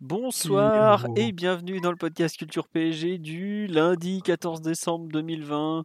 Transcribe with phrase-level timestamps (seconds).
[0.00, 5.84] Bonsoir et bienvenue dans le podcast Culture PSG du lundi 14 décembre 2020.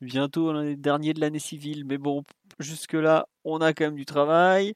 [0.00, 2.24] Bientôt l'un des derniers de l'année civile, mais bon,
[2.58, 4.74] jusque-là, on a quand même du travail.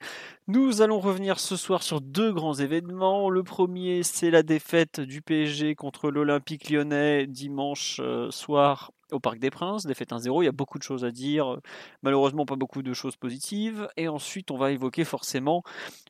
[0.49, 3.31] Nous allons revenir ce soir sur deux grands événements.
[3.31, 9.39] Le premier, c'est la défaite du PSG contre l'Olympique lyonnais dimanche euh, soir au Parc
[9.39, 11.59] des Princes, défaite 1-0, il y a beaucoup de choses à dire,
[12.03, 13.89] malheureusement pas beaucoup de choses positives.
[13.97, 15.63] Et ensuite, on va évoquer forcément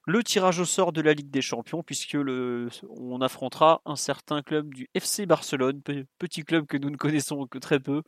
[0.07, 4.73] le tirage au sort de la Ligue des Champions, puisque on affrontera un certain club
[4.75, 5.81] du FC Barcelone,
[6.19, 8.03] petit club que nous ne connaissons que très peu,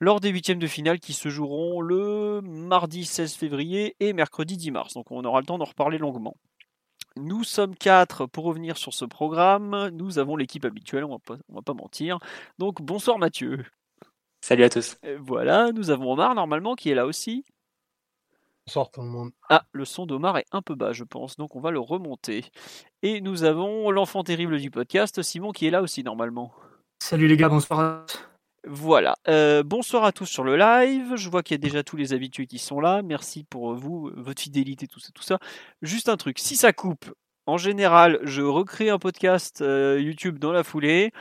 [0.00, 4.70] lors des huitièmes de finale qui se joueront le mardi 16 février et mercredi 10
[4.70, 4.94] mars.
[4.94, 6.36] Donc on aura le temps d'en reparler longuement.
[7.16, 9.88] Nous sommes quatre pour revenir sur ce programme.
[9.92, 12.18] Nous avons l'équipe habituelle, on pas, va pas mentir.
[12.58, 13.64] Donc bonsoir Mathieu.
[14.48, 14.96] Salut à tous.
[15.20, 17.44] Voilà, nous avons Omar normalement qui est là aussi.
[18.66, 19.30] Bonsoir tout le monde.
[19.50, 22.46] Ah, le son d'Omar est un peu bas, je pense, donc on va le remonter.
[23.02, 26.54] Et nous avons l'enfant terrible du podcast, Simon, qui est là aussi normalement.
[26.98, 28.06] Salut les gars, bonsoir.
[28.66, 31.14] Voilà, euh, bonsoir à tous sur le live.
[31.16, 33.02] Je vois qu'il y a déjà tous les habitués qui sont là.
[33.02, 35.38] Merci pour vous, votre fidélité, tout ça, tout ça.
[35.82, 37.12] Juste un truc, si ça coupe,
[37.44, 41.12] en général, je recrée un podcast euh, YouTube dans la foulée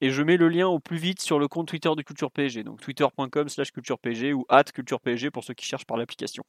[0.00, 2.64] et je mets le lien au plus vite sur le compte Twitter de Culture PSG,
[2.64, 6.44] donc twitter.com slash culturepg ou at culturepg pour ceux qui cherchent par l'application.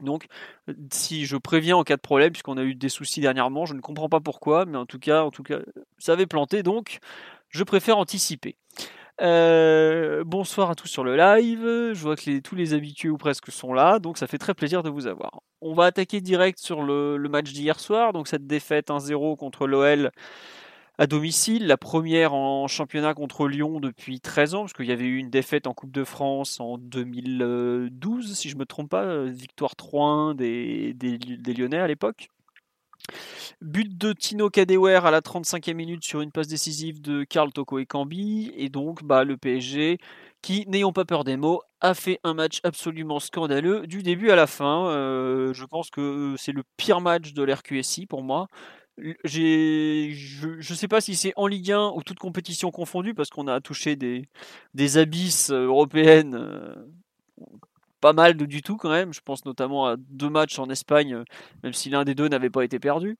[0.00, 0.26] Donc,
[0.90, 3.80] si je préviens en cas de problème, puisqu'on a eu des soucis dernièrement, je ne
[3.80, 5.58] comprends pas pourquoi, mais en tout cas, en tout cas,
[5.98, 6.98] ça avait planté, donc
[7.50, 8.56] je préfère anticiper.
[9.20, 11.92] Euh, bonsoir à tous sur le live.
[11.92, 14.82] Je vois que tous les habitués ou presque sont là, donc ça fait très plaisir
[14.82, 15.42] de vous avoir.
[15.60, 19.66] On va attaquer direct sur le, le match d'hier soir, donc cette défaite 1-0 contre
[19.66, 20.10] l'OL
[20.98, 25.04] à domicile, la première en championnat contre Lyon depuis 13 ans, parce qu'il y avait
[25.04, 29.04] eu une défaite en Coupe de France en 2012, si je ne me trompe pas,
[29.04, 30.94] euh, victoire 3-1 des,
[31.56, 32.28] Lyonnais à l'époque.
[33.60, 37.78] But de Tino Kadewer à la 35e minute sur une passe décisive de Karl Toko
[37.78, 38.52] et Cambi.
[38.56, 39.98] Et donc bah, le PSG,
[40.40, 44.36] qui, n'ayons pas peur des mots, a fait un match absolument scandaleux du début à
[44.36, 44.86] la fin.
[44.88, 48.46] Euh, je pense que c'est le pire match de l'RQSI pour moi
[48.98, 53.48] je ne sais pas si c'est en Ligue 1 ou toute compétition confondue, parce qu'on
[53.48, 56.74] a touché des, abysses euh, européennes euh,
[58.00, 59.12] pas mal du tout quand même.
[59.12, 61.24] Je pense notamment à deux matchs en Espagne, euh,
[61.62, 63.16] même si l'un des deux n'avait pas été perdu.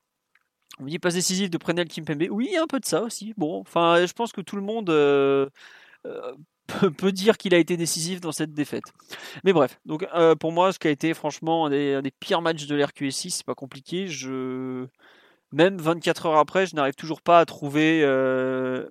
[0.78, 2.26] On dit pas décisif de Prenel Kimpembe.
[2.30, 3.34] Oui, un peu de ça aussi.
[3.36, 4.86] Bon, enfin, je pense que tout le monde
[6.96, 8.84] peut, dire qu'il a été décisif dans cette défaite.
[9.44, 10.06] Mais bref, donc
[10.40, 13.30] pour moi, ce qui a été franchement un des, un des pires matchs de l'RQSI,
[13.30, 14.08] c'est pas compliqué.
[14.08, 14.88] Je
[15.52, 18.88] même 24 heures après, je n'arrive toujours pas à trouver euh,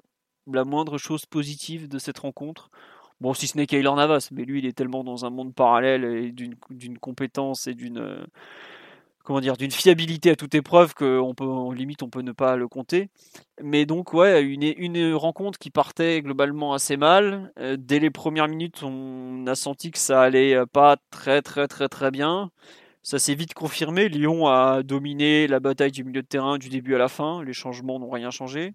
[0.51, 2.69] la moindre chose positive de cette rencontre.
[3.19, 6.03] Bon, si ce n'est Kaylor Navas, mais lui, il est tellement dans un monde parallèle
[6.05, 8.25] et d'une compétence et d'une euh,
[9.23, 12.55] comment dire d'une fiabilité à toute épreuve qu'on peut en limite on peut ne pas
[12.55, 13.09] le compter.
[13.61, 17.51] Mais donc ouais, une, une rencontre qui partait globalement assez mal.
[17.59, 21.89] Euh, dès les premières minutes, on a senti que ça allait pas très très très
[21.89, 22.51] très bien.
[23.03, 24.09] Ça s'est vite confirmé.
[24.09, 27.43] Lyon a dominé la bataille du milieu de terrain du début à la fin.
[27.43, 28.73] Les changements n'ont rien changé.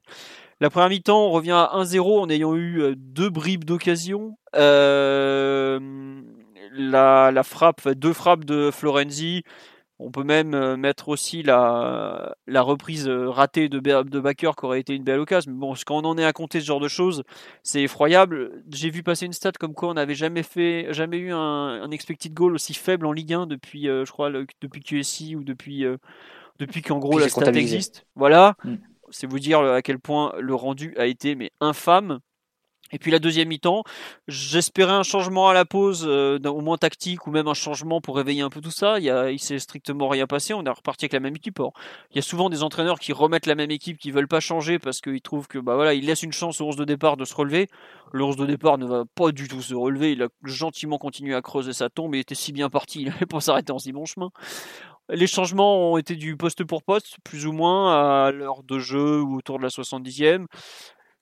[0.60, 4.36] La première mi-temps, on revient à 1-0 en ayant eu euh, deux bribes d'occasion.
[4.56, 5.78] Euh,
[6.72, 9.44] la, la, frappe, deux frappes de Florenzi,
[9.98, 14.64] on peut même euh, mettre aussi la, la reprise euh, ratée de, de Backer qui
[14.66, 15.50] aurait été une belle occasion.
[15.52, 17.22] Mais bon, quand on en est à compter ce genre de choses,
[17.62, 18.62] c'est effroyable.
[18.70, 21.90] J'ai vu passer une stat comme quoi on n'avait jamais fait, jamais eu un, un,
[21.90, 24.30] expected goal aussi faible en Ligue 1 depuis, euh, je crois,
[24.60, 25.86] depuis QSI ou depuis,
[26.58, 28.06] depuis qu'en gros la stat existe.
[28.16, 28.54] Voilà.
[28.64, 28.74] Mm.
[29.10, 32.18] C'est vous dire à quel point le rendu a été mais infâme.
[32.92, 33.82] Et puis la deuxième mi-temps,
[34.28, 38.16] j'espérais un changement à la pause, euh, au moins tactique, ou même un changement pour
[38.16, 38.98] réveiller un peu tout ça.
[39.00, 40.54] Il, s'est strictement rien passé.
[40.54, 41.60] On est reparti avec la même équipe.
[42.10, 44.78] il y a souvent des entraîneurs qui remettent la même équipe, qui veulent pas changer
[44.78, 47.24] parce qu'ils trouvent que bah voilà, ils laissent une chance au 11 de départ de
[47.24, 47.68] se relever.
[48.12, 50.12] Le 11 de départ ne va pas du tout se relever.
[50.12, 52.14] Il a gentiment continué à creuser sa tombe.
[52.14, 54.30] Il était si bien parti, il n'allait pas s'arrêter en si bon chemin.
[55.08, 59.22] Les changements ont été du poste pour poste, plus ou moins à l'heure de jeu
[59.22, 60.46] ou autour de la 70e.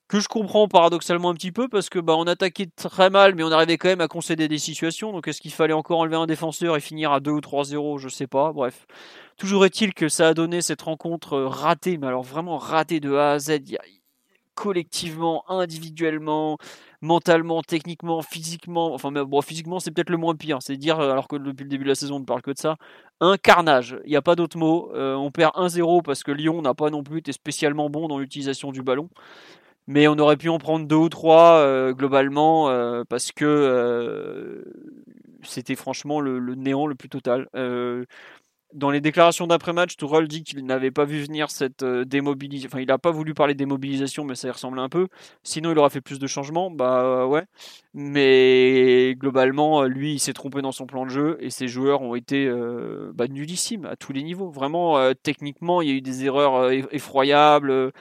[0.08, 3.42] Que je comprends paradoxalement un petit peu parce que bah on attaquait très mal mais
[3.42, 5.12] on arrivait quand même à concéder des situations.
[5.12, 8.08] Donc est-ce qu'il fallait encore enlever un défenseur et finir à 2 ou 3-0 je
[8.08, 8.52] sais pas.
[8.52, 8.86] Bref.
[9.38, 13.14] Toujours est-il que ça a donné cette rencontre euh, ratée mais alors vraiment ratée de
[13.14, 13.60] A à Z.
[14.54, 16.58] Collectivement individuellement
[17.00, 20.58] mentalement techniquement physiquement enfin bon physiquement c'est peut-être le moins pire.
[20.60, 22.58] C'est dire alors que depuis le début de la saison on ne parle que de
[22.58, 22.76] ça
[23.20, 23.96] un carnage.
[24.04, 24.92] Il n'y a pas d'autre mot.
[24.94, 28.18] Euh, on perd 1-0 parce que Lyon n'a pas non plus été spécialement bon dans
[28.18, 29.08] l'utilisation du ballon
[29.86, 34.62] mais on aurait pu en prendre deux ou trois euh, globalement euh, parce que euh,
[35.42, 37.48] c'était franchement le, néant le plus total.
[38.72, 42.68] dans les déclarations d'après-match, Tourelle dit qu'il n'avait pas vu venir cette démobilisation.
[42.72, 45.06] Enfin, il n'a pas voulu parler de démobilisation, mais ça y ressemble un peu.
[45.44, 46.70] Sinon, il aurait fait plus de changements.
[46.70, 47.44] Bah ouais.
[47.92, 52.14] Mais globalement, lui, il s'est trompé dans son plan de jeu et ses joueurs ont
[52.16, 52.50] été
[53.12, 54.48] bah, à tous les niveaux.
[54.50, 57.92] Vraiment, techniquement, il y a eu des erreurs effroyables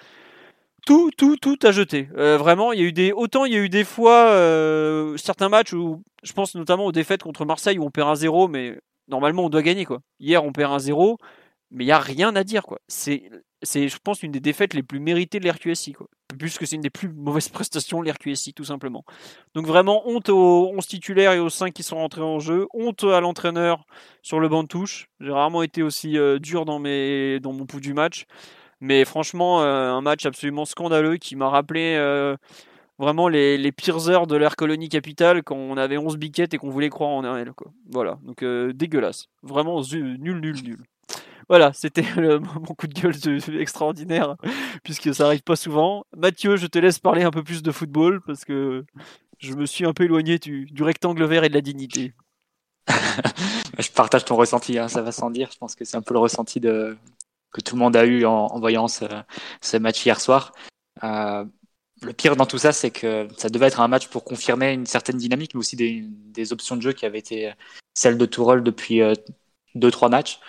[0.85, 2.09] tout, tout, tout à jeter.
[2.18, 5.18] Euh, vraiment, il y a eu des autant il y a eu des fois euh,
[5.18, 8.47] certains matchs où je pense notamment aux défaites contre Marseille où on perd un 0
[8.47, 10.01] mais normalement on doit gagner quoi.
[10.19, 11.18] Hier on perd un 0
[11.71, 12.80] mais il y a rien à dire quoi.
[12.88, 13.30] C'est
[13.62, 16.07] c'est je pense une des défaites les plus méritées de l'RQSI quoi.
[16.38, 19.06] Puisque c'est une des plus mauvaises prestations de l'RQSI tout simplement.
[19.56, 23.06] Donc vraiment honte aux 11 titulaires et aux 5 qui sont rentrés en jeu, honte
[23.06, 23.86] à l'entraîneur
[24.21, 25.07] sur le banc de touche.
[25.21, 28.25] J'ai rarement été aussi euh, dur dans mes dans mon pouls du match.
[28.83, 32.35] Mais franchement, euh, un match absolument scandaleux qui m'a rappelé euh,
[33.00, 36.69] vraiment les, pires heures de l'ère colonie capitale quand on avait 11 biquettes et qu'on
[36.69, 37.53] voulait croire en RL.
[37.53, 37.71] Quoi.
[37.89, 39.27] Voilà, donc euh, dégueulasse.
[39.41, 40.80] Vraiment nul, nul, nul.
[41.47, 43.15] Voilà, c'était mon coup de gueule
[43.57, 44.35] extraordinaire,
[44.83, 46.03] puisque ça arrive pas souvent.
[46.18, 48.83] Mathieu, je te laisse parler un peu plus de football, parce que
[49.39, 52.13] je me suis un peu éloigné du, rectangle vert et de la dignité.
[53.79, 55.50] je partage ton ressenti, hein, ça va sans dire.
[55.53, 56.97] Je pense que c'est un peu le ressenti de,
[57.53, 60.51] que tout le monde a eu en, voyant ce, match hier soir.
[61.03, 61.45] Euh,
[62.01, 64.88] le pire dans tout ça, c'est que ça devait être un match pour confirmer une
[64.88, 67.53] certaine dynamique, mais aussi des, options de jeu qui avaient été
[67.94, 69.00] celles de Tourelle depuis
[69.75, 70.39] 2-3 euh, matchs,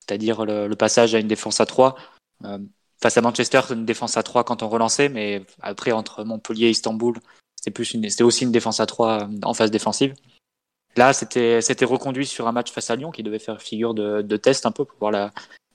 [0.00, 1.96] c'est-à-dire le, passage à une défense à 3.
[2.44, 2.58] Euh,
[3.02, 6.70] face à Manchester, une défense à 3 quand on relançait, mais après, entre Montpellier et
[6.70, 7.16] Istanbul,
[7.56, 10.14] c'était, plus c'était aussi une défense à 3 en phase défensive.
[10.96, 14.22] Là, c'était, c'était reconduit sur un match face à Lyon qui devait faire figure de,
[14.22, 15.30] de test un peu pour voir la,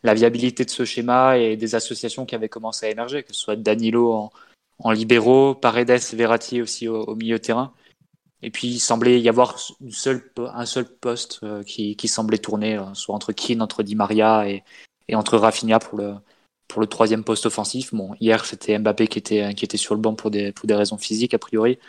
[0.05, 3.39] la viabilité de ce schéma et des associations qui avaient commencé à émerger, que ce
[3.39, 4.31] soit Danilo en,
[4.79, 7.73] en libéraux, Paredes, Verratti aussi au, milieu terrain.
[8.41, 12.37] Et puis il semblait y avoir une seule, un seul poste euh, qui, qui, semblait
[12.37, 14.63] tourner, euh, soit entre Keane, entre Di Maria et,
[15.07, 16.13] et, entre Rafinha pour le,
[16.67, 17.93] pour le troisième poste offensif.
[17.93, 20.75] Bon, hier c'était Mbappé qui était, qui était sur le banc pour des, pour des
[20.75, 21.79] raisons physiques a priori.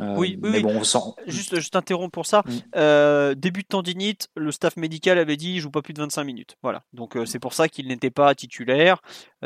[0.00, 0.98] Euh, oui, mais bon, on sent...
[1.26, 2.42] Juste, je t'interromps pour ça.
[2.44, 2.50] Mm.
[2.76, 6.24] Euh, début de tendinite, le staff médical avait dit il joue pas plus de 25
[6.24, 6.56] minutes.
[6.62, 6.82] Voilà.
[6.92, 9.00] Donc euh, c'est pour ça qu'il n'était pas titulaire.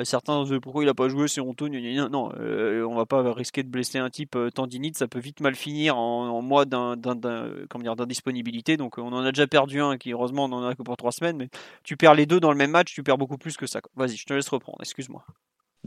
[0.05, 1.69] certains pourquoi il a pas joué, c'est honteux.
[1.69, 4.97] Non, on va pas risquer de blesser un type tendinite.
[4.97, 8.79] Ça peut vite mal finir en, mois d'indisponibilité.
[8.79, 11.13] Donc on en a déjà perdu un qui heureusement on en a que pour trois
[11.13, 11.37] semaines.
[11.37, 11.51] Mais
[11.85, 13.81] tu perds les deux dans le même match, tu perds beaucoup plus que ça.
[13.97, 14.79] Vas-y, je te laisse reprendre.
[14.81, 15.25] Excuse-moi.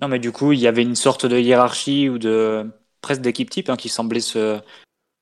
[0.01, 2.71] Non, mais du coup, il y avait une sorte de hiérarchie ou de
[3.01, 4.59] presque d'équipe type hein, qui semblait se,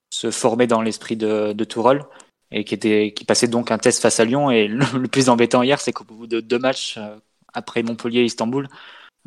[0.10, 2.04] se former dans l'esprit de, de Tourelle
[2.52, 4.52] et qui, était, qui passait donc un test face à Lyon.
[4.52, 7.18] Et le, plus embêtant hier, c'est qu'au bout de deux matchs euh,
[7.54, 8.68] après Montpellier et Istanbul,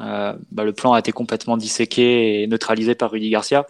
[0.01, 3.67] euh, bah, le plan a été complètement disséqué et neutralisé par Rudy Garcia.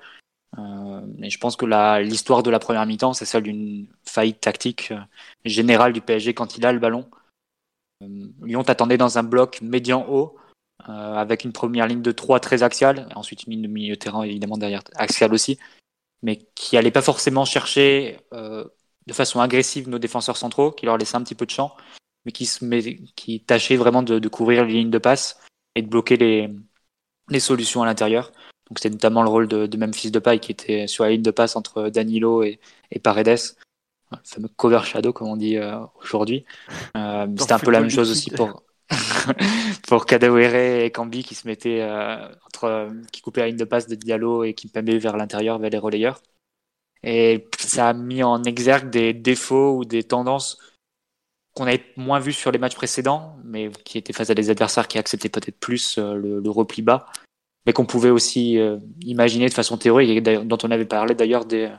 [0.58, 1.66] Euh, et je pense que
[2.00, 5.00] l'histoire de la première mi-temps, c'est celle d'une faillite tactique euh,
[5.44, 7.08] générale du PSG quand il a le ballon.
[8.42, 10.36] Lyon t'attendait dans un bloc médian haut
[10.88, 13.96] euh, avec une première ligne de 3 très axiale, et ensuite une ligne de milieu
[13.96, 15.58] terrain évidemment derrière axiale aussi,
[16.22, 18.64] mais qui allait pas forcément chercher euh,
[19.06, 21.76] de façon agressive nos défenseurs centraux, qui leur laissait un petit peu de champ,
[22.24, 25.40] mais qui, se met, qui tâchait vraiment de, de, couvrir les lignes de passe
[25.74, 26.50] et de bloquer les,
[27.28, 28.32] les solutions à l'intérieur.
[28.68, 31.30] Donc c'était notamment le rôle de, de Memphis Depay qui était sur la ligne de
[31.30, 32.58] passe entre Danilo et,
[32.90, 33.56] et Paredes,
[34.10, 36.44] le fameux cover shadow comme on dit euh, aujourd'hui.
[37.38, 38.62] C'était un peu la même chose aussi pour
[39.88, 43.86] pour Kadewere et Kambi qui se mettaient euh, entre, qui coupaient la ligne de passe
[43.86, 46.22] de Diallo et qui Kimpembe vers l'intérieur, vers les relayeurs.
[47.02, 50.58] Et ça a mis en exergue des défauts ou des tendances
[51.54, 54.88] qu'on avait moins vues sur les matchs précédents, mais qui étaient face à des adversaires
[54.88, 57.06] qui acceptaient peut-être plus euh, le, repli bas,
[57.66, 61.44] mais qu'on pouvait aussi euh, imaginer de façon théorique, et dont on avait parlé d'ailleurs
[61.44, 61.70] des,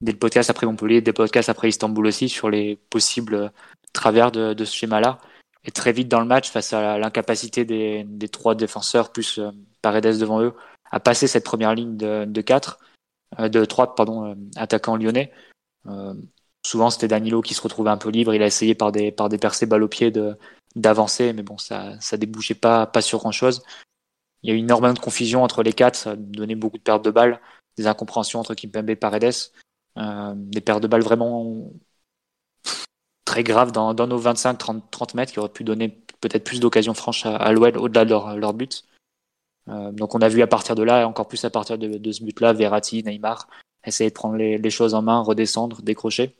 [0.00, 3.52] des podcasts après Montpellier, des podcasts après Istanbul aussi, sur les possibles
[3.92, 5.18] travers de, de ce schéma-là.
[5.66, 9.50] Et très vite dans le match, face à l'incapacité des, trois défenseurs, plus euh,
[9.82, 10.54] Paredes devant eux,
[10.90, 12.78] à passer cette première ligne de, de 4,
[13.40, 15.32] euh, de 3 pardon, euh, attaquants lyonnais.
[15.86, 16.14] Euh,
[16.64, 18.34] souvent, c'était Danilo qui se retrouvait un peu libre.
[18.34, 20.12] Il a essayé par des, par des percées balles au pied
[20.76, 23.62] d'avancer, mais bon, ça ça débouchait pas, pas sur grand-chose.
[24.42, 27.04] il y a eu énormément de confusion entre les quatre, ça donné beaucoup de pertes
[27.04, 27.40] de balles,
[27.76, 29.34] des incompréhensions entre Kimpembe et Paredes,
[29.98, 31.70] euh, des pertes de balles vraiment
[33.26, 35.90] très graves dans, dans nos 25-30 mètres qui auraient pu donner
[36.20, 38.84] peut-être plus d'occasions franches à, à l'OL au-delà de leur, leur but.
[39.68, 41.98] Euh, donc on a vu à partir de là, et encore plus à partir de,
[41.98, 43.48] de ce but-là, Verratti, Neymar,
[43.84, 46.34] essayer de prendre les, les, choses en main, redescendre, décrocher.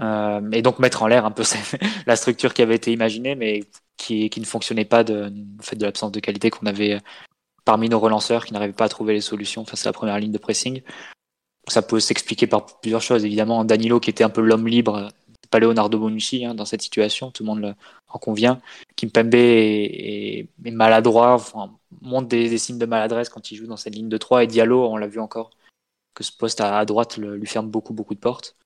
[0.00, 1.44] Euh, et donc mettre en l'air un peu
[2.06, 3.62] la structure qui avait été imaginée, mais
[3.96, 7.00] qui, qui ne fonctionnait pas de, du fait de l'absence de qualité qu'on avait
[7.64, 10.32] parmi nos relanceurs qui n'arrivaient pas à trouver les solutions face à la première ligne
[10.32, 10.82] de pressing.
[11.68, 13.24] Ça peut s'expliquer par plusieurs choses.
[13.24, 15.08] Évidemment, Danilo qui était un peu l'homme libre,
[15.50, 17.74] pas Leonardo Bonucci hein, dans cette situation, tout le monde
[18.08, 18.60] en convient.
[18.96, 21.42] Kimpembe est, est, maladroit,
[22.02, 24.86] montre des, signes de maladresse quand il joue dans cette ligne de 3 et Diallo,
[24.86, 25.50] on l'a vu encore,
[26.14, 28.56] que ce poste à, droite lui ferme beaucoup beaucoup de portes.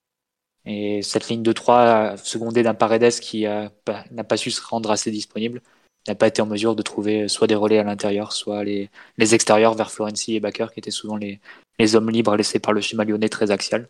[0.64, 5.10] Et cette ligne de 3, secondée d'un Paredes qui n'a pas su se rendre assez
[5.10, 5.62] disponible,
[6.06, 9.34] n'a pas été en mesure de trouver soit des relais à l'intérieur, soit les, les,
[9.34, 11.40] extérieurs vers Florenzi et Bakker, qui étaient souvent les,
[11.78, 13.88] les, hommes libres laissés par le schéma lyonnais très axial.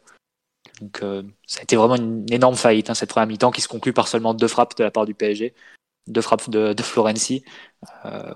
[0.81, 3.69] Donc euh, ça a été vraiment une énorme faillite, hein, cette première mi-temps, qui se
[3.69, 5.55] conclut par seulement deux frappes de la part du PSG,
[6.07, 7.45] deux frappes de, de Florenzi,
[8.05, 8.33] euh,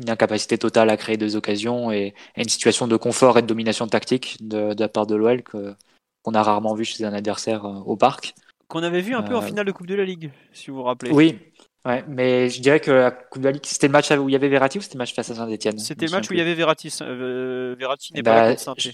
[0.00, 3.46] une incapacité totale à créer des occasions et, et, une situation de confort et de
[3.46, 7.64] domination tactique de, de la part de l'OL qu'on a rarement vu chez un adversaire
[7.64, 8.34] euh, au parc.
[8.68, 10.82] Qu'on avait vu un peu en finale de Coupe de la Ligue, si vous vous
[10.82, 11.10] rappelez.
[11.10, 11.38] Oui,
[11.84, 14.32] Ouais, mais je dirais que la Coupe de la Ligue, c'était le match où il
[14.32, 15.78] y avait Verratti ou c'était le match face à Saint-Etienne?
[15.78, 16.92] C'était le match où il y avait Verratti.
[17.00, 18.88] Euh, Verratti n'est bah, pas là contre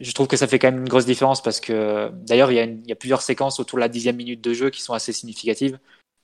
[0.00, 2.92] je, trouve que ça fait quand même une grosse différence parce que d'ailleurs, il, y
[2.92, 5.78] a plusieurs séquences autour de la dixième minute de jeu qui sont assez significatives.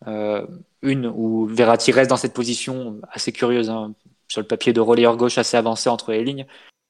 [0.06, 0.46] Euh,
[0.82, 3.94] une où Verratti reste dans cette position assez curieuse, hein,
[4.28, 6.46] sur le papier de relayeur gauche assez avancé entre les lignes.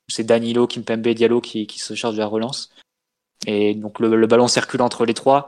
[0.08, 2.70] C'est Danilo, Kimpembe, Diallo qui, qui se charge de la relance.
[3.46, 5.46] Et donc le, ballon circule entre les trois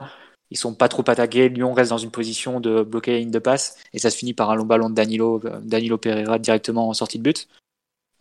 [0.51, 1.47] ils sont pas trop attaqués.
[1.47, 4.33] Lyon reste dans une position de bloquer la ligne de passe et ça se finit
[4.33, 7.47] par un long ballon de Danilo, Danilo Pereira directement en sortie de but.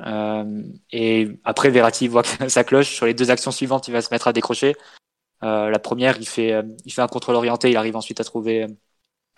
[0.07, 2.95] Euh, et après, Verratti voit que ça cloche.
[2.95, 4.77] Sur les deux actions suivantes, il va se mettre à décrocher.
[5.43, 7.71] Euh, la première, il fait, euh, il fait un contrôle orienté.
[7.71, 8.67] Il arrive ensuite à trouver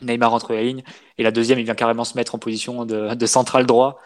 [0.02, 0.82] Neymar entre les lignes.
[1.18, 3.98] Et la deuxième, il vient carrément se mettre en position de, de central droit,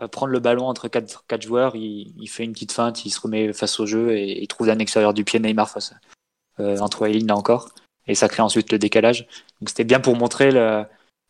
[0.00, 1.76] euh, prendre le ballon entre quatre, quatre joueurs.
[1.76, 4.66] Il, il, fait une petite feinte, il se remet face au jeu et il trouve
[4.68, 5.94] d'un extérieur du pied Neymar face
[6.60, 7.70] euh, entre les lignes là encore
[8.06, 9.26] et ça crée ensuite le décalage.
[9.60, 10.84] Donc c'était bien pour montrer le,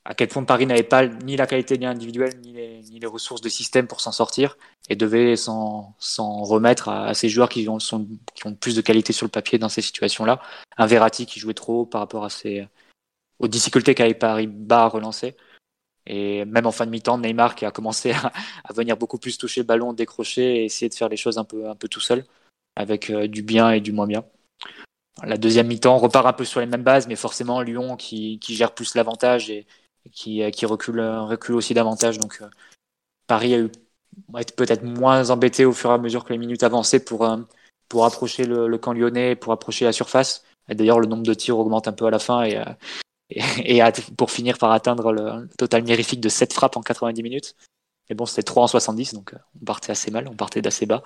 [0.05, 3.41] à quel point Paris n'avait pas ni la qualité individuelle ni les, ni les ressources
[3.41, 4.57] de système pour s'en sortir
[4.89, 5.95] et devait s'en
[6.43, 7.79] remettre à, à, ces joueurs qui ont,
[8.61, 10.41] plus de qualité sur le papier dans ces situations-là.
[10.77, 12.67] Un Verratti qui jouait trop par rapport à ces,
[13.39, 15.37] aux difficultés qu'avait Paris bas à relancer.
[16.07, 18.33] Et même en fin de mi-temps, Neymar qui a commencé à,
[18.75, 21.69] venir beaucoup plus toucher le ballon, décrocher et essayer de faire les choses un peu,
[21.69, 22.25] un peu tout seul,
[22.75, 24.25] avec euh, du bien et du moins bien.
[25.23, 28.57] La deuxième mi-temps repart un peu sur les mêmes bases, mais forcément Lyon qui, qui
[28.57, 29.67] gère plus l'avantage et,
[30.11, 32.19] qui, qui recule, recule aussi davantage.
[32.19, 32.49] Donc euh,
[33.27, 33.71] Paris a eu
[34.37, 37.39] être peut-être moins embêté au fur et à mesure que les minutes avançaient pour, euh,
[37.89, 40.45] pour approcher le, camp lyonnais, pour approcher la surface.
[40.69, 42.65] D'ailleurs, le nombre de tirs augmente un peu à la fin et, euh,
[43.31, 43.41] et,
[43.79, 43.83] et
[44.17, 47.57] pour finir par atteindre le total mirifique de 7 frappes en 90 minutes.
[48.09, 51.03] Et bon, c'était 3 en 70, donc on partait assez mal, on partait d'assez bas.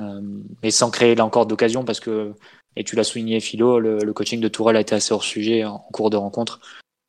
[0.00, 0.20] Euh,
[0.62, 2.34] mais sans créer là encore d'occasion parce que
[2.74, 5.78] et tu l'as souligné, Philo, le, coaching de Tourelle a été assez hors sujet en,
[5.78, 6.60] cours de rencontre.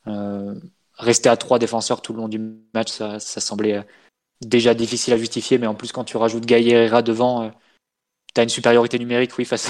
[0.07, 0.55] Euh,
[0.97, 2.39] rester à trois défenseurs tout le long du
[2.73, 3.85] match, ça, ça, semblait
[4.41, 7.49] déjà difficile à justifier, mais en plus, quand tu rajoutes Gaï Herrera devant, euh,
[8.33, 9.69] tu as une supériorité numérique, oui, face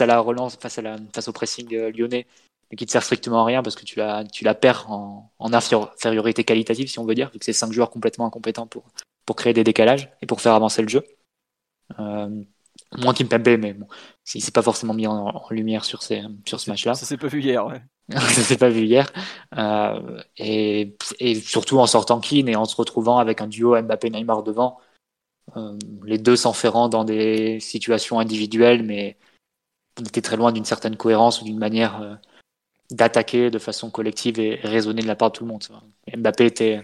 [0.00, 2.26] à, la relance, face, à la, face au pressing euh, lyonnais,
[2.70, 6.44] mais qui te sert strictement à rien parce que tu la, tu perds en, infériorité
[6.44, 8.84] qualitative, si on veut dire, vu que c'est cinq joueurs complètement incompétents pour,
[9.26, 11.04] pour créer des décalages et pour faire avancer le jeu.
[11.98, 12.42] Euh,
[12.98, 13.86] moins Kimpembe, mais bon,
[14.34, 16.94] il s'est pas forcément mis en, lumière sur, ce match-là.
[16.94, 17.66] Ça s'est pas vu hier.
[18.10, 19.10] ça s'est pas vu hier.
[19.56, 20.94] Euh, et,
[21.42, 24.78] surtout en sortant Keane et en se retrouvant avec un duo Mbappé-Neymar devant,
[25.56, 29.16] euh, les deux s'enferrant dans des situations individuelles, mais
[30.00, 32.14] on était très loin d'une certaine cohérence ou d'une manière euh,
[32.90, 35.64] d'attaquer de façon collective et raisonnée de la part de tout le monde.
[36.14, 36.82] Mbappé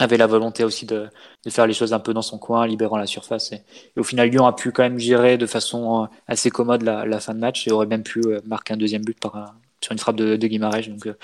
[0.00, 1.10] avait la volonté aussi de,
[1.48, 3.52] faire les choses un peu dans son coin, libérant la surface.
[3.52, 3.64] Et,
[3.96, 7.34] au final, Lyon a pu quand même gérer de façon assez commode la, la fin
[7.34, 10.16] de match et aurait même pu marquer un deuxième but par un, sur une frappe
[10.16, 10.88] de, de.
[10.88, 11.16] Donc, euh,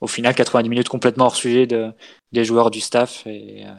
[0.00, 1.92] au final, 90 minutes complètement hors sujet de,
[2.32, 3.72] des joueurs du staff et euh,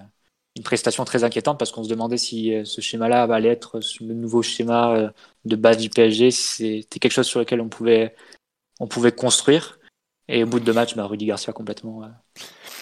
[0.56, 4.44] une prestation très inquiétante parce qu'on se demandait si ce schéma-là allait être le nouveau
[4.44, 5.12] schéma
[5.46, 6.30] de base du PSG.
[6.30, 8.16] C'était quelque chose sur lequel on pouvait,
[8.80, 9.80] on pouvait construire.
[10.28, 12.04] Et au bout de deux matchs, bah, Rudy Garcia complètement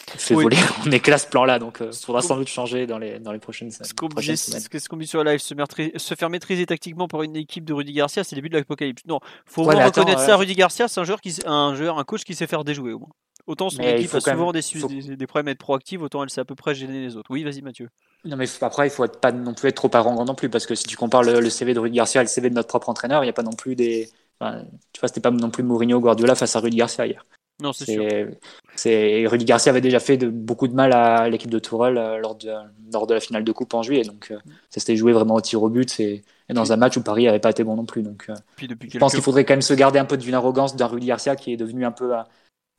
[0.08, 0.44] fait oui.
[0.44, 3.32] voler en éclat ce plan-là, donc il euh, faudra sans doute changer dans les, dans
[3.32, 4.62] les prochaines, ce prochaines semaines.
[4.62, 5.54] Ce qu'on dit sur la live, se,
[5.98, 9.04] se, faire maîtriser tactiquement par une équipe de Rudy Garcia, c'est le début de l'apocalypse.
[9.08, 10.36] Non, faut ouais, reconnaître ça.
[10.36, 13.00] Rudy Garcia, c'est un joueur qui, un joueur, un coach qui sait faire déjouer au
[13.00, 13.10] moins.
[13.48, 15.58] Autant son Mais équipe faut a souvent même- des, faut- des, des problèmes à être
[15.58, 17.28] proactive, autant elle sait à peu près gêner les autres.
[17.32, 17.90] Oui, vas-y Mathieu.
[18.24, 20.68] Non, mais après, il faut être pas non plus être trop arrogant non plus, parce
[20.68, 22.68] que si tu compares le, le CV de Rudy Garcia et le CV de notre
[22.68, 24.10] propre entraîneur, il n'y a pas non plus des.
[24.40, 27.26] enfin, tu vois, c'était pas non plus Mourinho Guardiola face à Rudy Garcia hier.
[27.62, 28.04] Non, c'est sûr.
[28.10, 28.40] C'est,
[28.76, 32.18] c'est, Rudy Garcia avait déjà fait de, beaucoup de mal à l'équipe de Tourelle euh,
[32.18, 32.52] lors de,
[32.92, 34.40] lors de la finale de Coupe en juillet, donc euh,
[34.70, 37.40] ça s'était joué vraiment au tir au but et dans un match où Paris n'avait
[37.40, 38.02] pas été bon non plus.
[38.02, 40.34] Donc, euh, Puis depuis je pense qu'il faudrait quand même se garder un peu d'une
[40.34, 42.26] arrogance d'un Rudy Garcia qui est devenu un peu un,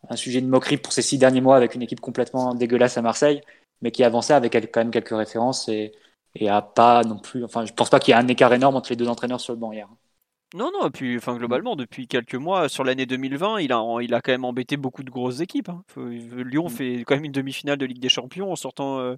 [0.08, 3.02] un sujet de moquerie pour ces six derniers mois avec une équipe complètement dégueulasse à
[3.02, 3.40] Marseille,
[3.80, 5.92] mais qui avançait avec quand même quelques références et,
[6.34, 7.44] et a pas non plus.
[7.44, 9.52] Enfin, je pense pas qu'il y ait un écart énorme entre les deux entraîneurs sur
[9.52, 9.88] le banc hier.
[10.54, 14.12] Non, non, et puis enfin, globalement, depuis quelques mois, sur l'année 2020, il a, il
[14.12, 15.70] a quand même embêté beaucoup de grosses équipes.
[15.70, 15.82] hein.
[15.86, 16.70] Faut- Lyon Mm.
[16.70, 19.16] fait quand même une demi-finale de Ligue des Champions en sortant euh,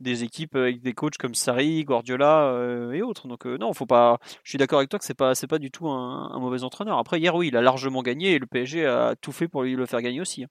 [0.00, 3.28] des équipes avec des coachs comme Sarri, Guardiola euh, et autres.
[3.28, 4.18] Donc euh, non, faut pas.
[4.44, 6.98] Je suis d'accord avec toi que c'est pas, c'est pas du tout un, mauvais entraîneur.
[6.98, 9.76] Après hier, oui, il a largement gagné et le PSG a tout fait pour lui
[9.76, 10.44] le faire gagner aussi.
[10.44, 10.48] hein.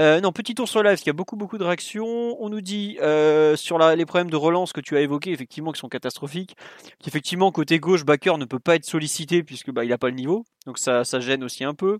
[0.00, 2.36] Euh, non, petit tour sur live, parce qu'il y a beaucoup, beaucoup de réactions.
[2.42, 5.78] On nous dit euh, sur les problèmes de relance que tu as évoqués, effectivement, qui
[5.78, 6.56] sont catastrophiques
[7.02, 10.14] qu'effectivement côté gauche Bakker ne peut pas être sollicité puisque bah, il n'a pas le
[10.14, 11.98] niveau donc ça, ça gêne aussi un peu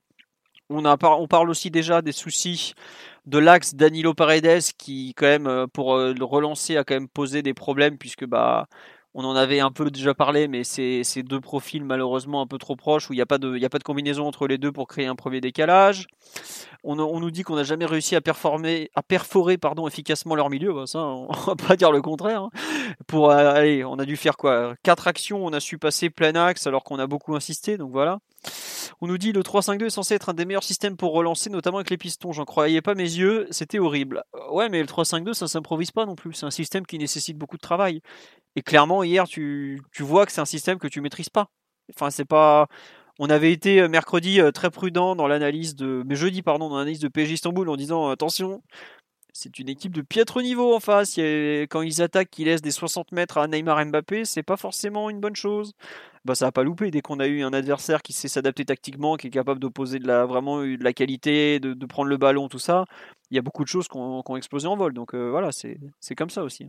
[0.71, 2.73] on, a, on parle aussi déjà des soucis
[3.27, 7.09] de l'axe Danilo Paredes qui quand même euh, pour euh, le relancer a quand même
[7.09, 8.67] posé des problèmes puisque bah
[9.17, 12.59] on en avait un peu déjà parlé mais c'est ces deux profils malheureusement un peu
[12.59, 14.73] trop proches où il n'y a, pas de- a pas de combinaison entre les deux
[14.73, 16.07] pour créer un premier décalage.
[16.85, 20.51] On, on nous dit qu'on n'a jamais réussi à performer à perforer pardon efficacement leur
[20.51, 20.73] milieu.
[20.75, 22.51] Bah, ça on va pas dire le contraire hein.
[23.07, 24.75] Pour euh, on a dû faire quoi?
[24.83, 28.21] Quatre actions, on a su passer plein axe alors qu'on a beaucoup insisté, donc voilà.
[29.01, 31.79] On nous dit le 3-5-2 est censé être un des meilleurs systèmes pour relancer, notamment
[31.79, 32.33] avec les pistons.
[32.33, 34.23] J'en croyais pas mes yeux, c'était horrible.
[34.35, 36.33] Euh, Ouais, mais le 3-5-2 ça s'improvise pas non plus.
[36.35, 38.01] C'est un système qui nécessite beaucoup de travail.
[38.57, 41.49] Et clairement hier, tu, vois que c'est un système que tu maîtrises pas.
[41.95, 42.69] Enfin, c'est pas.
[43.19, 46.79] On avait été euh, mercredi euh, très prudent dans l'analyse de, mais jeudi pardon, dans
[46.79, 48.63] l'analyse de PSG Istanbul en disant attention,
[49.33, 51.17] c'est une équipe de piètre niveau en face.
[51.19, 55.21] Quand ils attaquent, qu'ils laissent des 60 mètres à Neymar Mbappé, c'est pas forcément une
[55.21, 55.73] bonne chose.
[56.25, 59.17] Bah, ça a pas loupé dès qu'on a eu un adversaire qui sait s'adapter tactiquement,
[59.17, 62.49] qui est capable d'opposer de la, vraiment eu de la qualité, de, prendre le ballon,
[62.49, 62.87] tout ça.
[63.31, 64.95] Il y a beaucoup de choses qui ont, explosé en vol.
[64.95, 66.67] Donc euh, voilà, c'est comme ça aussi.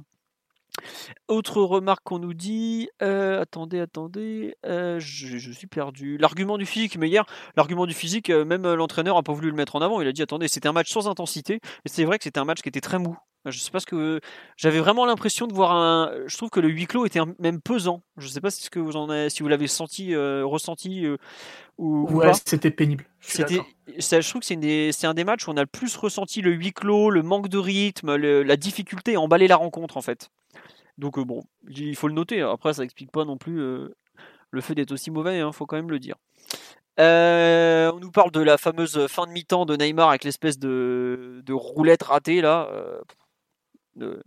[1.27, 6.17] Autre remarque qu'on nous dit, euh, attendez, attendez, euh, je, suis perdu.
[6.17, 7.25] L'argument du physique, mais hier,
[7.55, 10.01] l'argument du physique, euh, même euh, l'entraîneur a pas voulu le mettre en avant.
[10.01, 12.45] Il a dit, attendez, c'était un match sans intensité, mais c'est vrai que c'était un
[12.45, 13.17] match qui était très mou.
[13.51, 14.19] Je sais pas ce que
[14.57, 16.11] j'avais vraiment l'impression de voir un.
[16.27, 18.01] Je trouve que le huis clos était même pesant.
[18.17, 21.05] Je sais pas si ce que vous en avez, si vous l'avez senti, euh, ressenti
[21.05, 21.17] euh,
[21.77, 23.05] ou, ou Ouais, c'était pénible.
[23.21, 23.61] Je C'était,
[23.99, 26.41] ça, je trouve que c'est, des- un des matchs où on a le plus ressenti
[26.41, 30.01] le huis clos, le manque de rythme, le- la difficulté à emballer la rencontre en
[30.01, 30.29] fait.
[30.97, 32.41] Donc euh, bon, il faut le noter.
[32.41, 33.59] Après, ça explique pas non plus
[34.51, 36.15] le fait d'être aussi mauvais, il faut quand même le dire.
[36.99, 41.41] Euh, on nous parle de la fameuse fin de mi-temps de Neymar avec l'espèce de,
[41.45, 42.69] de roulette ratée là.
[42.71, 43.01] euh,
[43.95, 44.21] de-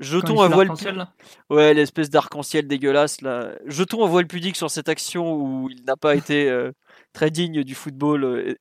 [0.00, 1.12] Jetons fait voile là.
[1.50, 3.52] Ouais, l'espèce d'arc-en-ciel dégueulasse là.
[3.66, 6.72] Jetons un voile pudique sur cette action où il n'a pas été euh,
[7.12, 8.54] très digne du football euh,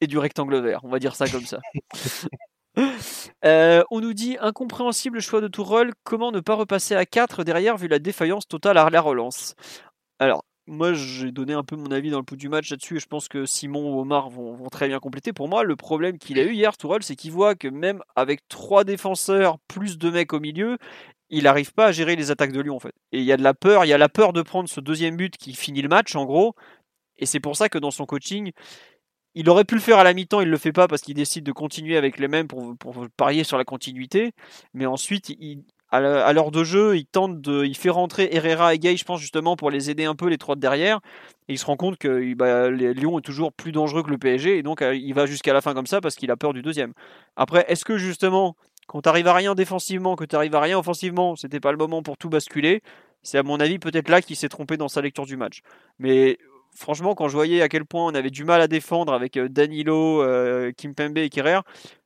[0.00, 0.80] et, du rectangle vert.
[0.82, 1.60] On va dire ça comme ça.
[3.44, 5.90] Euh, on nous dit incompréhensible le choix de Tourelle.
[6.04, 9.54] Comment ne pas repasser à 4 derrière vu la défaillance totale à la relance?
[10.20, 13.00] Alors, moi j'ai donné un peu mon avis dans le pouls du match là-dessus et
[13.00, 15.32] je pense que Simon ou Omar vont, très bien compléter.
[15.32, 18.46] Pour moi, le problème qu'il a eu hier, Tourelle, c'est qu'il voit que même avec
[18.48, 20.78] trois défenseurs plus deux mecs au milieu,
[21.28, 22.94] il n'arrive pas à gérer les attaques de Lyon en fait.
[23.12, 24.80] Et il y a de la peur, il y a la peur de prendre ce
[24.80, 26.54] deuxième but qui finit le match en gros.
[27.18, 28.52] Et c'est pour ça que dans son coaching,
[29.34, 31.44] il aurait pu le faire à la mi-temps, il le fait pas parce qu'il décide
[31.44, 34.32] de continuer avec les mêmes pour, pour parier sur la continuité.
[34.72, 38.78] Mais ensuite, il, à l'heure de jeu, il tente de, il fait rentrer Herrera et
[38.78, 41.00] Gay, je pense justement pour les aider un peu les trois de derrière.
[41.48, 44.58] Et il se rend compte que bah, Lyon est toujours plus dangereux que le PSG
[44.58, 46.62] et donc euh, il va jusqu'à la fin comme ça parce qu'il a peur du
[46.62, 46.92] deuxième.
[47.36, 51.60] Après, est-ce que justement, quand t'arrives à rien défensivement, que t'arrives à rien offensivement, c'était
[51.60, 52.82] pas le moment pour tout basculer
[53.22, 55.62] C'est à mon avis peut-être là qu'il s'est trompé dans sa lecture du match.
[55.98, 56.38] Mais
[56.74, 59.48] franchement, quand je voyais à quel point on avait du mal à défendre avec euh,
[59.48, 61.60] Danilo, euh, Kimpembe et Kerrer,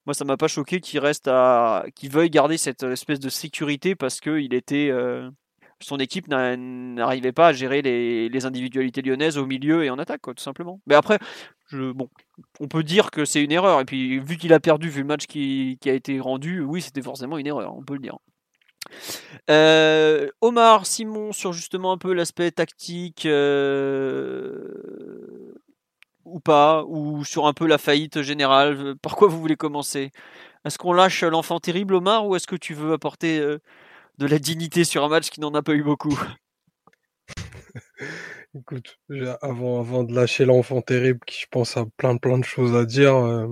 [0.07, 3.95] moi ça m'a pas choqué qu'il reste à, qu'il veuille garder cette espèce de sécurité
[3.95, 5.31] parce que il était, euh,
[5.81, 10.23] son équipe n'a- n'arrivait pas à gérer les, individualités lyonnaises au milieu et en attaque,
[10.23, 10.81] tout simplement.
[10.87, 11.19] Mais après,
[11.73, 12.09] bon,
[12.61, 13.81] on peut dire que c'est une erreur.
[13.81, 16.83] Et puis vu qu'il a perdu, vu le match qui, qui a été rendu, oui,
[16.83, 18.19] c'était forcément une erreur, on peut le dire.
[19.51, 24.69] Euh, Omar, Simon, sur justement un peu l'aspect tactique euh,
[26.24, 28.94] ou pas, ou sur un peu la faillite générale.
[29.02, 30.10] Par quoi vous voulez commencer?
[30.64, 33.58] Est-ce qu'on lâche l'enfant terrible, Omar, ou est-ce que tu veux apporter euh,
[34.18, 36.18] de la dignité sur un match qui n'en a pas eu beaucoup?
[38.56, 38.98] Écoute,
[39.42, 43.14] avant, de lâcher l'enfant terrible, qui je pense a plein plein de choses à dire,
[43.16, 43.48] euh,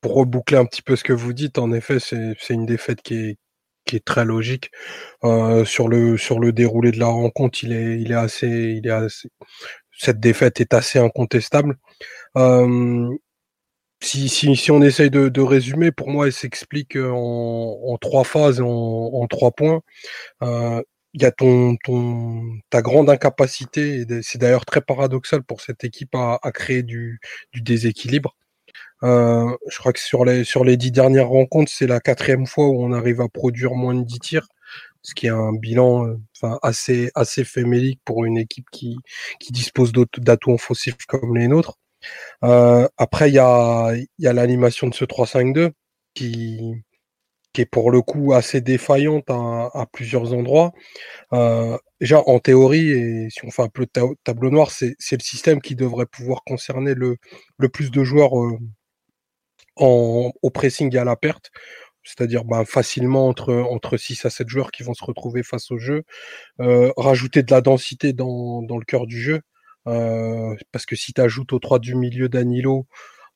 [0.00, 3.14] pour reboucler un petit peu ce que vous dites, en effet, c'est une défaite qui
[3.14, 3.38] est,
[4.04, 4.70] très logique.
[5.24, 8.80] Euh, sur le déroulé de la rencontre, il est assez
[9.96, 11.76] cette défaite est assez incontestable.
[12.36, 13.08] Euh,
[14.00, 19.26] si, on essaye de, résumer, pour moi, elle s'explique en, en trois phases, en, en
[19.28, 19.82] trois points.
[20.42, 20.82] Euh,
[21.14, 21.76] il y a ton,
[22.70, 27.20] ta grande incapacité, et c'est d'ailleurs très paradoxal pour cette équipe à, créer du,
[27.54, 28.36] déséquilibre.
[29.02, 32.68] Euh, je crois que sur les, sur les dix dernières rencontres, c'est la quatrième fois
[32.68, 34.48] où on arrive à produire moins de dix tirs,
[35.02, 38.96] ce qui est un bilan euh, enfin, assez, assez fémélique pour une équipe qui,
[39.40, 41.78] qui dispose d'atouts offensifs comme les nôtres.
[42.44, 45.72] Euh, après, il y a, y a l'animation de ce 3-5-2
[46.14, 46.74] qui,
[47.52, 50.72] qui est pour le coup assez défaillante à, à plusieurs endroits.
[51.34, 55.20] Euh, déjà, en théorie, et si on fait un peu de tableau noir, c'est le
[55.22, 57.16] système qui devrait pouvoir concerner le,
[57.58, 58.58] le plus de joueurs euh,
[59.76, 61.50] en, au pressing et à la perte.
[62.04, 65.78] C'est-à-dire ben, facilement entre, entre 6 à 7 joueurs qui vont se retrouver face au
[65.78, 66.02] jeu.
[66.60, 69.40] Euh, rajouter de la densité dans, le cœur du jeu.
[69.88, 72.86] Euh, parce que si tu ajoutes aux 3 du milieu Danilo,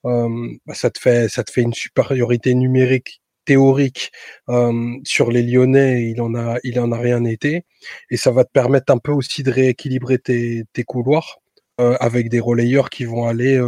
[0.05, 0.29] euh,
[0.67, 4.11] bah, ça, te fait, une supériorité numérique théorique
[5.05, 7.65] sur les Lyonnais, il en a, il en a rien été,
[8.11, 11.39] et ça va te permettre un peu aussi de rééquilibrer tes, couloirs
[11.79, 13.61] avec des relayeurs qui vont aller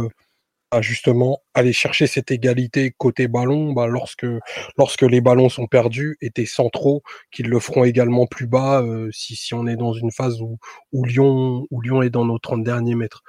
[0.73, 4.25] euh, justement aller chercher cette égalité côté ballon bah, lorsque
[4.77, 9.09] lorsque les ballons sont perdus et tes centraux qui le feront également plus bas euh,
[9.11, 10.57] si, si on est dans une phase où,
[10.91, 13.23] où Lyon où Lyon est dans nos 30 derniers mètres.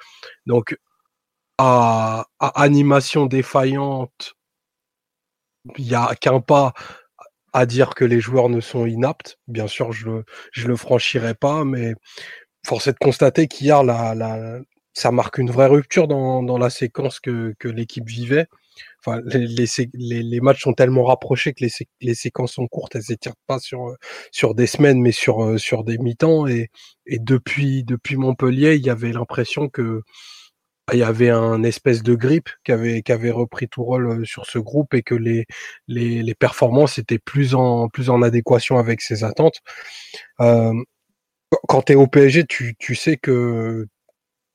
[0.46, 0.76] Donc
[1.58, 4.34] à, à animation défaillante
[5.78, 6.72] il y a qu'un pas
[7.52, 9.38] à dire que les joueurs ne sont inaptes.
[9.48, 11.94] Bien sûr, je le, je le franchirai pas, mais
[12.66, 14.60] force est de constater qu'hier, la, la,
[15.00, 18.46] ça marque une vraie rupture dans, dans la séquence que, que l'équipe vivait.
[19.04, 21.64] Enfin, les, les, matchs sont tellement rapprochés que
[22.00, 23.96] les, séquences sont courtes, elles s'étirent pas sur,
[24.30, 26.46] sur des semaines, mais sur, sur des mi-temps.
[26.46, 26.70] Et,
[27.06, 30.02] et depuis, depuis Montpellier, il y avait l'impression que
[30.92, 34.46] il y avait un espèce de grippe qui avait, qui avait repris tout rôle sur
[34.46, 35.46] ce groupe et que les,
[35.88, 39.60] les, les performances étaient plus en, plus en adéquation avec ses attentes.
[40.40, 40.74] Euh,
[41.68, 43.86] quand tu es au PSG, tu, tu sais que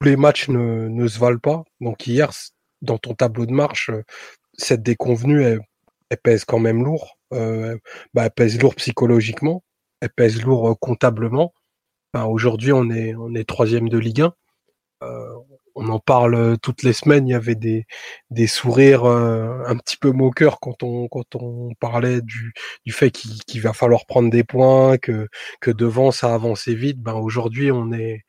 [0.05, 1.63] les matchs ne, ne se valent pas.
[1.81, 2.31] Donc hier,
[2.81, 3.91] dans ton tableau de marche,
[4.57, 5.61] cette déconvenue, elle,
[6.23, 7.17] pèse quand même lourd.
[7.33, 7.77] Euh,
[8.13, 9.63] bah, elle pèse lourd psychologiquement,
[10.01, 11.53] elle pèse lourd comptablement.
[12.13, 14.33] Enfin, Aujourd'hui, on est, on est troisième de Ligue 1.
[15.03, 15.33] Euh,
[15.75, 17.27] on en parle toutes les semaines.
[17.27, 17.85] Il y avait des,
[18.47, 22.53] sourires euh, un petit peu moqueurs quand on, quand on parlait du,
[22.85, 25.27] du fait qu'il va falloir prendre des points, que,
[25.59, 27.01] que devant ça avançait vite.
[27.01, 28.23] Ben aujourd'hui, on est,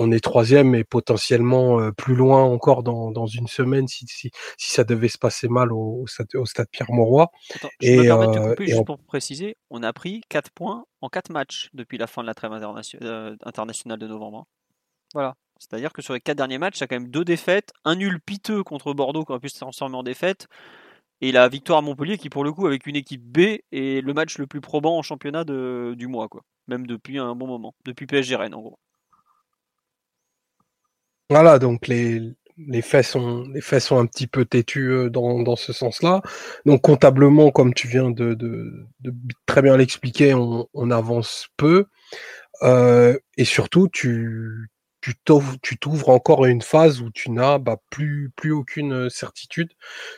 [0.00, 4.30] on est troisième et potentiellement euh, plus loin encore dans, dans une semaine si, si,
[4.56, 7.30] si, ça devait se passer mal au, au stade, au stade Pierre-Mauroy.
[7.80, 8.84] Et, me permets de couper, juste on...
[8.84, 12.34] pour préciser, on a pris 4 points en 4 matchs depuis la fin de la
[12.34, 12.52] trêve
[13.44, 14.38] internationale de novembre.
[14.38, 14.46] Hein.
[15.14, 15.34] Voilà.
[15.58, 17.96] C'est-à-dire que sur les quatre derniers matchs, il y a quand même deux défaites, un
[17.96, 20.46] nul piteux contre Bordeaux qui aurait pu se transformer en défaite,
[21.20, 24.14] et la victoire à Montpellier qui pour le coup avec une équipe B est le
[24.14, 26.42] match le plus probant en championnat de, du mois, quoi.
[26.66, 28.78] Même depuis un bon moment, depuis PSG Rennes en gros.
[31.30, 32.20] Voilà, donc les,
[32.66, 36.22] les faits sont les faits un petit peu têtus dans, dans ce sens-là.
[36.66, 38.36] Donc comptablement, comme tu viens de,
[39.46, 41.86] très bien l'expliquer, on, avance peu.
[42.62, 44.70] Euh, et surtout, tu,
[45.24, 49.70] t'ouvres encore une phase où tu n'as bah, plus, plus aucune certitude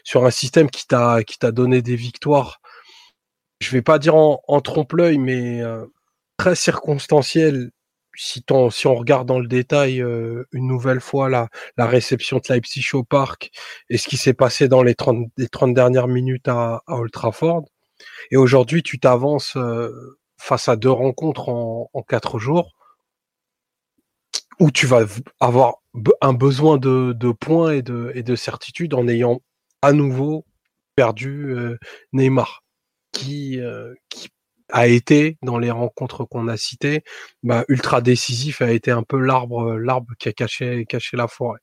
[0.05, 2.61] sur un système qui t'a donné des victoires.
[3.61, 5.85] Je vais pas dire en, en trompe-l'œil, mais euh,
[6.37, 7.71] très circonstanciel.
[8.15, 12.53] Si, si on regarde dans le détail euh, une nouvelle fois la, la réception de
[12.53, 13.51] Leipzig au parc
[13.89, 17.11] et ce qui s'est passé dans les 30, les 30 dernières minutes à, à Old
[17.11, 17.65] Trafford.
[18.31, 22.73] Et aujourd'hui, tu t'avances euh, face à deux rencontres en, quatre jours
[24.61, 25.07] où tu vas
[25.41, 25.77] avoir
[26.21, 29.41] un besoin de, de points et de, et de certitude en ayant
[29.81, 30.45] à nouveau
[30.95, 31.79] perdu euh,
[32.13, 32.63] Neymar,
[33.13, 33.61] qui,
[34.09, 34.29] qui
[34.73, 37.05] a été dans les rencontres qu'on a citées,
[37.43, 41.61] bah, ultra décisif, a été un peu l'arbre, l'arbre qui a caché, caché la forêt.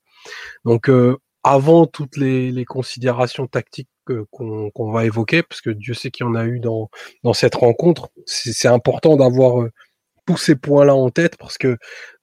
[0.64, 3.88] Donc euh, avant toutes les, considérations tactiques
[4.30, 6.88] qu'on, va évoquer, parce que Dieu sait qu'il y en a eu dans,
[7.24, 9.66] dans cette rencontre, c'est, important d'avoir
[10.26, 11.78] tous ces points-là en tête parce que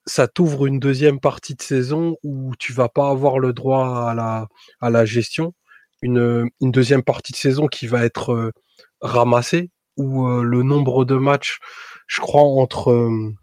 [0.06, 4.14] ça t'ouvre une deuxième partie de saison où tu vas pas avoir le droit à
[4.14, 4.48] la,
[4.80, 5.54] à la gestion.
[6.02, 8.52] Une, une deuxième partie de saison qui va être euh,
[9.02, 11.60] ramassée, où euh, le nombre de matchs,
[12.08, 13.34] je crois, entre, euh,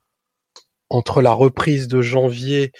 [0.90, 2.72] entre la reprise de janvier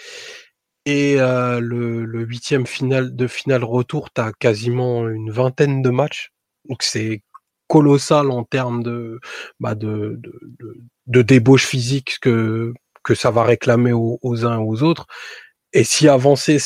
[0.87, 6.31] Et le, le huitième final de finale retour, tu as quasiment une vingtaine de matchs.
[6.69, 7.23] Donc c'est
[7.69, 9.21] colossal en termes de,
[9.61, 10.21] bah de,
[11.07, 15.07] de, débauche physique que, que ça va réclamer aux, uns et aux autres.
[15.73, 16.59] Et si avancer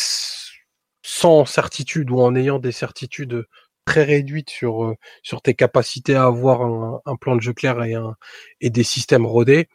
[1.03, 3.47] sans certitude ou en ayant des certitudes
[3.89, 8.17] très réduites sur, sur tes capacités à avoir un, plan de jeu clair et, un,
[8.61, 9.69] et des systèmes rodés,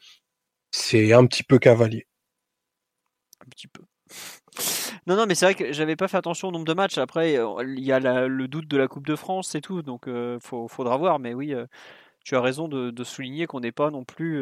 [0.70, 2.06] c'est un petit peu cavalier.
[3.42, 3.82] Un petit peu.
[5.08, 7.00] Non, non, mais c'est vrai que j'avais pas fait attention au nombre de matchs.
[7.00, 10.38] Après, il y a le doute de la Coupe de France et tout, donc il
[10.40, 11.18] faudra voir.
[11.18, 11.56] Mais oui,
[12.24, 14.38] tu as raison de, souligner qu'on n'est pas non plus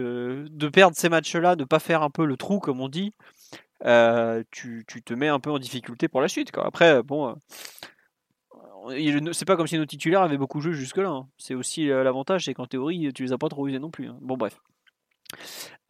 [0.49, 3.13] de perdre ces matchs-là, de pas faire un peu le trou comme on dit.
[4.51, 6.51] Tu, te mets un peu en difficulté pour la suite.
[6.57, 7.36] Après, bon,
[9.34, 11.10] c'est pas comme si nos titulaires avaient beaucoup joué jusque-là.
[11.10, 11.28] Hein.
[11.38, 14.08] C'est aussi l'avantage, c'est qu'en théorie, tu les as pas trop usés non plus.
[14.08, 14.17] Hein.
[14.22, 14.58] Bon, bref.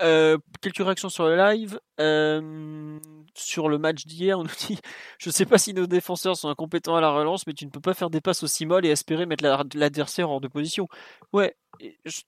[0.02, 1.80] Euh, quelques réactions sur le live.
[2.00, 3.00] Euh,
[3.36, 4.80] sur le match d'hier, on nous dit
[5.20, 7.80] Je sais pas si nos défenseurs sont incompétents à la relance, mais tu ne peux
[7.80, 9.44] pas faire des passes aussi molles et espérer mettre
[9.76, 10.88] l'adversaire hors de position.
[11.34, 11.56] Ouais,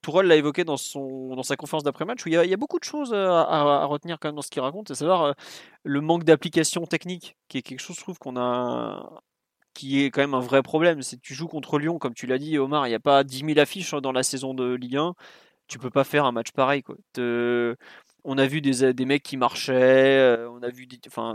[0.02, 2.84] Tourelle l'a évoqué dans, son, dans sa conférence d'après-match où il y, a, beaucoup de
[2.84, 5.34] choses à, retenir quand même dans ce qu'il raconte, c'est savoir euh,
[5.84, 9.22] le manque d'application technique, qui est quelque chose, je trouve, qu'on a
[9.74, 11.02] qui est quand même un vrai problème.
[11.02, 13.40] C'est tu joues contre Lyon, comme tu l'as dit, Omar, il n'y a pas 10
[13.46, 15.14] 000 affiches dans la saison de Ligue 1
[15.68, 16.84] tu peux pas faire un match pareil.
[16.84, 16.96] Quoi.
[18.24, 21.34] on a vu des, des, mecs qui marchaient, euh, on a vu enfin,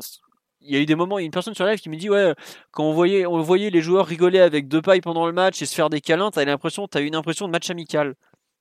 [0.61, 1.96] il y a eu des moments, il y a une personne sur live qui me
[1.96, 2.35] dit ouais,
[2.70, 5.66] quand on voyait, on voyait les joueurs rigoler avec deux pailles pendant le match et
[5.66, 8.14] se faire des câlins, t'as l'impression, t'as une impression de match amical.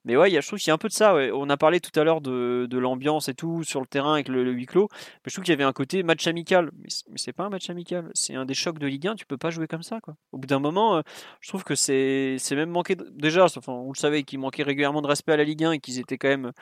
[0.08, 1.16] Mais ouais, je trouve qu'il y a un peu de ça.
[1.34, 4.50] On a parlé tout à l'heure de, l'ambiance et tout sur le terrain avec le,
[4.54, 4.88] huis clos.
[4.90, 6.72] Mais je trouve qu'il y avait un côté match amical.
[6.80, 8.10] Mais, c'est pas un match amical.
[8.14, 9.16] C'est un des chocs de Ligue 1.
[9.16, 10.00] Tu peux pas jouer comme ça.
[10.32, 11.02] Au bout d'un moment, euh,
[11.42, 12.96] je trouve que c'est même manqué.
[13.12, 15.80] Déjà, enfin, on le savait qu'ils manquaient régulièrement de respect à la Ligue 1 et
[15.80, 16.54] qu'ils étaient quand même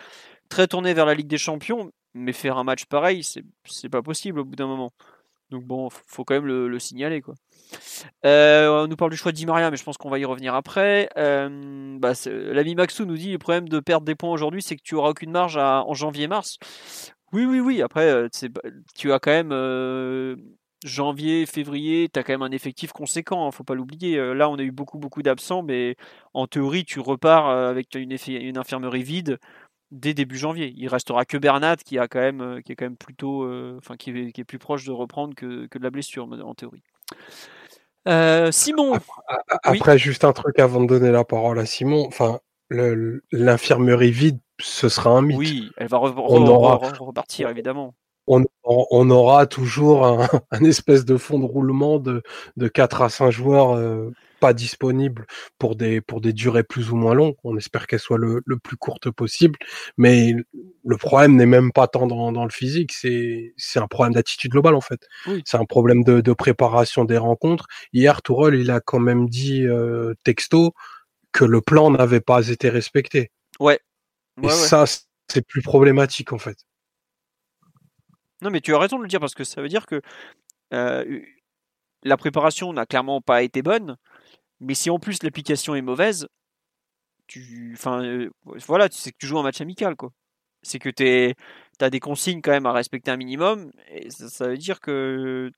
[0.50, 1.92] très tournés vers la Ligue des Champions.
[2.16, 4.92] Mais faire un match pareil, c'est pas possible au bout d'un moment.
[5.56, 7.24] Donc bon, faut quand même le, signaler.
[8.26, 10.54] Euh, on nous parle du choix de Maria, mais je pense qu'on va y revenir
[10.54, 11.08] après.
[11.16, 14.82] Euh, bah, L'ami Maxou nous dit le problème de perdre des points aujourd'hui, c'est que
[14.84, 16.58] tu auras aucune marge en janvier-mars.
[17.32, 17.82] Oui, oui, oui.
[17.82, 18.28] Après, euh,
[18.96, 20.36] tu as quand même
[20.84, 24.18] janvier, février, tu as quand même un effectif conséquent, hein, faut pas l'oublier.
[24.36, 25.96] là, on a eu beaucoup, beaucoup d'absents, mais
[26.34, 29.40] en théorie, tu repars avec une infirmerie vide
[29.92, 30.74] dès début janvier.
[30.78, 33.76] Il restera que Bernat qui a quand même euh, qui est quand même plutôt euh,
[33.78, 36.54] enfin qui est, qui est, plus proche de reprendre que, que, de la blessure en
[36.54, 36.84] théorie.
[38.08, 39.00] Euh, Simon.
[39.64, 42.06] Après, juste un truc avant de donner la parole à Simon.
[42.08, 45.38] Enfin, l'infirmerie vide, ce sera un mythe.
[45.38, 47.96] Oui, elle va repartir évidemment.
[48.28, 52.24] On, on, aura toujours un, un, espèce de fond de roulement de,
[52.58, 53.78] de 4 à 5 joueurs
[54.40, 55.26] pas disponible
[55.58, 57.36] pour des, pour des durées plus ou moins longues.
[57.44, 59.58] On espère qu'elle soit le, le, plus courte possible.
[59.98, 60.34] Mais
[60.86, 64.52] le problème n'est même pas tant dans, dans le physique, c'est, c'est un problème d'attitude
[64.52, 65.08] globale en fait.
[65.46, 67.66] C'est un problème de, de, préparation des rencontres.
[67.94, 70.74] Hier, Tourelle, il a quand même dit euh, texto
[71.32, 73.32] que le plan n'avait pas été respecté.
[73.60, 73.80] Ouais.
[74.44, 74.86] Et ça,
[75.28, 76.58] c'est plus problématique en fait.
[78.42, 80.02] Non, mais tu as raison de le dire parce que ça veut dire que
[80.74, 81.22] euh,
[82.04, 83.98] la préparation n'a clairement pas été bonne.
[84.60, 86.28] Mais si en plus l'application est mauvaise,
[87.28, 88.30] tu, enfin, euh,
[88.68, 90.12] voilà, tu que tu joues un match amical, quoi.
[90.64, 91.36] C'est que tu
[91.82, 95.52] as des consignes quand même à respecter un minimum, et ça, veut dire que,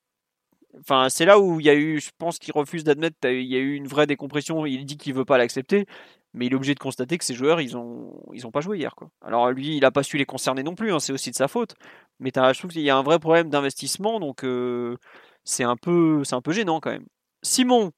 [0.79, 3.55] enfin, c'est là où il y a eu, je pense qu'il refuse d'admettre, il y
[3.55, 4.65] a eu une vraie décompression.
[4.65, 5.85] Il dit qu'il veut pas l'accepter,
[6.33, 8.77] mais il est obligé de constater que ces joueurs, ils ont, ils ont pas joué
[8.79, 9.09] hier, quoi.
[9.21, 11.47] Alors lui, il a pas su les concerner non plus, hein, c'est aussi de sa
[11.47, 11.75] faute.
[12.19, 14.97] Mais je trouve qu'il y a un vrai problème d'investissement, donc euh,
[15.43, 17.05] c'est un peu, c'est un peu gênant quand même.
[17.43, 17.91] Simon,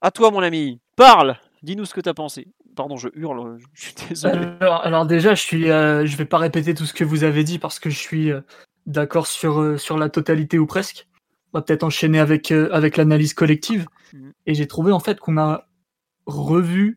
[0.00, 0.80] à toi, mon ami.
[0.96, 1.36] Parle.
[1.62, 2.48] Dis-nous ce que tu as pensé.
[2.74, 3.58] Pardon, je hurle.
[3.74, 4.46] Je suis désolé.
[4.60, 7.58] Alors, déjà, je suis, euh, je vais pas répéter tout ce que vous avez dit
[7.58, 8.40] parce que je suis euh,
[8.86, 11.06] d'accord sur euh, sur la totalité ou presque.
[11.52, 13.86] On va peut-être enchaîner avec avec l'analyse collective.
[14.12, 14.32] Mhm.
[14.46, 15.66] Et j'ai trouvé en fait qu'on a
[16.26, 16.96] revu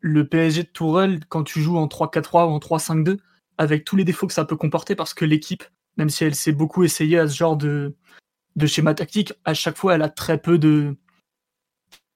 [0.00, 3.18] le PSG de Tourelle quand tu joues en 3-4-3 ou en 3-5-2
[3.58, 5.64] avec tous les défauts que ça peut comporter parce que l'équipe,
[5.98, 7.94] même si elle s'est beaucoup essayée à ce genre de
[8.56, 10.96] de schéma tactique, à chaque fois, elle a très peu de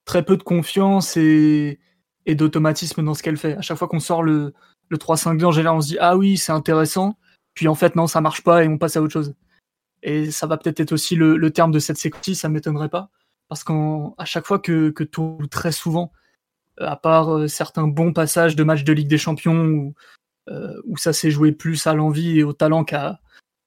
[0.04, 1.78] très peu de confiance et,
[2.26, 3.56] d'automatisme dans ce qu'elle fait.
[3.56, 4.54] À chaque fois qu'on sort le,
[4.88, 7.16] le 3-5-2, en général, on se dit Ah oui, c'est intéressant.
[7.54, 9.34] Puis en fait, non, ça marche pas et on passe à autre chose.
[10.02, 13.10] Et ça va peut-être être aussi le, terme de cette séquence, ça m'étonnerait pas.
[13.48, 16.12] Parce qu'à chaque fois que, que tout, très souvent,
[16.80, 19.94] euh, à part euh, certains bons passages de matchs de Ligue des Champions où,
[20.48, 23.18] euh, où ça s'est joué plus à l'envie et au talent qu'à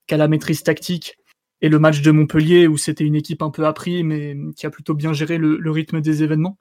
[0.10, 1.18] la maîtrise tactique,
[1.62, 4.70] et le match de Montpellier où c'était une équipe un peu appris mais qui a
[4.70, 6.58] plutôt bien géré le, rythme des événements.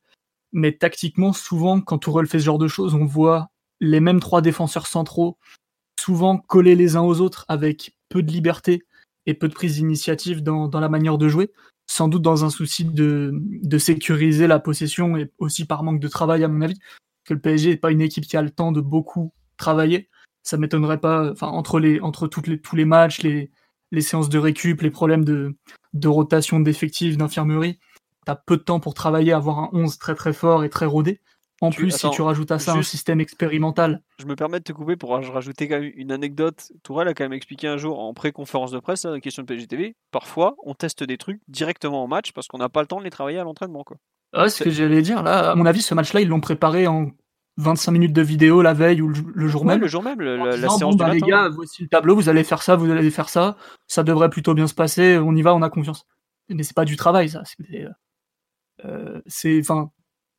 [0.52, 4.40] Mais tactiquement, souvent, quand Tourelle fait ce genre de choses, on voit les mêmes trois
[4.40, 5.38] défenseurs centraux
[6.00, 8.84] souvent collés les uns aux autres avec peu de liberté
[9.26, 11.50] et peu de prise d'initiative dans, la manière de jouer.
[11.88, 16.44] Sans doute dans un souci de, sécuriser la possession et aussi par manque de travail,
[16.44, 16.78] à mon avis.
[17.24, 20.08] Que le PSG n'est pas une équipe qui a le temps de beaucoup travailler.
[20.44, 23.50] Ça m'étonnerait pas, enfin, entre, les, entre les, tous les matchs, les,
[23.92, 25.56] les séances de récup, les problèmes de,
[25.92, 27.78] de rotation d'effectifs, d'infirmerie,
[28.26, 30.86] tu as peu de temps pour travailler, avoir un 11 très très fort et très
[30.86, 31.20] rodé.
[31.62, 34.02] En plus, si tu rajoutes à ça un système expérimental.
[34.18, 36.70] Je me permets de te couper pour rajouter quand même une anecdote.
[36.82, 39.96] Tourelle a quand même expliqué un jour en pré-conférence de presse, la question de PGTV,
[40.10, 43.04] parfois on teste des trucs directement en match parce qu'on n'a pas le temps de
[43.04, 43.84] les travailler à l'entraînement.
[43.84, 43.96] Quoi.
[44.36, 45.22] Ouais, ce que j'allais dire.
[45.22, 47.10] Là, à mon avis, ce match-là, ils l'ont préparé en
[47.58, 49.80] 25 minutes de vidéo la veille ou le, jour même.
[49.80, 52.76] Le jour même, la, séance bah, Les gars, voici le tableau, vous allez faire ça,
[52.76, 53.56] vous allez faire ça.
[53.86, 55.18] Ça devrait plutôt bien se passer.
[55.18, 56.06] On y va, on a confiance.
[56.48, 57.42] Mais c'est pas du travail, ça.
[57.44, 57.86] C'est,
[58.84, 59.20] euh,
[59.60, 59.90] enfin,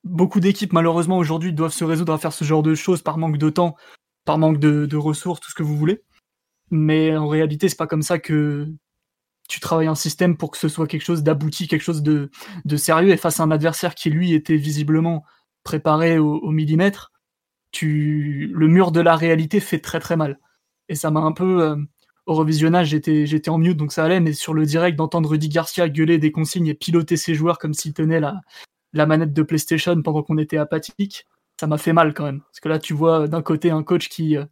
[0.03, 3.37] beaucoup d'équipes malheureusement aujourd'hui doivent se résoudre à faire ce genre de choses par manque
[3.37, 3.75] de temps,
[4.25, 6.03] par manque de, ressources, tout ce que vous voulez.
[6.69, 8.67] Mais en réalité, c'est pas comme ça que
[9.49, 12.29] tu travailles un système pour que ce soit quelque chose d'abouti, quelque chose de,
[12.75, 13.09] sérieux.
[13.09, 15.23] Et face à un adversaire qui lui était visiblement
[15.67, 17.11] préparé au, millimètre,
[17.71, 20.39] tu le mur de la réalité fait très très mal.
[20.89, 21.75] Et ça m'a un peu euh,
[22.25, 25.49] au revisionnage, j'étais j'étais en mute donc ça allait, mais sur le direct d'entendre Rudy
[25.49, 28.39] Garcia gueuler des consignes et piloter ses joueurs comme s'il tenait la
[28.93, 31.27] la manette de PlayStation pendant qu'on était apathique,
[31.59, 32.41] ça m'a fait mal quand même.
[32.41, 34.45] Parce que là, tu vois d'un côté un coach qui, euh,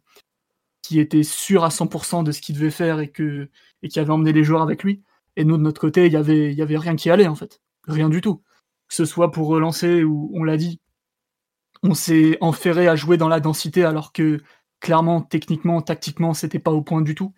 [0.82, 3.48] qui était sûr à 100% de ce qu'il devait faire et, que,
[3.82, 5.02] et qui avait emmené les joueurs avec lui.
[5.36, 7.60] Et nous, de notre côté, il y avait, y avait rien qui allait en fait.
[7.86, 8.42] Rien du tout.
[8.88, 10.80] Que ce soit pour relancer ou, on l'a dit,
[11.82, 14.40] on s'est enferré à jouer dans la densité alors que
[14.80, 17.34] clairement, techniquement, tactiquement, c'était pas au point du tout.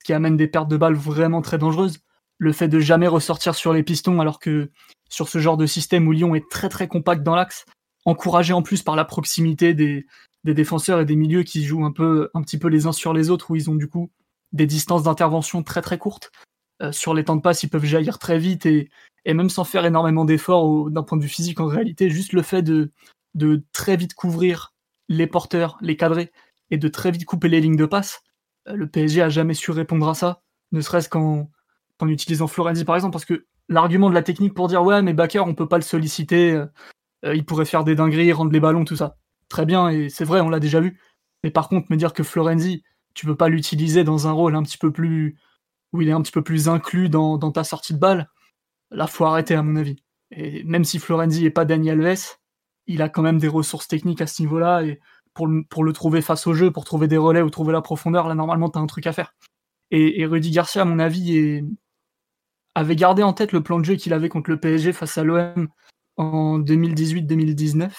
[0.00, 1.98] Ce qui amène des pertes de balles vraiment très dangereuses.
[2.38, 4.70] Le fait de jamais ressortir sur les pistons alors que
[5.08, 7.64] sur ce genre de système où Lyon est très très compact dans l'axe,
[8.04, 10.06] encouragé en plus par la proximité des,
[10.44, 13.28] défenseurs et des milieux qui jouent un peu un petit peu les uns sur les
[13.28, 14.10] autres où ils ont du coup
[14.52, 16.30] des distances d'intervention très très courtes.
[16.80, 18.88] Euh, sur les temps de passe, ils peuvent jaillir très vite et,
[19.26, 22.62] même sans faire énormément d'efforts d'un point de vue physique en réalité, juste le fait
[22.62, 22.92] de,
[23.34, 24.74] de très vite couvrir
[25.08, 26.32] les porteurs, les cadrés
[26.70, 28.22] et de très vite couper les lignes de passe,
[28.68, 31.50] euh, le PSG a jamais su répondre à ça, ne serait-ce qu'en
[32.00, 35.14] en utilisant Florenzi par exemple, parce que l'argument de la technique pour dire ouais mais
[35.14, 36.66] Baker on peut pas le solliciter, euh,
[37.24, 39.16] euh, il pourrait faire des dingueries, rendre les ballons, tout ça.
[39.48, 41.00] Très bien, et c'est vrai, on l'a déjà vu.
[41.42, 42.82] Mais par contre, me dire que Florenzi,
[43.14, 45.36] tu peux pas l'utiliser dans un rôle un petit peu plus.
[45.92, 48.28] où il est un petit peu plus inclus dans, ta sortie de balle,
[48.90, 49.96] là faut arrêter à mon avis.
[50.30, 52.38] Et même si Florenzi est pas Daniel Alves,
[52.88, 54.98] il a quand même des ressources techniques à ce niveau-là, et
[55.34, 58.34] pour le, trouver face au jeu, pour trouver des relais ou trouver la profondeur, là
[58.34, 59.34] normalement t'as un truc à faire.
[59.90, 61.62] Et, Rudy Garcia, à mon avis,
[62.74, 65.24] avait gardé en tête le plan de jeu qu'il avait contre le PSG face à
[65.24, 65.68] l'OM
[66.16, 67.90] en 2018-2019,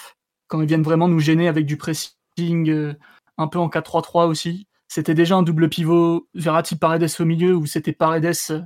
[0.48, 2.94] quand ils viennent vraiment nous gêner avec du pressing euh,
[3.38, 4.68] un peu en 4-3-3 aussi.
[4.88, 8.60] C'était déjà un double pivot Verratti-Paredes au milieu, où c'était Paredes euh,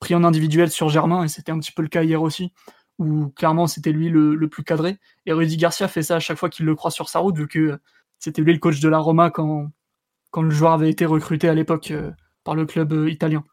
[0.00, 2.52] pris en individuel sur Germain, et c'était un petit peu le cas hier aussi,
[2.98, 4.98] où clairement c'était lui le, plus cadré.
[5.26, 7.48] Et Rudy Garcia fait ça à chaque fois qu'il le croit sur sa route, vu
[7.48, 7.78] que
[8.18, 9.70] c'était lui le coach de la Roma quand,
[10.36, 12.10] le joueur avait été recruté à l'époque euh,
[12.44, 13.44] par le club italien.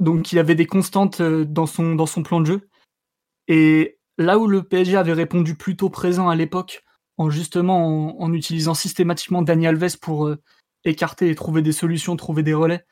[0.00, 2.68] Donc il avait des constantes euh, dans son, plan de jeu.
[3.48, 6.84] Et là où le PSG avait répondu plutôt présent à l'époque,
[7.18, 10.40] en justement en, utilisant systématiquement Daniel Alves pour euh,
[10.84, 12.84] écarter et trouver des solutions, trouver des relais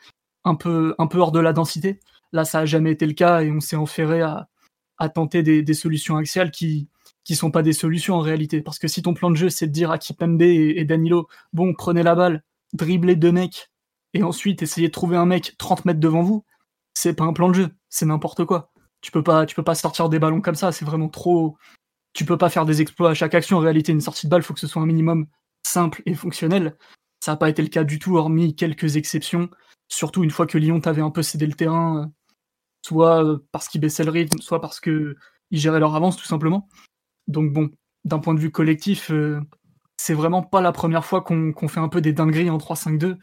[0.45, 2.01] un peu, un peu hors de la densité,
[2.33, 4.49] là ça n'a jamais été le cas et on s'est enferré à,
[5.09, 6.89] tenter des, solutions axiales qui
[7.25, 8.63] qui sont pas des solutions en réalité.
[8.63, 11.29] Parce que si ton plan de jeu c'est de dire à Kipembe et, et Danilo,
[11.53, 13.71] bon prenez la balle, driblez deux mecs
[14.15, 16.45] et ensuite essayez de trouver un mec 30 mètres devant vous,
[16.95, 18.73] c'est pas un plan de jeu, c'est n'importe quoi.
[19.01, 21.57] Tu peux pas, tu peux pas sortir des ballons comme ça, c'est vraiment trop.
[22.13, 23.59] Tu peux pas faire des exploits à chaque action.
[23.59, 25.27] En réalité, une sortie de balle, faut que ce soit un minimum
[25.63, 26.77] simple et fonctionnel.
[27.21, 29.49] Ça n'a pas été le cas du tout, hormis quelques exceptions.
[29.89, 32.07] Surtout une fois que Lyon t'avait un peu cédé le terrain, euh,
[32.85, 35.17] soit euh, parce qu'ils baissaient le rythme, soit parce qu'ils
[35.51, 36.69] géraient leur avance, tout simplement.
[37.29, 37.71] Donc bon,
[38.05, 39.41] d'un point de vue collectif, euh,
[39.97, 43.19] c'est vraiment pas la première fois qu'on fait un peu des dingueries en 3-5-2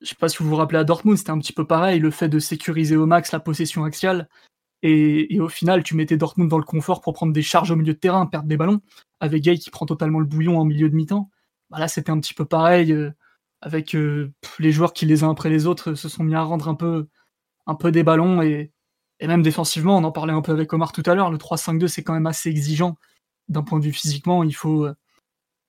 [0.00, 2.10] je sais pas si vous vous rappelez à Dortmund, c'était un petit peu pareil, le
[2.10, 4.28] fait de sécuriser au max la possession axiale.
[4.82, 7.94] Et, au final, tu mettais Dortmund dans le confort pour prendre des charges au milieu
[7.94, 8.80] de terrain, perdre des ballons,
[9.20, 11.30] avec Gay qui prend totalement le bouillon en milieu de mi-temps.
[11.70, 13.10] Bah là, c'était un petit peu pareil, euh,
[13.60, 13.96] avec
[14.58, 17.08] les joueurs qui les uns après les autres se sont mis à rendre un peu,
[17.66, 18.42] un peu des ballons.
[18.42, 18.72] Et,
[19.22, 22.02] même défensivement, on en parlait un peu avec Omar tout à l'heure, le 3-5-2, c'est
[22.02, 22.96] quand même assez exigeant
[23.48, 24.44] d'un point de vue physiquement.
[24.44, 24.86] Il faut,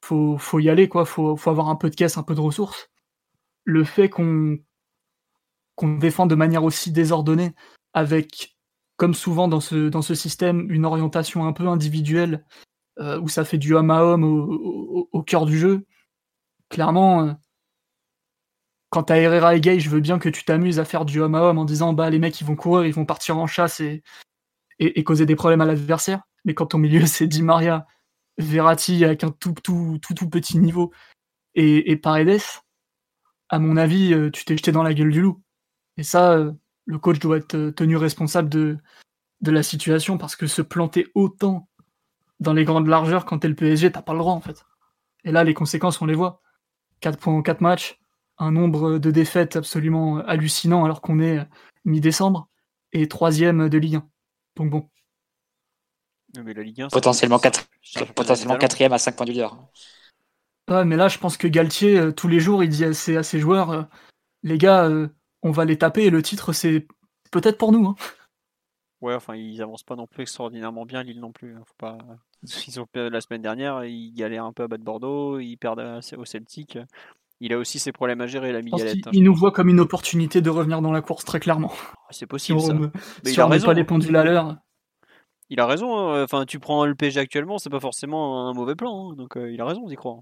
[0.03, 1.05] faut, faut y aller, quoi.
[1.05, 2.89] Faut, faut avoir un peu de caisse, un peu de ressources
[3.67, 4.57] le fait qu'on
[5.75, 7.53] qu'on de manière aussi désordonnée,
[7.93, 8.57] avec,
[8.95, 12.43] comme souvent dans ce, dans ce système, une orientation un peu individuelle,
[12.99, 15.85] euh, où ça fait du homme à homme au, cœur du jeu,
[16.69, 17.33] clairement, euh,
[18.89, 21.35] quand t'as Herrera et Gay, je veux bien que tu t'amuses à faire du homme
[21.35, 23.81] à homme en disant bah les mecs ils vont courir, ils vont partir en chasse
[23.81, 24.03] et,
[25.03, 26.21] causer des problèmes à l'adversaire.
[26.45, 27.85] Mais quand au milieu c'est Di Maria,
[28.37, 30.91] Verratti avec un tout tout tout, tout petit niveau
[31.55, 32.41] et, et Paredes,
[33.49, 35.41] à mon avis, euh, tu t'es jeté dans la gueule du loup.
[35.97, 36.51] Et ça, euh,
[36.85, 38.77] le coach doit être euh, tenu responsable de,
[39.41, 41.69] de la situation parce que se planter autant
[42.39, 44.65] dans les grandes largeurs quand t'es le PSG, t'as pas le droit en fait.
[45.23, 46.41] Et là, les conséquences, on les voit.
[47.01, 47.99] 4 points en 4 matchs,
[48.37, 51.39] un nombre de défaites absolument hallucinant alors qu'on est
[51.85, 52.49] mi-décembre,
[52.93, 54.09] et troisième de Ligue 1.
[54.55, 54.89] Donc bon.
[56.43, 57.67] Mais la Ligue 1, potentiellement, 4...
[58.13, 59.57] potentiellement quatrième à 5 points du leader.
[60.69, 63.15] Ouais, mais là, je pense que Galtier, euh, tous les jours, il dit à ses,
[63.15, 63.83] à ses joueurs, euh,
[64.43, 65.07] les gars, euh,
[65.41, 66.85] on va les taper, et le titre, c'est
[67.31, 67.87] peut-être pour nous.
[67.87, 67.95] Hein.
[68.99, 71.55] Ouais, enfin, ils avancent pas non plus extraordinairement bien, Lille non plus.
[71.55, 71.63] Hein.
[71.65, 71.97] Faut pas...
[72.67, 76.25] Ils ont la semaine dernière, ils galèrent un peu à battre Bordeaux, ils perdent au
[76.25, 76.77] Celtic.
[77.39, 78.95] Il a aussi ses problèmes à gérer, la Miguelette.
[78.95, 81.71] Il, hein, il nous voit comme une opportunité de revenir dans la course, très clairement.
[81.95, 82.73] Ah, c'est possible, ça.
[82.73, 82.89] Mais
[83.25, 83.67] il a raison.
[83.67, 84.57] pas les pendules à l'heure.
[85.49, 85.97] Il a raison.
[85.97, 86.23] Hein.
[86.23, 89.11] Enfin, tu prends le PSG actuellement, c'est pas forcément un mauvais plan.
[89.11, 89.15] Hein.
[89.15, 90.21] Donc, il a raison d'y croire.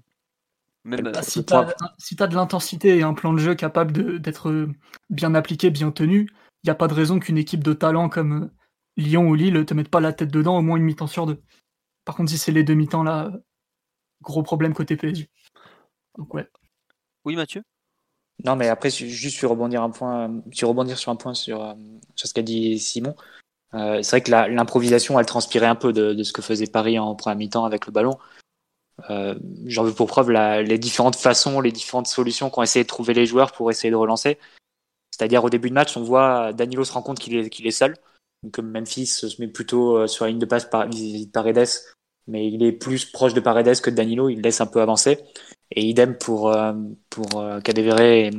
[0.86, 4.68] Même, bah, si tu as, de l'intensité et un plan de jeu capable d'être
[5.10, 6.28] bien appliqué, bien tenu,
[6.62, 8.52] il n'y a pas de raison qu'une équipe de talent comme euh,
[8.96, 11.42] Lyon ou Lille te mette pas la tête dedans au moins une mi-temps sur deux.
[12.04, 13.32] Par contre, si c'est les deux mi-temps là,
[14.22, 15.28] gros problème côté PSG.
[16.18, 16.48] Donc ouais.
[17.26, 17.62] Oui, Mathieu?
[18.44, 21.74] Non, mais après, juste sur rebondir, un point, sur rebondir sur un point sur, euh,
[22.14, 23.16] sur ce qu'a dit Simon.
[23.74, 27.00] Euh, c'est vrai que l'improvisation, elle transpirait un peu de, de, ce que faisait Paris
[27.00, 28.16] en première mi-temps avec le ballon.
[29.10, 33.12] Euh, J'en veux pour preuve les différentes façons, les différentes solutions qu'ont essayé de trouver
[33.12, 34.38] les joueurs pour essayer de relancer.
[35.10, 37.96] C'est-à-dire au début de match, on voit Danilo se rend compte qu'il est, seul.
[38.44, 41.66] Donc Memphis se met plutôt sur la ligne de passe par, vis Paredes,
[42.28, 45.18] mais il est plus proche de Paredes que de Danilo, il laisse un peu avancer.
[45.72, 46.72] Et idem pour, euh,
[47.10, 48.30] pour euh, et,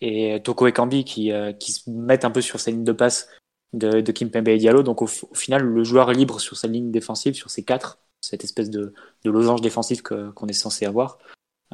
[0.00, 3.28] et, Toko Ekambi qui, qui se mettent un peu sur sa ligne de passe
[3.72, 4.82] de, de Kimpembe et Diallo.
[4.82, 8.44] Donc au, au, final, le joueur libre sur sa ligne défensive, sur ses quatre, cette
[8.44, 8.92] espèce de,
[9.24, 11.18] de losange défensif qu'on est censé avoir.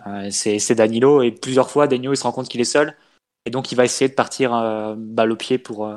[0.06, 2.96] Euh, c'est Danilo et plusieurs fois Danilo il se rend compte qu'il est seul
[3.44, 5.96] et donc il va essayer de partir euh, balle au pied pour, euh,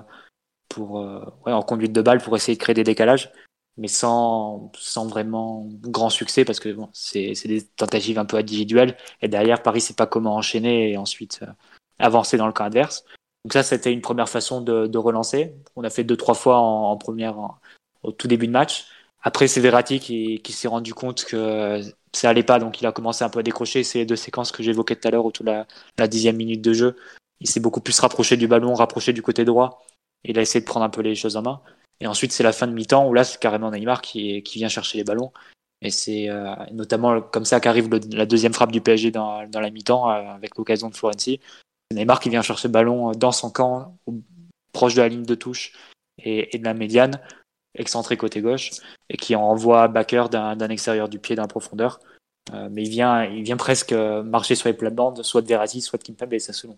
[0.70, 0.96] pour
[1.46, 3.32] ouais, en conduite de balle pour essayer de créer des décalages
[3.78, 8.98] mais sans, sans vraiment grand succès parce que bon, c'est des tentatives un peu individuelles
[9.22, 11.44] et derrière Paris sait pas comment enchaîner et ensuite
[12.00, 13.06] avancer dans le camp adverse.
[13.46, 15.56] Donc ça c'était une première façon de, de, relancer.
[15.76, 17.36] On a fait deux trois fois en, en première
[18.04, 18.86] au tout début de match.
[19.24, 21.80] Après, c'est Verratti qui, qui s'est rendu compte que
[22.14, 23.84] ça allait pas, donc il a commencé un peu à décrocher.
[23.84, 25.68] C'est les deux séquences que j'évoquais tout à l'heure autour de la,
[25.98, 26.96] la, dixième minute de jeu.
[27.40, 29.84] Il s'est beaucoup plus rapproché du ballon, rapproché du côté droit.
[30.24, 31.62] Il a essayé de prendre un peu les choses en main.
[32.02, 34.68] Et ensuite, c'est la fin de mi-temps où là, c'est carrément Neymar qui, qui vient
[34.68, 35.32] chercher les ballons.
[35.82, 39.70] Et c'est euh, notamment comme ça qu'arrive la deuxième frappe du PSG dans, dans la
[39.70, 41.40] mi-temps euh, avec l'occasion de Florenzi.
[41.94, 43.98] Neymar qui vient chercher le ballon dans son camp,
[44.74, 45.74] proche de la ligne de touche
[46.24, 47.20] et, et de la médiane
[47.76, 48.72] excentré côté gauche
[49.10, 52.00] et qui envoie Backer d'un extérieur du pied la profondeur.
[52.54, 55.98] Euh, mais il vient, il vient presque marcher sur les plates-bandes, soit de Verratti, soit
[55.98, 56.78] de Kimpembe, ça selon.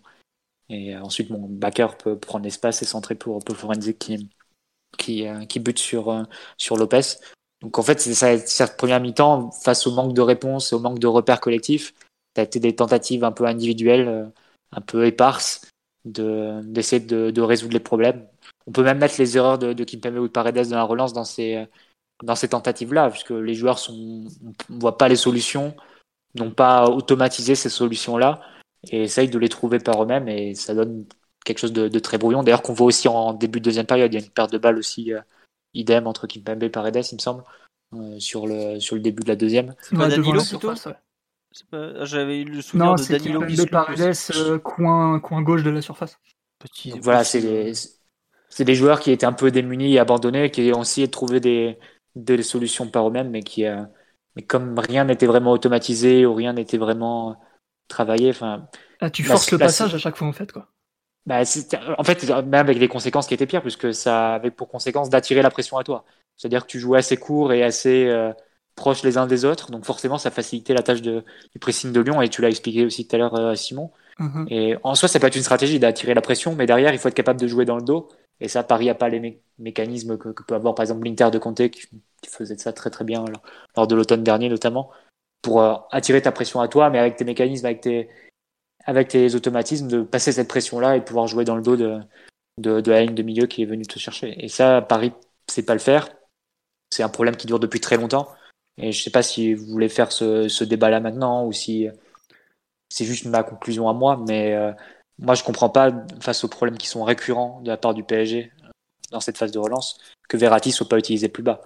[0.70, 4.30] Et euh, ensuite, mon Backer peut prendre l'espace et centrer pour, pour Forensic qui,
[4.98, 6.26] qui, euh, qui bute sur,
[6.58, 7.18] sur Lopez.
[7.62, 11.08] Donc en fait, cette première mi-temps, face au manque de réponse et au manque de
[11.08, 11.94] repères collectifs,
[12.36, 14.32] ça a été des tentatives un peu individuelles,
[14.72, 15.62] un peu éparses,
[16.04, 18.28] d'essayer de, de, résoudre les problèmes
[18.68, 21.14] on peut même mettre les erreurs de, de Kimpembe ou de Paredes dans la relance
[21.14, 21.66] dans ces,
[22.24, 24.28] dans ces tentatives-là, puisque les joueurs ne
[24.70, 25.76] voient pas les solutions,
[26.36, 28.42] n'ont pas automatisé ces solutions-là,
[28.92, 31.06] et essayent de les trouver par eux-mêmes, et ça donne
[31.44, 32.44] quelque chose de, très brouillon.
[32.44, 34.58] D'ailleurs, qu'on voit aussi en début de deuxième période, il y a une perte de
[34.58, 35.22] balle aussi, euh,
[35.74, 37.44] idem entre Kimpembe et Paredes, il me semble,
[37.94, 39.76] euh, sur, le, sur le début de la deuxième.
[39.82, 40.74] C'est pas Danilo plutôt
[42.02, 46.18] J'avais eu le souvenir de Danilo qui Paredes, euh, coin, coin gauche de la surface.
[46.60, 47.74] Petit, voilà, c'est les
[48.54, 51.40] c'est des joueurs qui étaient un peu démunis et abandonnés, qui ont essayé de trouver
[51.40, 51.80] des,
[52.16, 53.84] des solutions par eux-mêmes, mais qui, euh,
[54.36, 57.42] mais comme rien n'était vraiment automatisé ou rien n'était vraiment
[57.88, 58.68] travaillé, enfin.
[59.02, 60.70] Ah, tu forces le passage à chaque fois en fait, quoi.
[61.26, 61.42] Bah,
[61.98, 65.42] en fait, même avec des conséquences qui étaient pires, puisque ça avait pour conséquence d'attirer
[65.42, 66.04] la pression à toi.
[66.36, 68.34] C'est-à-dire que tu jouais assez court et assez euh,
[68.76, 72.02] proche les uns des autres, donc forcément ça facilitait la tâche de, du pressing de
[72.02, 73.92] Lyon, et tu l'as expliqué aussi tout à l'heure, euh, Simon.
[74.20, 74.46] Mm-hmm.
[74.50, 77.08] Et en soi, ça peut être une stratégie d'attirer la pression, mais derrière, il faut
[77.08, 78.10] être capable de jouer dans le dos
[78.40, 81.70] et ça, Paris n'a pas les mécanismes que, peut avoir par exemple l'Inter de Conte
[81.70, 81.88] qui,
[82.30, 83.24] faisait ça très très bien
[83.76, 84.92] lors, de l'automne dernier notamment
[85.42, 88.10] pour euh, attirer ta pression à toi, mais avec tes mécanismes, avec tes,
[88.86, 92.00] avec tes automatismes, de passer cette pression-là et pouvoir jouer dans le dos de,
[92.58, 94.36] de, de, la ligne de milieu qui est venue te chercher.
[94.44, 95.14] Et ça, Paris
[95.50, 96.10] sait pas le faire.
[96.90, 98.28] C'est un problème qui dure depuis très longtemps.
[98.78, 101.88] Et je sais pas si vous voulez faire ce, ce débat-là maintenant ou si,
[102.90, 104.72] c'est juste ma conclusion à moi, mais euh,
[105.20, 108.52] moi je comprends pas face aux problèmes qui sont récurrents de la part du PSG
[109.12, 111.62] dans cette phase de relance que Verratti soit pas utilisé plus bas.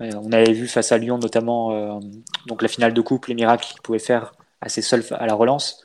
[0.00, 2.00] On avait vu face à Lyon notamment
[2.46, 5.81] donc la finale de coupe, les miracles qu'il pouvait faire assez seul à la relance.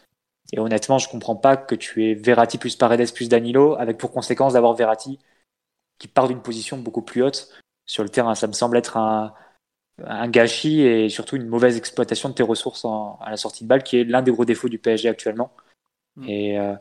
[0.54, 4.12] Et honnêtement, je comprends pas que tu aies Verratti plus Paredes plus Danilo, avec pour
[4.12, 5.20] conséquence d'avoir Verratti
[6.00, 7.50] qui part d'une position beaucoup plus haute
[7.86, 8.36] sur le terrain.
[8.36, 9.34] Ça me semble être un,
[10.06, 13.84] un gâchis et surtout une mauvaise exploitation de tes ressources à la sortie de balle,
[13.84, 15.52] qui est l'un des gros défauts du PSG actuellement.
[16.16, 16.30] Mm.
[16.30, 16.76] Et euh,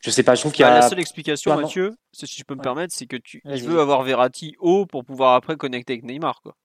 [0.00, 0.80] je sais pas, je trouve qu'il y bah, a.
[0.80, 4.56] La seule explication, Mathieu, si je peux me permettre, c'est que tu veux avoir Verratti
[4.58, 6.40] haut pour pouvoir après connecter avec Neymar.
[6.42, 6.56] Quoi.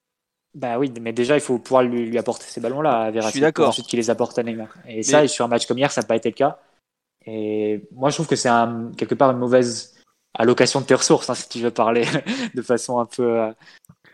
[0.56, 3.28] Bah oui, mais déjà, il faut pouvoir lui, apporter ces ballons-là à Verratti.
[3.28, 3.70] Je suis d'accord.
[3.70, 4.70] Ensuite, qu'il les apporte à Neymar.
[4.88, 6.60] Et ça, sur un match comme hier, ça n'a pas été le cas.
[7.26, 9.96] Et moi, je trouve que c'est un, quelque part une mauvaise
[10.34, 12.06] allocation de tes ressources, hein, si tu veux parler
[12.56, 13.40] de façon un peu.
[13.40, 13.52] Euh,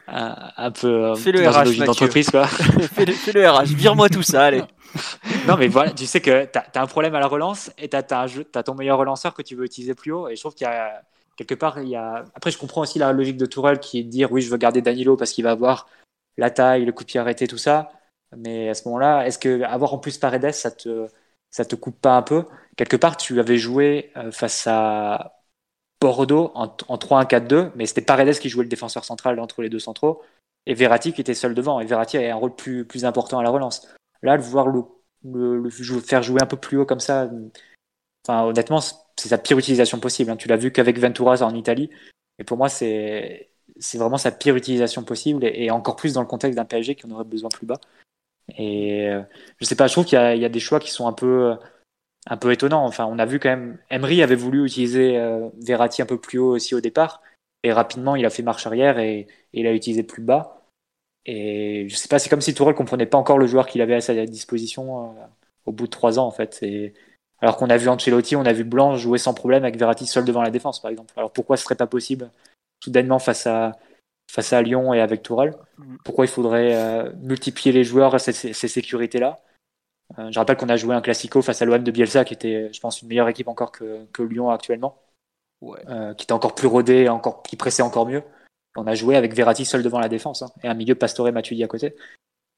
[0.08, 2.46] un, peu fais le RH, d'entreprise quoi.
[2.48, 4.64] fais, le, fais le RH, vire-moi tout ça, allez.
[5.48, 7.98] non mais voilà, tu sais que tu as, un problème à la relance et tu
[7.98, 10.66] as, as, ton meilleur relanceur que tu veux utiliser plus haut et je trouve qu'il
[10.66, 11.02] y a
[11.36, 14.04] quelque part il y a après je comprends aussi la logique de Tourelle qui est
[14.04, 15.88] de dire oui, je veux garder Danilo parce qu'il va avoir
[16.38, 17.92] la taille, le coup de pied arrêté, tout ça.
[18.36, 21.08] Mais à ce moment-là, est-ce que avoir en plus Paredes, ça te,
[21.52, 22.46] ça te coupe pas un peu?
[22.76, 25.42] Quelque part, tu avais joué euh, face à
[26.02, 29.80] Bordeaux en, en 3-1-4-2, mais c'était Paredes qui jouait le défenseur central entre les deux
[29.80, 30.22] centraux
[30.66, 31.80] et Verratti qui était seul devant.
[31.80, 33.88] Et Verratti avait un rôle plus, plus important à la relance.
[34.22, 34.84] Là, de voir le,
[35.24, 37.30] le, faire jouer un peu plus haut comme ça,
[38.28, 40.32] enfin, honnêtement, c'est sa pire utilisation possible.
[40.32, 40.38] Hein.
[40.38, 41.90] Tu l'as vu qu'avec Ventura en Italie.
[42.40, 46.28] Et pour moi, c'est c'est vraiment sa pire utilisation possible et, encore plus dans le
[46.28, 47.80] contexte d'un PSG qui en aurait besoin plus bas.
[48.58, 49.22] Et euh,
[49.60, 51.56] je sais pas, je trouve qu'il y, a des choix qui sont un peu,
[52.28, 52.86] un peu étonnants.
[52.86, 56.40] Enfin, on a vu quand même, Emery avait voulu utiliser euh, Verratti un peu plus
[56.40, 57.22] haut aussi au départ
[57.64, 60.66] et rapidement il a fait marche arrière et, et il a utilisé plus bas.
[61.26, 63.96] Et je sais pas, c'est comme si Tourelle comprenait pas encore le joueur qu'il avait
[63.96, 65.26] à sa disposition euh,
[65.66, 66.60] au bout de trois ans en fait.
[66.62, 66.94] Et,
[67.42, 70.26] alors qu'on a vu Ancelotti, on a vu Blanc jouer sans problème avec Verratti seul
[70.26, 71.14] devant la défense par exemple.
[71.18, 72.30] Alors pourquoi ce serait pas possible
[72.86, 73.74] soudainement face à,
[74.32, 75.54] face à Lyon et avec Tourelle.
[75.78, 75.98] Mm.
[76.06, 79.42] Pourquoi il faudrait euh, multiplier les joueurs, ces, ces sécurités-là?
[80.20, 82.72] Euh, Je rappelle qu'on a joué un Classico face à l'OM de Bielsa, qui était,
[82.72, 85.02] je pense, une meilleure équipe encore que, que Lyon actuellement.
[85.64, 88.22] Euh, qui était encore plus rodé, encore, qui pressait encore mieux.
[88.76, 91.64] On a joué avec Verratti seul devant la défense hein, et un milieu Pastore Matuidi
[91.64, 91.96] à côté.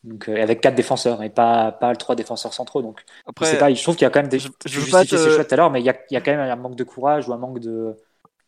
[0.03, 2.81] Donc, avec quatre défenseurs et pas, pas trois défenseurs centraux.
[2.81, 4.39] Donc, Après, pas, je trouve qu'il y a quand même des.
[4.39, 6.31] Je, je, ces choix tout à l'heure, mais il y, a, il y a quand
[6.31, 7.95] même un manque de courage ou un manque de,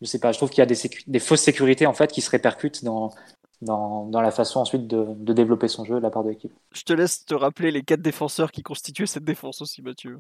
[0.02, 0.78] je sais pas, je trouve qu'il y a des,
[1.08, 3.12] des, fausses sécurités en fait qui se répercutent dans,
[3.62, 6.54] dans, dans la façon ensuite de, de, développer son jeu de la part de l'équipe.
[6.72, 10.20] Je te laisse te rappeler les quatre défenseurs qui constituaient cette défense aussi, Mathieu.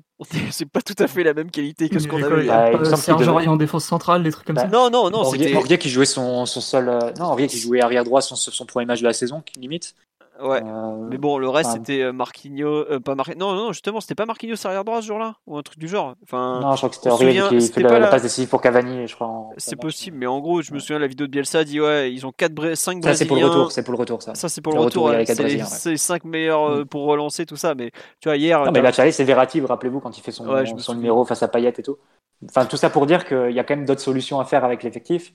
[0.52, 2.48] C'est pas tout à fait la même qualité que ce qu'on avait.
[2.48, 4.68] Bah, euh, Serge en défense centrale, des trucs comme bah, ça.
[4.68, 5.24] Non, non, non.
[5.24, 6.90] C'était Aurier qui jouait son, son seul.
[6.90, 9.96] Euh, non, Aurier qui jouait arrière droit son, son premier match de la saison, limite.
[10.42, 10.62] Ouais.
[10.64, 13.30] Euh, mais bon, le reste c'était euh, Marquinhos, euh, pas Mar...
[13.38, 16.16] Non, non, justement, c'était pas Marquinhos arrière droit ce jour-là ou un truc du genre.
[16.24, 16.60] Enfin.
[16.62, 19.16] Non, je crois que c'était Aurier qui fait la, la, passe décisive pour Cavani, je
[19.16, 19.50] crois.
[19.58, 22.26] C'est possible, mais en gros, je me souviens la vidéo de Bielsa dit ouais, ils
[22.26, 22.76] ont 4 Bra...
[22.76, 24.36] 5 Ça c'est pour le retour, c'est pour le retour ça.
[24.36, 25.10] Ça c'est pour le, retour.
[25.10, 26.86] retour c'est les 5 meilleurs mm.
[26.86, 28.64] pour relancer tout ça, mais tu vois hier.
[28.64, 30.46] Non, mais là, c'est Verratti, rappelez-vous quand il fait son,
[30.78, 31.98] son numéro face à Payet et tout.
[32.46, 34.84] Enfin, tout ça pour dire qu'il y a quand même d'autres solutions à faire avec
[34.84, 35.34] l'effectif.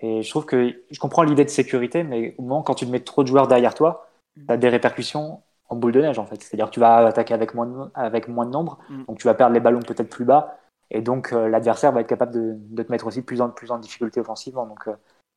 [0.00, 3.00] Et je trouve que je comprends l'idée de sécurité, mais au moment quand tu mets
[3.00, 6.42] trop de joueurs derrière toi tu as des répercussions en boule de neige en fait.
[6.42, 9.04] C'est-à-dire que tu vas attaquer avec moins de, avec moins de nombre, mm.
[9.04, 10.58] donc tu vas perdre les ballons peut-être plus bas,
[10.90, 13.70] et donc euh, l'adversaire va être capable de, de, te mettre aussi plus en, plus
[13.70, 14.66] en difficulté offensivement.
[14.66, 14.94] Donc euh,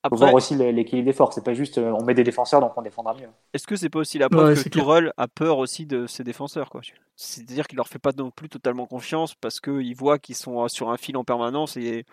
[0.09, 1.35] faut voir aussi l'équilibre des forces.
[1.35, 3.29] C'est pas juste euh, on met des défenseurs donc on défendra mieux.
[3.53, 6.69] Est-ce que c'est pas aussi la preuve que Tourelle a peur aussi de ses défenseurs
[6.69, 6.81] quoi?
[7.15, 10.89] C'est-à-dire qu'il leur fait pas non plus totalement confiance parce qu'il voit qu'ils sont sur
[10.89, 12.05] un fil en permanence et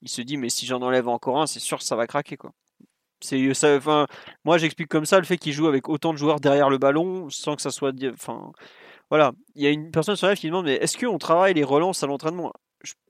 [0.00, 2.36] il se dit mais si j'en enlève encore un, c'est sûr que ça va craquer
[2.36, 2.52] quoi.
[3.76, 4.06] Enfin,
[4.44, 7.28] moi, j'explique comme ça le fait qu'il joue avec autant de joueurs derrière le ballon
[7.30, 7.92] sans que ça soit.
[8.12, 8.52] Enfin,
[9.10, 9.32] voilà.
[9.54, 12.02] Il y a une personne sur live qui demande mais est-ce qu'on travaille les relances
[12.02, 12.52] à l'entraînement?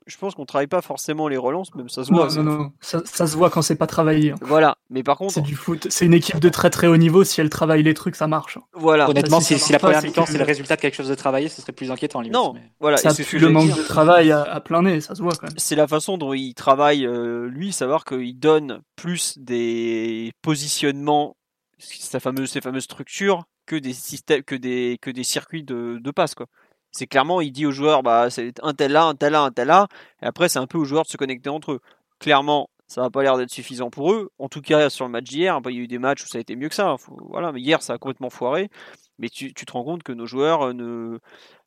[0.07, 2.29] Je, pense qu'on travaille pas forcément les relances, même ça se voit.
[2.29, 2.73] Non, non, non.
[2.81, 4.33] Ça, se voit quand c'est pas travaillé.
[4.33, 4.37] Hein.
[4.43, 5.35] Voilà, mais par contre.
[5.35, 5.87] C'est du foot.
[5.91, 7.25] C'est une équipe de très très haut niveau.
[7.25, 8.59] Si elle travaille les trucs, ça marche.
[8.73, 9.09] Voilà.
[9.09, 11.73] Honnêtement, si, la première mi-temps c'est le résultat de quelque chose de travaillé, ce serait
[11.73, 12.21] plus inquiétant.
[12.21, 12.97] Limite, non, voilà.
[12.97, 15.59] Ça pue le manque de travail à, plein nez, ça se voit quand même.
[15.59, 21.37] C'est la façon dont il travaille, euh, lui, savoir qu'il donne plus des positionnements,
[21.79, 26.11] sa fameuse, ses fameuses structures, que des systèmes, que des, que des circuits de, de
[26.11, 26.47] passe, quoi.
[26.95, 29.51] C'est clairement, il dit aux joueurs, bah, c'est un tel là, un tel là, un
[29.51, 29.89] tel là.
[30.23, 31.81] Et après, c'est un peu aux joueurs de se connecter entre eux.
[32.21, 34.31] Clairement, ça n'a pas l'air d'être suffisant pour eux.
[34.39, 36.39] En tout cas, sur le match d'hier, il y a eu des matchs où ça
[36.39, 36.95] a été mieux que ça.
[37.29, 38.71] voilà, hier, ça a complètement foiré.
[39.19, 41.19] Mais tu, te rends compte que nos joueurs euh, ne,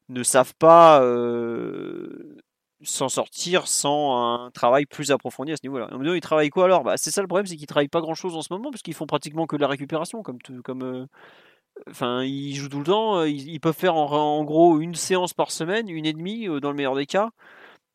[0.10, 2.38] ne savent pas euh,
[2.84, 5.90] s'en sortir sans un travail plus approfondi à ce niveau-là.
[5.92, 6.84] Ils travaillent quoi alors?
[6.84, 8.94] Bah, C'est ça le problème, c'est qu'ils travaillent pas grand-chose en ce moment, parce qu'ils
[8.94, 11.06] font pratiquement que de la récupération, comme, comme, euh,
[11.90, 13.24] Enfin, ils jouent tout le temps.
[13.24, 16.96] Ils, peuvent faire en, gros une séance par semaine, une et demie dans le meilleur
[16.96, 17.30] des cas.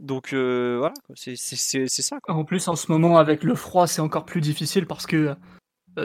[0.00, 2.18] Donc voilà, c'est ça.
[2.28, 5.34] En plus, en ce moment, avec le froid, c'est encore plus difficile parce que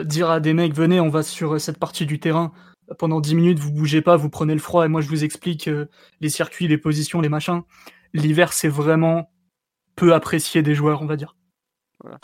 [0.04, 2.52] dire à des mecs, venez, on va sur cette partie du terrain,
[2.98, 5.68] pendant 10 minutes, vous bougez pas, vous prenez le froid et moi je vous explique
[6.20, 7.62] les circuits, les positions, les machins.
[8.14, 9.30] L'hiver, c'est vraiment
[9.96, 11.34] peu apprécié des joueurs, on va dire.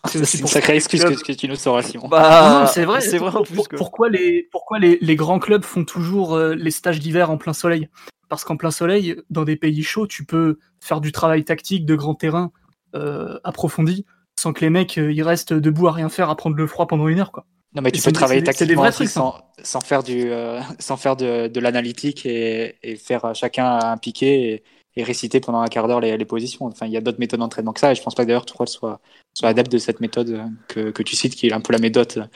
[0.06, 2.08] C'est une sacrée excuse que, tu nous sauras, Simon.
[2.08, 3.34] Bah, c'est vrai, c'est vrai.
[3.34, 7.30] En plus Pourquoi, les, pourquoi les, les, grands clubs font toujours euh, les stages d'hiver
[7.30, 7.88] en plein soleil?
[8.28, 11.96] Parce qu'en plein soleil, dans des pays chauds, tu peux faire du travail tactique de
[11.96, 12.52] grand terrain
[12.94, 14.04] euh, approfondi
[14.38, 16.86] sans que les mecs euh, ils restent debout à rien faire à prendre le froid
[16.86, 17.46] pendant une heure, quoi.
[17.74, 20.30] Non, mais tu peux travailler tactiquement aussi sans, sans, faire du,
[20.78, 24.62] sans faire de, de l'analytique et, et, faire chacun un piqué et,
[24.96, 26.66] et réciter pendant un quart d'heure les, les, positions.
[26.66, 28.46] Enfin, il y a d'autres méthodes d'entraînement que ça, et je pense pas que d'ailleurs
[28.46, 29.00] Tourelle soit,
[29.34, 31.78] soit adepte de cette méthode euh, que, que tu cites, qui est un peu la
[31.78, 32.28] méthode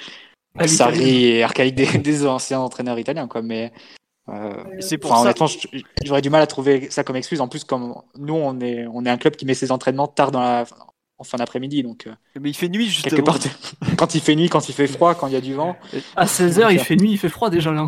[0.56, 3.42] ah, Sarri et archaïque des, des, anciens entraîneurs italiens, quoi.
[3.42, 3.72] Mais
[4.28, 5.22] euh, c'est pour ça.
[5.22, 5.46] honnêtement,
[6.04, 7.40] j'aurais du mal à trouver ça comme excuse.
[7.40, 10.32] En plus, comme nous, on est, on est un club qui met ses entraînements tard
[10.32, 10.66] dans la,
[11.18, 11.82] en fin d'après-midi.
[11.82, 13.22] Donc, euh, mais il fait nuit justement.
[13.22, 13.38] Part,
[13.96, 15.76] quand il fait nuit, quand il fait froid, quand il y a du vent.
[16.16, 17.86] À 16h, il fait nuit, il fait froid déjà là.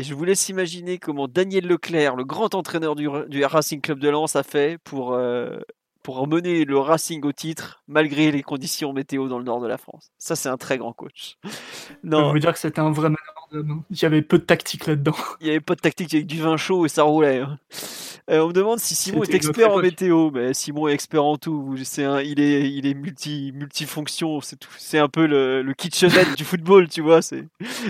[0.00, 3.98] Et je vous laisse imaginer comment Daniel Leclerc, le grand entraîneur du, du Racing Club
[3.98, 5.58] de Lens, a fait pour, euh,
[6.02, 9.76] pour mener le Racing au titre malgré les conditions météo dans le nord de la
[9.76, 10.10] France.
[10.16, 11.36] Ça, c'est un très grand coach.
[12.02, 12.28] Non.
[12.28, 13.10] Je veux dire que c'était un vrai
[13.52, 15.16] Il y avait peu de tactique là-dedans.
[15.42, 17.40] Il y avait pas de tactique avec du vin chaud et ça roulait.
[17.40, 17.58] Hein.
[18.30, 20.30] Euh, on me demande si Simon est expert en météo.
[20.30, 21.76] Mais Simon est expert en tout.
[21.82, 24.40] C'est un, il est, il est multi, multifonction.
[24.40, 27.22] C'est c'est un peu le, le kitchenette du football, tu vois.
[27.22, 27.44] C'est,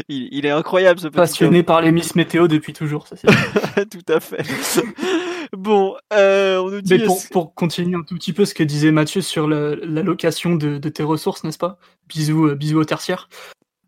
[0.08, 3.16] il, il, est incroyable ce Passionné par les Miss Météo depuis toujours, ça
[3.90, 4.42] Tout à fait.
[5.52, 6.94] bon, euh, on nous dit.
[6.94, 10.78] Mais pour, pour, continuer un tout petit peu ce que disait Mathieu sur l'allocation de,
[10.78, 11.78] de, tes ressources, n'est-ce pas?
[12.08, 13.28] Bisous, euh, bisous au tertiaire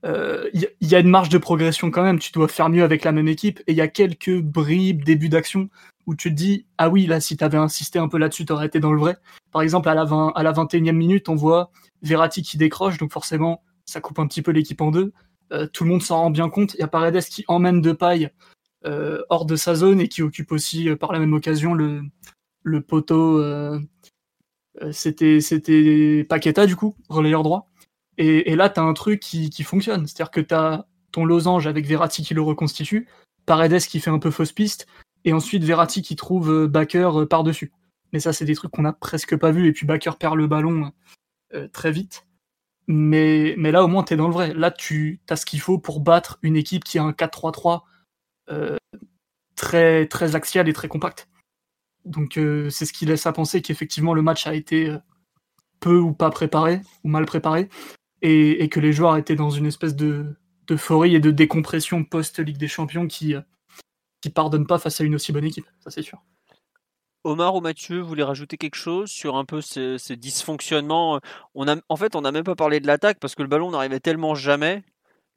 [0.05, 0.50] il euh,
[0.80, 2.18] y, a une marge de progression quand même.
[2.18, 3.61] Tu dois faire mieux avec la même équipe.
[3.66, 5.68] Et il y a quelques bribes, débuts d'action
[6.07, 8.80] où tu te dis ah oui là si t'avais insisté un peu là-dessus t'aurais été
[8.80, 9.16] dans le vrai.
[9.53, 11.70] Par exemple à la 20, à la 21e minute on voit
[12.03, 15.12] Verratti qui décroche donc forcément ça coupe un petit peu l'équipe en deux.
[15.53, 16.74] Euh, tout le monde s'en rend bien compte.
[16.74, 18.30] Il y a Paredes qui emmène de paille
[18.84, 22.03] euh, hors de sa zone et qui occupe aussi par la même occasion le
[22.64, 23.40] le poteau.
[24.90, 27.72] C'était c'était Paqueta du coup relayeur droit.
[28.19, 32.35] Et, là t'as un truc qui, fonctionne, c'est-à-dire que t'as ton losange avec Verratti qui
[32.35, 33.09] le reconstitue,
[33.47, 34.87] Paredes qui fait un peu fausse piste,
[35.25, 37.73] et ensuite Verratti qui trouve euh, Baker euh, par-dessus.
[38.13, 40.47] Mais ça, c'est des trucs qu'on a presque pas vu, et puis Baker perd le
[40.47, 40.93] ballon
[41.55, 42.27] euh, très vite.
[42.89, 44.55] Mais, mais là, au moins, tu es dans le vrai.
[44.55, 47.83] Là, tu as ce qu'il faut pour battre une équipe qui a un 4-3-3
[49.57, 51.29] très, très axial et très compact.
[52.05, 54.95] Donc, c'est ce qui laisse à penser qu'effectivement, le match a été
[55.81, 57.69] peu ou pas préparé, ou mal préparé,
[58.23, 60.35] et, et que les joueurs étaient dans une espèce de
[60.66, 63.35] d'euphorie et de décompression post-Ligue des Champions qui,
[64.20, 66.23] qui pardonne pas face à une aussi bonne équipe, ça c'est sûr.
[67.25, 71.20] Omar ou Mathieu, vous voulez rajouter quelque chose sur un peu ces, dysfonctionnements
[71.55, 73.70] on a, En fait, on n'a même pas parlé de l'attaque parce que le ballon
[73.70, 74.83] n'arrivait tellement jamais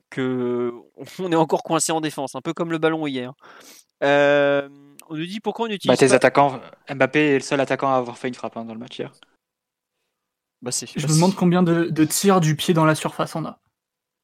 [0.10, 0.74] que
[1.20, 3.34] on est encore coincé en défense, un peu comme le ballon hier.
[4.04, 4.68] Euh,
[5.10, 5.88] on nous dit pourquoi on utilise.
[5.88, 6.60] Bah, tes attaquants,
[6.90, 9.12] Mbappé est le seul attaquant à avoir fait une frappe hein, dans le match hier.
[10.66, 13.60] Bah, Je me demande combien de, de, tirs du pied dans la surface on a.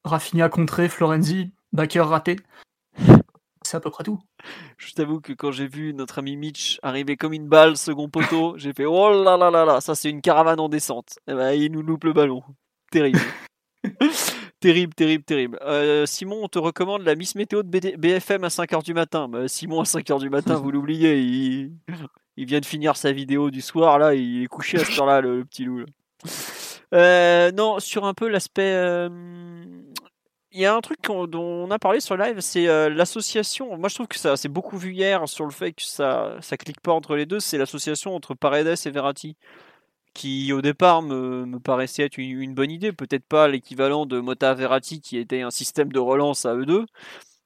[0.03, 2.37] Rafinha contré, Florenzi, Baker raté
[3.63, 4.19] c'est à peu près tout.
[4.77, 8.53] Je t'avoue que quand j'ai vu notre ami Mitch arriver comme une balle, second poteau,
[8.57, 11.19] j'ai fait oh là là là là, ça c'est une caravane en descente.
[11.27, 12.41] Et eh ben, il nous loupe le ballon.
[12.91, 13.19] Terrible.
[14.59, 15.59] terrible, terrible, terrible.
[15.61, 19.29] Euh, Simon, on te recommande la Miss Météo de BFM à 5h du matin.
[19.29, 21.71] Bah, Simon, à 5h du matin, vous l'oubliez, il...
[22.35, 22.45] il...
[22.45, 25.45] vient de finir sa vidéo du soir, là, il est couché à ce temps-là, le,
[25.45, 25.85] petit loup.
[26.93, 28.74] Euh, non, sur un peu l'aspect
[30.51, 33.78] il y a un truc dont on a parlé sur live, c'est euh, l'association.
[33.78, 36.57] Moi, je trouve que ça, c'est beaucoup vu hier sur le fait que ça, ça
[36.57, 37.39] clique pas entre les deux.
[37.39, 39.38] C'est l'association entre Paredes et Verratti,
[40.13, 42.91] qui au départ me, paraissait être une, bonne idée.
[42.91, 46.86] Peut-être pas l'équivalent de Mota Verratti, qui était un système de relance à eux deux,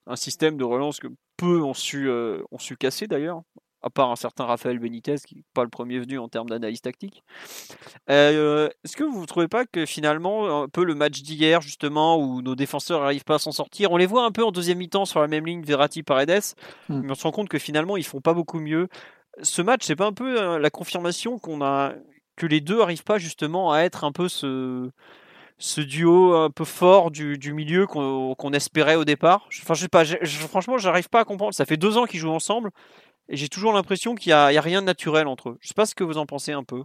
[0.08, 1.08] un système de relance que
[1.38, 3.44] peu ont su, euh, ont su casser d'ailleurs
[3.86, 6.82] à part un certain Raphaël Benitez, qui n'est pas le premier venu en termes d'analyse
[6.82, 7.24] tactique.
[8.10, 12.18] Euh, est-ce que vous ne trouvez pas que finalement, un peu le match d'hier, justement,
[12.18, 14.80] où nos défenseurs n'arrivent pas à s'en sortir, on les voit un peu en deuxième
[14.80, 16.56] mi-temps sur la même ligne, Verratti, Paredes,
[16.90, 17.02] hmm.
[17.02, 18.88] mais on se rend compte que finalement, ils font pas beaucoup mieux.
[19.44, 21.94] Ce match, c'est pas un peu euh, la confirmation qu'on a
[22.36, 24.90] que les deux n'arrivent pas justement à être un peu ce,
[25.58, 29.48] ce duo un peu fort du, du milieu qu'on espérait au départ.
[29.62, 30.04] Enfin, je sais pas,
[30.50, 31.54] franchement, j'arrive pas à comprendre.
[31.54, 32.72] Ça fait deux ans qu'ils jouent ensemble.
[33.30, 35.58] Et j'ai toujours l'impression qu'il n'y a, a, rien de naturel entre eux.
[35.62, 36.84] Je sais pas ce que vous en pensez un peu.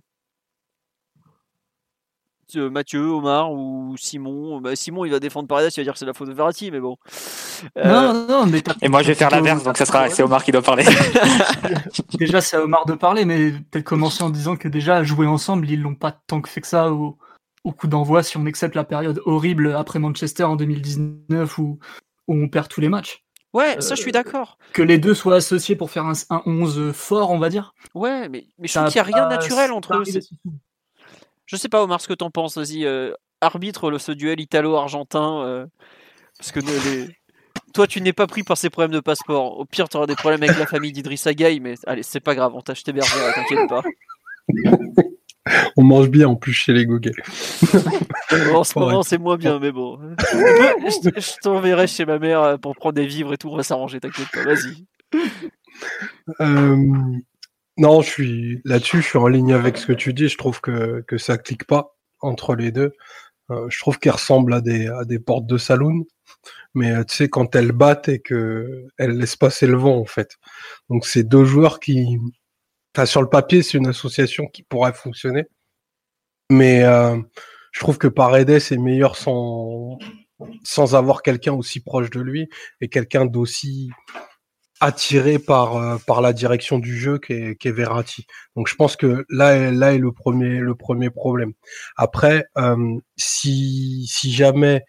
[2.57, 4.61] Mathieu, Omar ou Simon.
[4.61, 6.70] Bah, Simon, il va défendre Paredes, il va dire que c'est la faute de Verratti,
[6.70, 6.97] mais bon.
[7.76, 10.53] Non, non, mais Et moi, je vais faire l'inverse, donc ça sera, c'est Omar qui
[10.53, 10.84] doit parler.
[12.18, 15.70] déjà, c'est à Omar de parler, mais peut-être commencer en disant que déjà, jouer ensemble,
[15.70, 17.18] ils l'ont pas tant que fait que ça au,
[17.64, 21.78] au coup d'envoi, si on accepte la période horrible après Manchester en 2019 où,
[22.28, 23.24] où on perd tous les matchs.
[23.53, 24.59] Ouais, ça je suis d'accord.
[24.72, 27.74] Que les deux soient associés pour faire un, un 11 fort, on va dire.
[27.94, 30.05] Ouais, mais, mais je trouve qu'il n'y a rien de naturel entre eux.
[31.46, 32.57] Je sais pas, Omar, ce que t'en penses.
[32.57, 35.42] Vas-y, euh, arbitre le, ce duel italo-argentin.
[35.42, 35.66] Euh,
[36.38, 37.09] parce que les...
[37.74, 39.59] toi, tu n'es pas pris par ces problèmes de passeport.
[39.59, 42.36] Au pire, tu auras des problèmes avec la famille d'Idrissa Gueye, mais allez, c'est pas
[42.36, 43.82] grave, on t'a acheté berger, t'inquiète pas.
[45.76, 47.12] On mange bien en plus chez les Goguets.
[48.55, 49.99] en ce moment, c'est moins bien, mais bon.
[50.18, 54.01] je, t'enverrai chez ma mère euh, pour prendre des vivres et tout, on va s'arranger,
[54.01, 54.86] t'inquiète pas, vas-y.
[57.80, 60.28] Non, je suis là-dessus, je suis en ligne avec ce que tu dis.
[60.28, 62.93] Je trouve que, que ça clique pas entre les deux.
[63.51, 66.05] Euh, je trouve qu'elles ressemblent à des, à des portes de saloon,
[66.74, 70.05] mais euh, tu sais, quand elles battent et que elles laissent passer le vent, en
[70.05, 70.36] fait.
[70.91, 72.18] Donc, c'est deux joueurs qui,
[73.05, 75.47] sur le papier, c'est une association qui pourrait fonctionner,
[76.51, 77.16] mais euh,
[77.72, 79.99] je trouve que Paredes est meilleur sans,
[80.64, 82.49] sans avoir quelqu'un aussi proche de lui
[82.80, 83.91] et quelqu'un d'aussi
[84.82, 88.26] attiré par euh, par la direction du jeu qu'est qu Verratti.
[88.57, 91.53] Donc je pense que là là est le premier le premier problème.
[91.97, 94.84] Après euh, si si jamais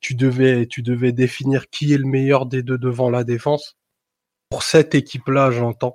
[0.00, 3.76] tu devais tu devais définir qui est le meilleur des deux devant la défense
[4.50, 5.94] pour cette équipe là, j'entends.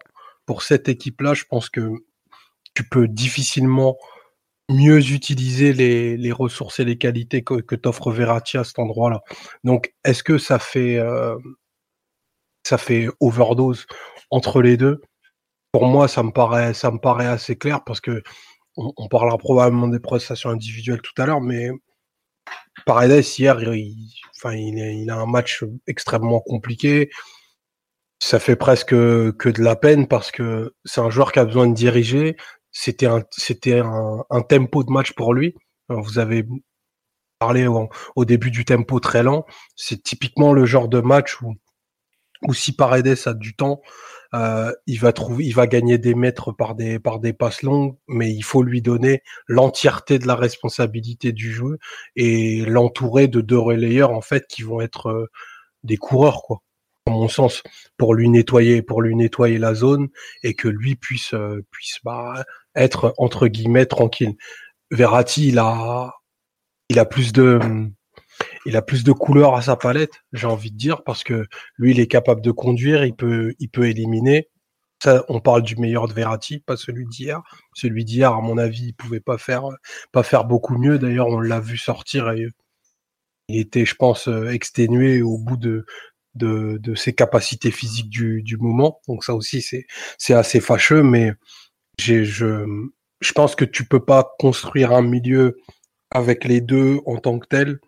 [0.50, 1.92] Pour cette équipe là, je pense que
[2.74, 3.98] tu peux difficilement
[4.68, 9.22] mieux utiliser les, ressources et les qualités que, t'offre Verratti à cet endroit-là.
[9.64, 11.00] Donc, est-ce que ça fait
[12.66, 13.86] ça fait overdose
[14.32, 15.02] entre les deux?
[15.72, 18.24] Pour moi, ça me paraît, ça me paraît assez clair parce que
[18.76, 21.70] on, parlera probablement des prestations individuelles tout à l'heure, mais
[22.88, 27.12] Paredes hier, il, enfin, il, a un match extrêmement compliqué.
[28.20, 31.68] Ça fait presque que de la peine parce que c'est un joueur qui a besoin
[31.68, 32.36] de diriger.
[32.72, 35.56] C'était un, c'était un, tempo de match pour lui.
[35.90, 36.46] vous avez
[37.40, 39.46] parlé au, début du tempo très lent.
[39.76, 41.56] C'est typiquement le genre de match où
[42.48, 43.82] ou si Paredes a du temps,
[44.34, 47.98] euh, il va trouver, il va gagner des mètres par des par des passes longues,
[48.08, 51.80] mais il faut lui donner l'entièreté de la responsabilité du jeu
[52.16, 55.28] et l'entourer de deux relayeurs en fait qui vont être euh,
[55.84, 56.62] des coureurs quoi,
[57.08, 57.64] mon sens,
[57.98, 60.10] pour lui nettoyer pour lui nettoyer la zone
[60.44, 62.46] et que lui puisse euh, puisse bah,
[62.76, 64.36] être entre guillemets tranquille.
[64.92, 66.14] Verratti, il a
[66.90, 67.60] il a plus de
[68.66, 71.46] il a plus de couleurs à sa palette, j'ai envie de dire, parce que
[71.78, 74.50] lui, il est capable de conduire, il peut, il peut éliminer.
[75.02, 77.42] Ça, on parle du meilleur de Verratti, pas celui d'hier.
[77.74, 79.64] Celui d'hier, à mon avis, il pouvait pas faire,
[80.12, 81.00] pas faire beaucoup mieux.
[81.00, 82.48] D'ailleurs, on l'a vu sortir et
[83.48, 85.86] il était, je pense, exténué au bout de,
[86.40, 89.02] de, ses capacités physiques du, moment.
[89.08, 91.34] Donc ça aussi, c'est, assez fâcheux, mais
[92.00, 92.66] je,
[93.36, 95.58] pense que tu peux pas construire un milieu
[96.12, 97.80] avec les deux en tant que tel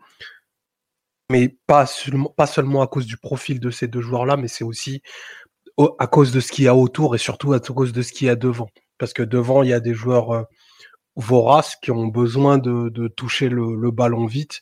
[1.32, 5.02] mais pas seulement, à cause du profil de ces deux joueurs-là, mais c'est aussi
[5.98, 8.28] à cause de ce qu'il y a autour et surtout à cause de ce qu'il
[8.28, 8.70] y a devant.
[8.98, 10.44] Parce que devant, il y a des joueurs euh,
[11.16, 14.62] voraces qui ont besoin de, toucher le, ballon vite.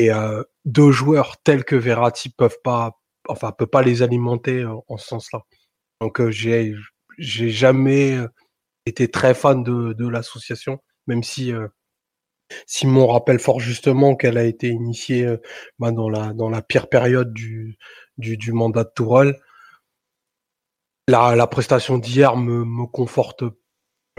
[0.00, 2.98] Et euh, deux joueurs tels que Verratti peuvent pas,
[3.28, 5.40] enfin, peut pas les alimenter euh, en ce sens-là.
[6.00, 6.74] Donc, euh, j'ai,
[7.18, 8.18] j'ai jamais
[8.86, 11.52] été très fan de, de l'association, même si
[12.66, 15.36] Simon rappelle fort justement qu'elle a été initiée euh,
[15.78, 17.76] bah, dans, la, dans la pire période du,
[18.16, 19.36] du, du mandat de Tourelle.
[21.08, 23.44] La, la prestation d'hier me, me conforte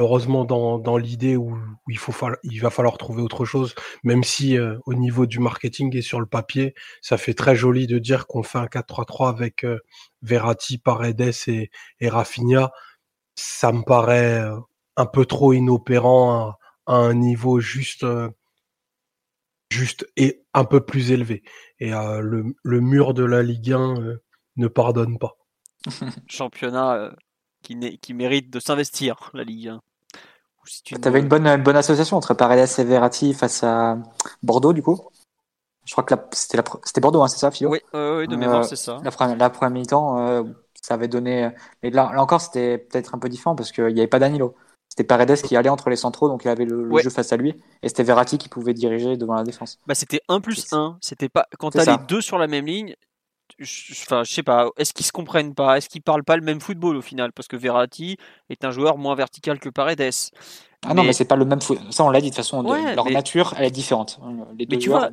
[0.01, 4.57] heureusement dans, dans l'idée où, il, faut il va falloir trouver autre chose, même si
[4.57, 8.27] euh, au niveau du marketing et sur le papier, ça fait très joli de dire
[8.27, 9.79] qu'on fait un 4-3-3 avec euh,
[10.21, 12.71] Verratti, Paredes et, et Rafinha.
[13.35, 14.43] Ça me paraît
[14.97, 18.29] un peu trop inopérant à un niveau juste, euh,
[19.69, 21.43] juste et un peu plus élevé.
[21.79, 24.23] Et euh, le, le, mur de la Ligue 1 euh,
[24.57, 25.37] ne pardonne pas.
[26.27, 27.13] Championnat
[27.63, 29.81] qui, qui mérite de s'investir, la Ligue 1.
[30.65, 33.97] Si tu avais une bonne, une bonne association entre Paredes et Verratti face à
[34.43, 34.99] Bordeaux, du coup?
[35.85, 37.71] Je crois que c'était Bordeaux, hein, c'est ça, Philo?
[37.71, 38.99] Oui, oui, de mémoire, c'est ça.
[39.03, 40.45] La, la première mi-temps,
[40.81, 41.49] ça avait donné.
[41.81, 44.55] Mais là, là encore, c'était peut-être un peu différent parce qu'il n'y avait pas Danilo.
[44.91, 47.55] C'était Paredes qui allait entre les centraux, donc il avait le, jeu face à lui,
[47.81, 49.79] et c'était Verratti qui pouvait diriger devant la défense.
[49.87, 50.97] Bah, c'était 1 plus 1.
[50.99, 51.47] C'était pas...
[51.57, 52.97] Quand tu as les deux sur la même ligne,
[53.61, 55.77] enfin, je sais pas, est-ce qu'ils se comprennent pas?
[55.77, 57.31] Est-ce qu'ils parlent pas le même football au final?
[57.31, 58.17] Parce que Verratti
[58.49, 60.11] est un joueur moins vertical que Paredes.
[60.83, 61.91] Ah non, mais c'est pas le même football.
[61.91, 64.19] Ça, on l'a dit de toute façon, leur nature, elle est différente.
[64.57, 65.09] Les mais tu vois,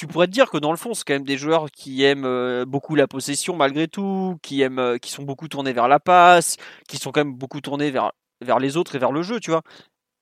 [0.00, 2.24] tu pourrais te dire que dans le fond, c'est quand même des joueurs qui aiment
[2.24, 6.00] euh, beaucoup la possession malgré tout, qui aiment, euh, qui sont beaucoup tournés vers la
[6.00, 6.56] passe,
[6.88, 9.50] qui sont quand même beaucoup tournés vers, vers les autres et vers le jeu, tu
[9.50, 9.60] vois.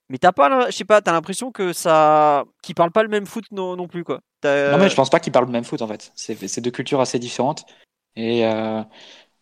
[0.08, 3.26] Mais t'as pas, je sais pas, t'as l'impression que ça, qu'ils parlent pas le même
[3.26, 4.20] foot non, non plus quoi.
[4.44, 6.12] Non mais je pense pas qu'ils parlent le même foot en fait.
[6.14, 7.64] C'est deux cultures assez différentes.
[8.16, 8.82] Et euh,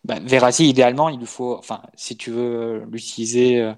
[0.03, 3.73] bah, Verratti, idéalement, il lui faut, enfin, si tu veux l'utiliser euh,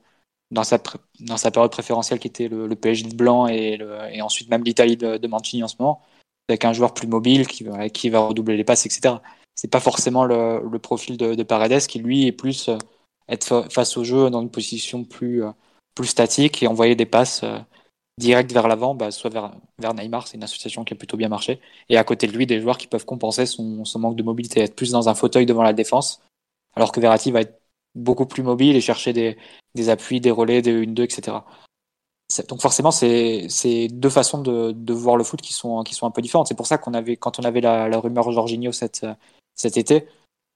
[0.52, 0.80] dans sa
[1.22, 3.80] dans sa période préférentielle qui était le, PSG de blanc et,
[4.22, 6.02] ensuite même l'Italie de, de Mancini en ce moment,
[6.50, 9.16] avec un joueur plus mobile qui va, qui va redoubler les passes, etc.
[9.56, 12.78] C'est pas forcément le, le profil de, de, Paredes qui lui est plus euh,
[13.28, 15.52] être face au jeu dans une position plus, euh,
[16.00, 17.60] plus statique et envoyer des passes euh,
[18.18, 21.28] directes vers l'avant, bah, soit vers, vers Neymar, c'est une association qui a plutôt bien
[21.28, 24.24] marché, et à côté de lui des joueurs qui peuvent compenser son, son manque de
[24.24, 26.22] mobilité, être plus dans un fauteuil devant la défense,
[26.74, 27.60] alors que Verratti va être
[27.96, 29.38] beaucoup plus mobile et chercher des,
[29.76, 31.38] des appuis, des relais, des 1-2, etc.
[32.48, 36.12] Donc forcément, c'est deux façons de, de, voir le foot qui sont, qui sont un
[36.12, 36.48] peu différentes.
[36.48, 39.06] C'est pour ça qu'on avait, quand on avait la, rumeur Jorginho cet,
[39.56, 40.08] cet été,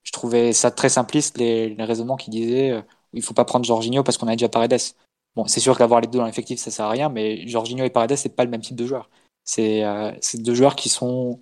[0.03, 2.81] je trouvais ça très simpliste, les, les raisonnements qui disaient euh,
[3.13, 4.95] il faut pas prendre Jorginho parce qu'on a déjà Paredes.
[5.35, 7.89] Bon, c'est sûr qu'avoir les deux dans l'effectif, ça sert à rien, mais Jorginho et
[7.89, 9.09] Paredes, c'est pas le même type de joueur.
[9.43, 11.39] C'est euh, deux joueurs qui sont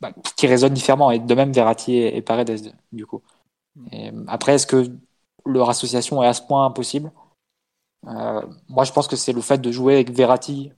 [0.00, 3.22] bah, qui résonnent différemment, et de même Verratti et, Paredes, du coup.
[3.92, 4.86] Et, après, est-ce que
[5.46, 7.12] leur association est à ce point impossible?
[8.08, 10.72] Euh, moi, je pense que c'est le fait de jouer avec Verratti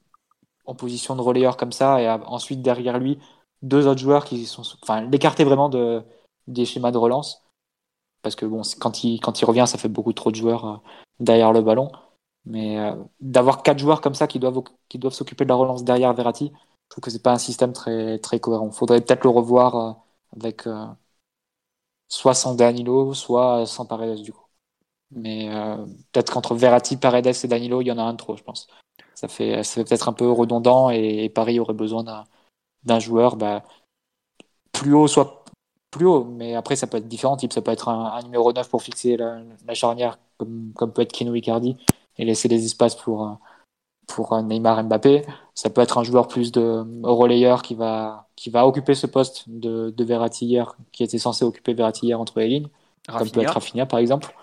[0.66, 3.18] en position de relayeur comme ça et ensuite derrière lui
[3.62, 6.02] deux autres joueurs qui sont, enfin, l'écarter vraiment de,
[6.46, 7.44] des schémas de relance
[8.24, 10.76] parce que bon, quand il, quand il revient, ça fait beaucoup trop de joueurs euh,
[11.20, 11.92] derrière le ballon.
[12.46, 15.84] Mais euh, d'avoir quatre joueurs comme ça qui doivent, qui doivent s'occuper de la relance
[15.84, 18.70] derrière Verratti, je trouve que c'est pas un système très, très cohérent.
[18.70, 19.92] Faudrait peut-être le revoir euh,
[20.36, 20.66] avec
[22.08, 24.46] soit sans Danilo, soit sans Paredes du coup.
[25.10, 25.76] Mais euh,
[26.12, 28.66] peut-être qu'entre Verratti, Paredes et Danilo, il y en a un trop, je pense.
[29.14, 32.04] Ça fait, ça fait peut-être un peu redondant et, Paris aurait besoin
[32.84, 33.62] d'un joueur bah,
[34.72, 35.44] plus haut, soit
[35.90, 36.24] plus haut.
[36.24, 37.36] Mais après, ça peut être différent.
[37.36, 39.42] Type, ça peut être un, numéro 9 pour fixer la,
[39.74, 41.76] charnière, comme, comme, peut être Kino Icardi,
[42.18, 43.38] et laisser des espaces pour,
[44.06, 45.24] pour Neymar Mbappé.
[45.54, 49.44] Ça peut être un joueur plus de relayeur qui va, qui va occuper ce poste
[49.48, 52.68] de, de Verratti hier, qui était censé occuper Verratti hier entre les lignes,
[53.08, 54.34] comme peut être Rafinha par exemple.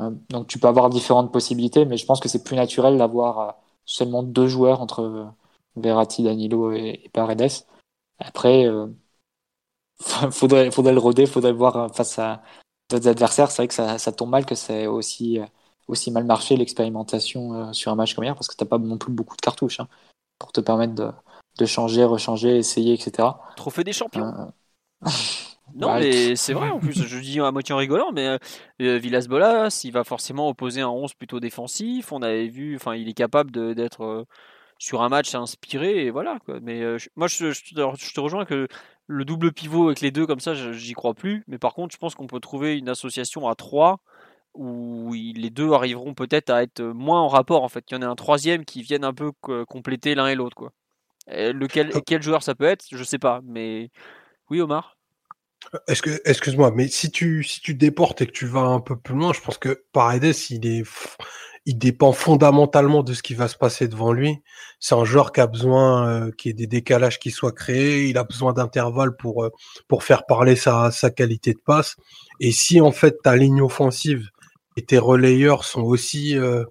[0.00, 3.40] Euh, donc tu peux avoir différentes possibilités, mais je pense que c'est plus naturel d'avoir
[3.40, 3.52] euh,
[3.84, 5.24] seulement deux joueurs entre euh,
[5.76, 7.64] Verratti, Danilo et, Paredes.
[8.18, 8.86] Après, euh,
[10.30, 12.42] faudrait, faudrait le roder, faudrait le voir face à
[12.90, 13.50] d'autres adversaires.
[13.50, 15.40] C'est vrai que ça, ça, tombe mal que c'est aussi,
[15.88, 19.12] aussi mal marché l'expérimentation sur un match comme hier, parce que t'as pas non plus
[19.12, 19.88] beaucoup de cartouches hein,
[20.38, 21.10] pour te permettre de,
[21.58, 23.28] de, changer, rechanger, essayer, etc.
[23.56, 24.52] Trophée des champions.
[25.74, 28.38] Non, mais c'est vrai en plus, je dis à moitié en rigolant, mais euh,
[28.82, 32.12] euh, Villas-Bolas, il va forcément opposer un 11 plutôt défensif.
[32.12, 34.24] On avait vu, enfin, il est capable d'être euh,
[34.78, 36.38] sur un match inspiré, et voilà.
[36.44, 36.60] Quoi.
[36.62, 36.82] Mais
[37.16, 37.52] moi, je,
[38.14, 38.68] te rejoins que
[39.06, 41.44] le double pivot avec les deux comme ça, j'y crois plus.
[41.48, 43.98] Mais par contre, je pense qu'on peut trouver une association à 3
[44.56, 47.84] où les deux arriveront peut-être à être moins en rapport en fait.
[47.84, 49.32] Qu'il y en ait un troisième qui vienne un peu
[49.68, 50.72] compléter l'un et l'autre quoi.
[51.28, 53.40] lequel, quel joueur ça peut être, je sais pas.
[53.44, 53.90] Mais
[54.50, 54.96] oui, Omar.
[56.02, 59.14] Que, excuse-moi, mais si tu, si tu déportes et que tu vas un peu plus
[59.14, 60.84] loin, je pense que Paredes, il est,
[61.64, 64.36] il dépend fondamentalement de ce qui va se passer devant lui.
[64.78, 68.06] C'est un joueur qui a besoin euh, qu'il y ait des décalages qui soient créés.
[68.06, 69.50] Il a besoin d'intervalles pour, euh,
[69.88, 71.96] pour faire parler sa, sa qualité de passe.
[72.38, 74.30] Et si en fait ta ligne offensive
[74.76, 76.64] et tes relayeurs sont aussi euh,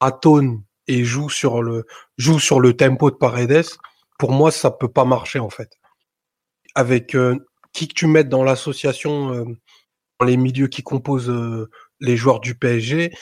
[0.00, 1.86] atones et jouent sur le,
[2.18, 3.64] jouent sur le tempo de Paredes,
[4.18, 5.78] pour moi ça peut pas marcher en fait.
[6.74, 7.38] Avec euh,
[7.72, 9.44] qui que tu mettes dans l'association, euh,
[10.20, 13.12] dans les milieux qui composent euh, les joueurs du PSG,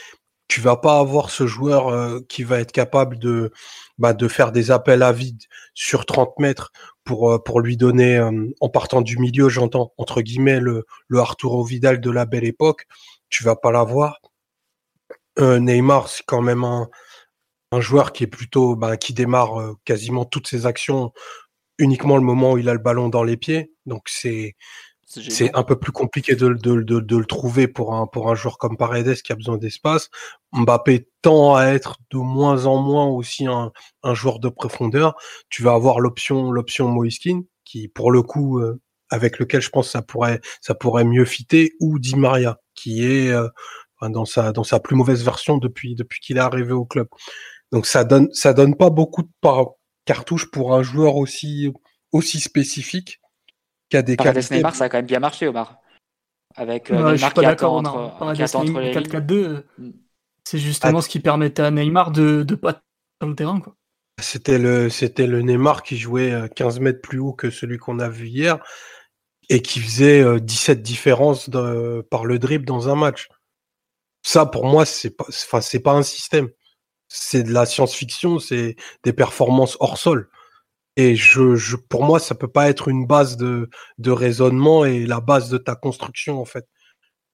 [0.49, 3.53] tu vas pas avoir ce joueur qui va être capable de,
[3.99, 5.41] bah, de faire des appels à vide
[5.74, 6.72] sur 30 mètres
[7.05, 8.20] pour, pour lui donner,
[8.61, 12.89] en partant du milieu, j'entends, entre guillemets, le, le Arturo Vidal de la belle époque.
[13.31, 14.20] Tu vas pas l'avoir.
[15.39, 16.91] Neymar, c'est quand même un,
[17.72, 21.12] un joueur qui est plutôt, bah, qui démarre quasiment toutes ses actions
[21.81, 23.72] uniquement le moment où il a le ballon dans les pieds.
[23.87, 24.55] Donc c'est
[25.11, 28.37] c'est un peu plus compliqué de, de, de, de, le trouver pour un, pour un
[28.37, 30.09] joueur comme Paredes qui a besoin d'espace.
[30.53, 33.72] Mbappé tend à être de moins en moins aussi un,
[34.05, 35.16] un joueur de profondeur.
[35.49, 38.81] Tu vas avoir l'option l'option Moiskin qui pour le coup euh,
[39.11, 43.05] avec lequel je pense que ça pourrait ça pourrait mieux fitter ou Di Maria qui
[43.05, 43.49] est euh,
[44.03, 47.09] dans sa dans sa plus mauvaise version depuis depuis qu'il est arrivé au club.
[47.73, 49.29] Donc ça donne ça donne pas beaucoup de
[50.05, 51.73] cartouche pour un joueur aussi,
[52.13, 53.21] aussi spécifique.
[53.91, 55.77] qui a des Paredes Neymar, ça a quand même bien marché, Omar.
[56.57, 58.67] Avec euh, Ouais, je Neymar suis pas qui d'accord, attend entre, Paredes, qui attend entre
[58.69, 59.03] Neymar, les lignes.
[59.03, 59.91] 4-4-2, euh, Mm.
[60.45, 62.83] c'est justement ce qui permettait à Neymar de ne pas être
[63.21, 63.61] sur le terrain.
[63.61, 63.77] Quoi.
[64.21, 68.01] C'était le, c'était le Neymar qui jouait euh, 15 mètres plus haut que celui qu'on
[68.01, 68.59] a vu hier
[69.51, 73.29] et qui faisait euh, 17 différences de- par le dribble dans un match.
[74.23, 76.49] Ça, pour moi, c'est pas, c'est- enfin, c'est pas un système.
[77.09, 80.31] C'est de la science-fiction, c'est des performances hors sol.
[80.97, 85.05] Et je, je, pour moi, ça peut pas être une base de, de raisonnement et
[85.07, 86.67] la base de ta construction, en fait.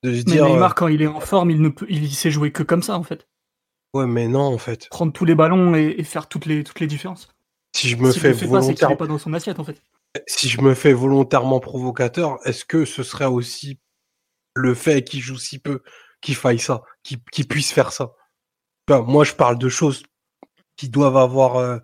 [0.03, 2.31] De se Mais dire, Neymar, quand il est en forme, il ne peut, il sait
[2.31, 3.27] jouer que comme ça, en fait.
[3.95, 4.89] euh, ouais, mais non, en fait.
[4.89, 7.29] Prendre tous les ballons et, et faire toutes les, toutes les différences.
[7.75, 9.83] Si je me S'il fais qu'il volontairement pas dans son assiette, en fait.
[10.27, 13.81] Si je me fais volontairement provocateur, est-ce que ce serait aussi
[14.55, 15.83] le fait qu'il joue si peu
[16.21, 18.13] qu'il faille ça, qu'il puisse faire ça?
[18.89, 20.03] Moi, je parle de choses
[20.77, 21.57] qui doivent avoir.
[21.57, 21.79] euh,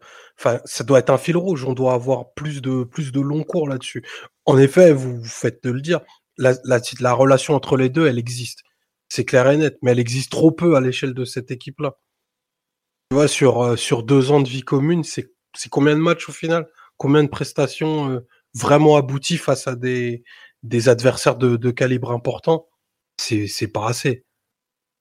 [0.64, 1.64] ça doit être un fil rouge.
[1.64, 4.04] On doit avoir plus de plus de long cours là-dessus.
[4.44, 6.00] En effet, vous, faites de le dire.
[6.38, 8.60] La, la, la relation entre les deux, elle existe.
[9.08, 11.98] C'est clair et net, mais elle existe trop peu à l'échelle de cette équipe-là.
[13.10, 15.28] Tu vois, sur, euh, deux ans de vie commune, c'est
[15.70, 16.66] combien de matchs au final?
[17.02, 18.20] Combien de prestations euh,
[18.54, 20.22] vraiment abouties face à des,
[20.86, 22.68] adversaires de, calibre important
[23.16, 24.24] C'est pas assez.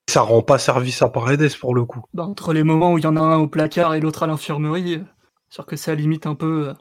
[0.10, 2.02] Ça rend pas service à Paredes pour le coup.
[2.16, 4.28] Bah, entre les moments où il y en a un au placard et l'autre à
[4.28, 5.04] l'infirmerie, euh,
[5.52, 6.70] sûr que ça limite un peu.
[6.70, 6.74] euh.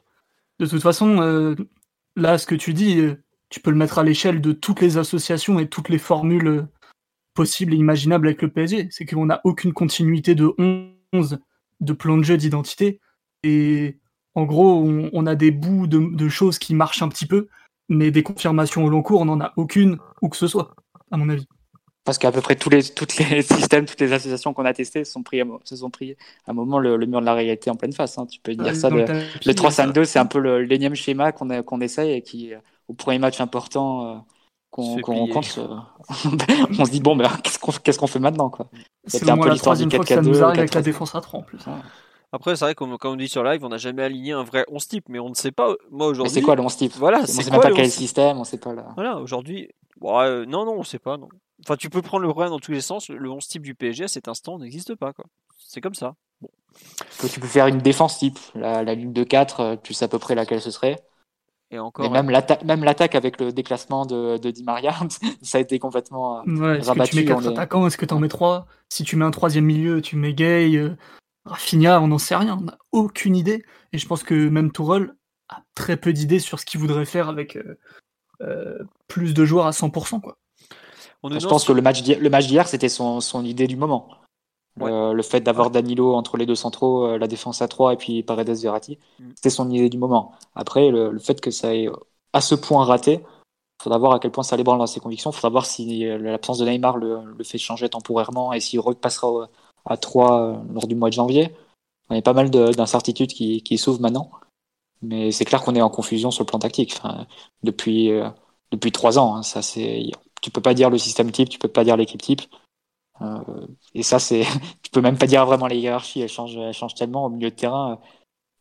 [0.57, 1.55] De toute façon,
[2.15, 2.99] là, ce que tu dis,
[3.49, 6.67] tu peux le mettre à l'échelle de toutes les associations et toutes les formules
[7.35, 8.87] possibles et imaginables avec le PSG.
[8.89, 10.51] C'est qu'on n'a aucune continuité de
[11.13, 11.37] 11
[11.79, 12.99] de plan de jeu d'identité.
[13.43, 14.00] Et
[14.35, 17.47] en gros, on, on a des bouts de, de choses qui marchent un petit peu,
[17.89, 20.73] mais des confirmations au long cours, on n'en a aucune, où que ce soit,
[21.11, 21.45] à mon avis.
[22.03, 25.03] Parce qu'à peu près tous les, toutes les systèmes, toutes les associations qu'on a testées
[25.03, 26.15] se sont pris, à, mo- se sont pris
[26.47, 28.17] à un moment le, le mur de la réalité en pleine face.
[28.17, 28.25] hein.
[28.25, 28.89] Tu peux dire Ouais, ça.
[28.89, 32.13] le tapis, le ça- 3-5-2, c'est un peu le- l'énième schéma qu'on a- qu'on essaye
[32.13, 32.53] et qui,
[32.87, 34.17] au premier match important euh,
[34.71, 35.03] qu'on plier.
[35.19, 35.75] rencontre, euh,
[36.79, 38.67] on se dit bon, ben, qu'est-ce qu'on qu'est-ce qu'on fait maintenant quoi?
[39.05, 40.83] C'est la l'histoire du troisième fois que ça 4-4-2, nous arrive avec la 4-3-3.
[40.85, 41.59] défense à 3 en plus.
[42.33, 44.63] Après, c'est vrai, comme, comme on dit sur live, on n'a jamais aligné un vrai
[44.69, 45.67] 11 type, mais on ne sait pas.
[45.67, 46.33] Moi, Mais aujourd'hui.
[46.33, 47.99] c'est quoi le 11 type Voilà, On c'est sait quoi même pas quel 11 type
[47.99, 48.87] système, on sait pas là.
[48.95, 49.69] Voilà, aujourd'hui.
[49.99, 51.17] ouais, euh, non, non, on sait pas.
[51.17, 51.27] Non.
[51.65, 53.09] Enfin, tu peux prendre le vrai dans tous les sens.
[53.09, 55.11] Le 11 type du PSG à cet instant n'existe pas.
[55.13, 55.25] quoi.
[55.57, 56.13] C'est comme ça.
[57.19, 60.07] Que tu peux faire une défense type, la, la ligne de 4, tu sais à
[60.07, 60.95] peu près laquelle ce serait.
[61.69, 62.03] Et encore.
[62.03, 64.93] Mais même l'atta- même l'attaque avec le déclassement de, de Di Maria,
[65.41, 66.39] ça a été complètement.
[66.39, 68.19] euh, Ouais, est-ce que Rabattu, tu mets 4 on est- attaquants Est-ce que tu en
[68.19, 70.95] mets 3 Si tu mets un troisième milieu, tu mets Gay, euh,
[71.45, 72.57] Rafinha, on n'en sait rien.
[72.59, 73.63] On n'a aucune idée.
[73.93, 75.15] Et je pense que même Tourelle
[75.49, 77.77] a très peu d'idées sur ce qu'il voudrait faire avec euh,
[78.41, 80.21] euh, plus de joueurs à 100%.
[80.21, 80.37] Quoi.
[81.23, 83.75] on Je pense que le match d'hier, le match d'hier, c'était son, son idée du
[83.75, 84.09] moment.
[84.77, 87.97] Le, le fait d'avoir Danilo entre les deux centraux, euh, la défense à 3 et
[87.97, 89.29] puis Paredes Verratti, Mm.
[89.35, 90.31] c'était son idée du moment.
[90.55, 91.89] Après, le, le fait que ça ait
[92.31, 95.31] à ce point raté, il faudra voir à quel point ça l'ébranle dans ses convictions.
[95.31, 99.27] Il faudra voir si l'absence de Neymar le, le fait changer temporairement et s'il repassera
[99.27, 99.45] au-
[99.85, 101.55] à 3 euh, lors du mois de janvier.
[102.09, 104.31] On a pas mal de- d'incertitudes qui, qui s'ouvrent maintenant.
[105.01, 106.99] Mais c'est clair qu'on est en confusion sur le plan tactique.
[107.63, 108.29] Depuis, euh,
[108.71, 110.11] depuis 3 ans, hein, ça c'est.
[110.41, 112.41] Tu peux pas dire le système type, tu peux pas dire l'équipe type.
[113.21, 114.43] Euh, et ça, c'est,
[114.83, 117.99] tu peux même pas dire vraiment les hiérarchies, elles changent, tellement au milieu de terrain.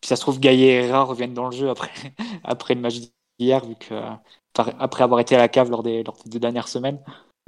[0.00, 1.90] Puis ça se trouve, Gaillet et Herrera reviennent dans le jeu après,
[2.44, 2.96] après le match
[3.38, 3.94] d'hier, vu que,
[4.54, 7.00] après avoir été à la cave lors des, lors des deux dernières semaines.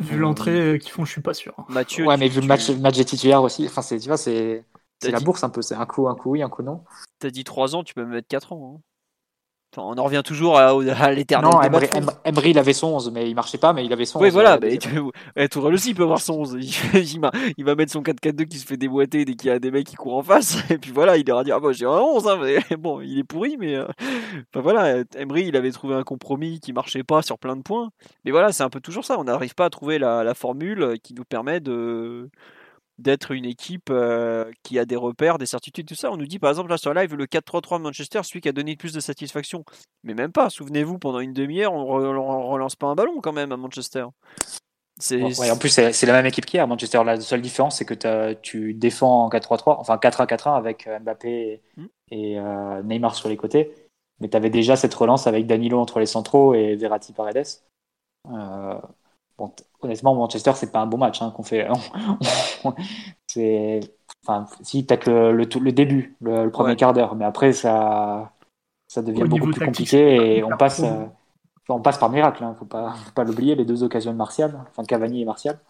[0.03, 1.55] Vu Euh, l'entrée euh, qu'ils font, je suis pas sûr.
[1.59, 1.65] hein.
[1.69, 2.05] Mathieu.
[2.07, 4.09] ouais, tu- mais vu le tu- match, le match des titulaires aussi, enfin, c'est, tu
[4.09, 4.65] vois, c'est,
[5.01, 6.85] c'est la dit- bourse un peu, c'est un coup, un coup oui, un coup non?
[7.21, 8.77] T'as dit 3 ans, tu peux me mettre 4 ans.
[8.79, 8.83] hein.
[9.77, 11.63] On en revient toujours à, à l'éternel Non,
[12.25, 14.33] Emery, il avait son 11, mais il marchait pas, mais il avait son Oui, 11.
[14.35, 14.79] voilà, euh, mais
[15.37, 16.57] ouais, Tourelle aussi il peut avoir son 11.
[16.95, 17.21] Il,
[17.57, 19.87] il va, mettre son 4-4-2 qui se fait déboîter dès qu'il y a des mecs
[19.87, 20.59] qui courent en face.
[20.71, 23.19] Et puis voilà, il leur dire Ah, bah, j'ai un 11, hein, mais bon, il
[23.19, 23.75] est pourri, mais.
[23.77, 23.87] euh,
[24.51, 27.91] Enfin voilà, Emery, il avait trouvé un compromis qui marchait pas sur plein de points.
[28.25, 29.19] Mais voilà, c'est un peu toujours ça.
[29.19, 32.29] On n'arrive pas à trouver la, la formule qui nous permet de
[33.03, 36.11] d'être une équipe euh, qui a des repères, des certitudes, tout ça.
[36.11, 38.53] On nous dit par exemple là sur live le 4-3-3 de Manchester, celui qui a
[38.53, 39.65] donné le plus de satisfaction.
[40.05, 43.53] Mais même pas, souvenez-vous, pendant une demi-heure, on, on relance pas un ballon quand même
[43.53, 44.07] à Manchester.
[45.11, 47.03] Ouais, en plus, c'est la même équipe qu'hier, Manchester.
[47.05, 51.63] La seule différence, c'est que tu défends en 4-3-3, enfin 4-1-4-1 avec euh, Mbappé et,
[51.77, 51.87] Mm.
[52.11, 53.75] et, euh, Neymar sur les côtés.
[54.21, 57.47] Mais tu avais déjà cette relance avec Danilo entre les centraux et Verratti Paredes.
[58.31, 58.79] Euh,
[59.47, 61.69] bon, honnêtement, Manchester, c'est pas un bon match hein, qu'on fait.
[63.27, 63.81] c'est,
[64.27, 66.77] enfin, si t'as que le, le, le début, le, le premier Ouais.
[66.77, 68.33] quart d'heure, mais après ça,
[68.89, 70.85] ça devient Au beaucoup plus tactique, compliqué et on passe.
[70.85, 71.07] euh,
[71.69, 74.65] on passe par miracle, hein, faut pas, faut pas l'oublier, les deux occasions de Martial,
[74.71, 75.61] enfin Cavani et Martial.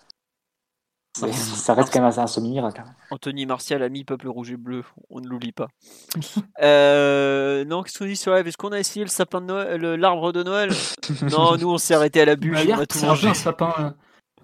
[1.14, 2.82] Ça reste quand même un semi-miracle.
[3.10, 5.68] Anthony Martial a mis Peuple Rouge et Bleu, on ne l'oublie pas.
[6.62, 8.46] euh, non, qu'est-ce qu'on dit sur live?
[8.46, 10.70] Est-ce qu'on a essayé le sapin de Noël, l'arbre de Noël?
[11.30, 12.66] Non, nous on s'est arrêté à la bûche.
[12.66, 13.74] Bah, c'est un sapin.
[13.78, 13.90] Euh,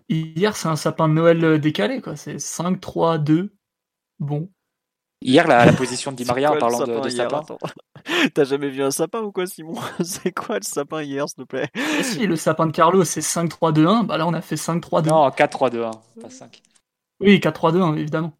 [0.09, 2.17] hier, c'est un sapin de Noël euh, décalé, quoi.
[2.17, 3.55] C'est 5, 3, 2.
[4.19, 4.51] Bon.
[5.21, 7.43] Hier, la, la position de Di Maria en parlant de, de sapin.
[8.35, 11.49] T'as jamais vu un sapin ou quoi, Simon C'est quoi le sapin hier, s'il te
[11.49, 11.71] plaît
[12.03, 14.07] Si, le sapin de Carlo, c'est 5-3-2-1.
[14.07, 15.09] Bah là, on a fait 5-3-2.
[15.09, 15.91] Non, 4-3-2-1,
[16.23, 16.63] pas 5.
[17.21, 18.33] Oui, 4-3-2-1, évidemment.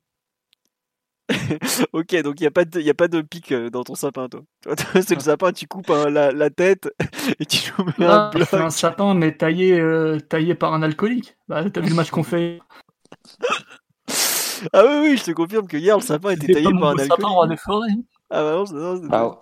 [1.93, 4.29] ok, donc il n'y a, pas de, a pas de pic euh, dans ton sapin,
[4.31, 4.41] toi.
[4.95, 6.89] c'est le sapin, tu coupes hein, la, la, tête
[7.39, 8.55] et tu mets un bloc.
[8.55, 11.37] un sapin, mais taillé, euh, taillé par un alcoolique.
[11.47, 12.61] Bah, t'as vu le match qu'on fait
[14.73, 17.29] Ah oui, oui, je te confirme que hier, le sapin était taillé par un sapin
[17.29, 17.89] roi des forêts.
[18.31, 19.39] Ah bah non, non, bah,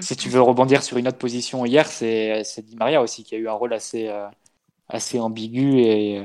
[0.00, 3.38] si tu veux rebondir sur une autre position hier, c'est Di Maria aussi qui a
[3.38, 4.28] eu un rôle assez, euh,
[4.88, 6.24] assez ambigu et euh,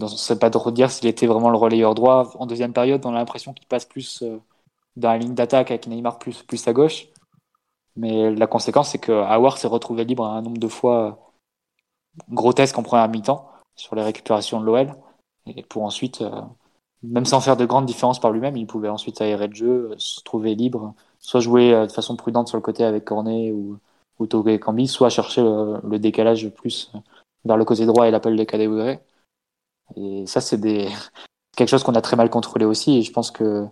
[0.00, 2.30] on ne sait pas trop dire s'il était vraiment le relayeur droit.
[2.38, 4.38] En deuxième période, on a l'impression qu'il passe plus euh,
[4.96, 7.06] dans la ligne d'attaque avec Neymar plus, plus à gauche.
[7.96, 11.32] Mais la conséquence, c'est que Howard s'est retrouvé libre un nombre de fois
[12.30, 14.94] grotesque en première mi-temps sur les récupérations de l'OL.
[15.46, 16.22] Et pour ensuite,
[17.02, 20.22] même sans faire de grandes différences par lui-même, il pouvait ensuite aérer le jeu, se
[20.22, 23.78] trouver libre soit jouer euh, de façon prudente sur le côté avec Cornet ou,
[24.18, 26.90] ou Togo Cambi, soit chercher le, décalage plus
[27.44, 28.98] vers le côté droit et l'appel de Kadewere.
[29.96, 30.88] Et ça, c'est des...
[31.56, 32.98] quelque chose qu'on a très mal contrôlé aussi.
[32.98, 33.66] Et je pense que,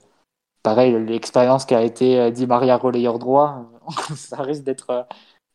[0.63, 3.65] pareil, l'expérience qui a été euh, dit Maria relayeur droit,
[4.15, 4.91] ça risque d'être.
[4.91, 5.03] Euh,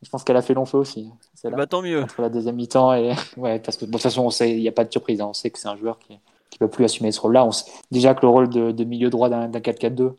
[0.01, 1.09] je pense qu'elle a fait long feu aussi.
[1.45, 2.03] Bah, tant mieux.
[2.03, 3.13] Entre la deuxième mi-temps et.
[3.37, 5.21] Ouais, parce que de toute façon, on sait, il n'y a pas de surprise.
[5.21, 5.27] Hein.
[5.27, 6.19] On sait que c'est un joueur qui
[6.61, 7.47] ne peut plus assumer ce rôle-là.
[7.91, 10.15] Déjà que le rôle de, de milieu droit d'un 4-4-2,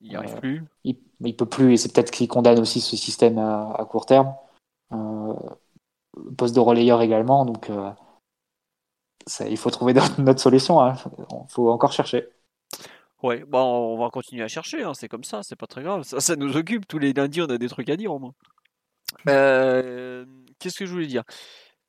[0.00, 0.64] il n'y arrive plus.
[0.84, 4.34] Il, il peut plus, et c'est peut-être qu'il condamne aussi ce système à, court terme.
[4.92, 5.34] Euh,
[6.36, 7.90] poste de relayeur également, donc euh,
[9.26, 10.84] ça, il faut trouver notre solution.
[10.86, 11.46] Il hein.
[11.48, 12.28] faut encore chercher.
[13.22, 14.94] Ouais, bon, on va continuer à chercher, hein.
[14.94, 16.04] c'est comme ça, c'est pas très grave.
[16.04, 18.34] Ça, ça, nous occupe, tous les lundis on a des trucs à dire au moins.
[19.28, 20.24] Euh,
[20.58, 21.24] Qu'est-ce que je voulais dire?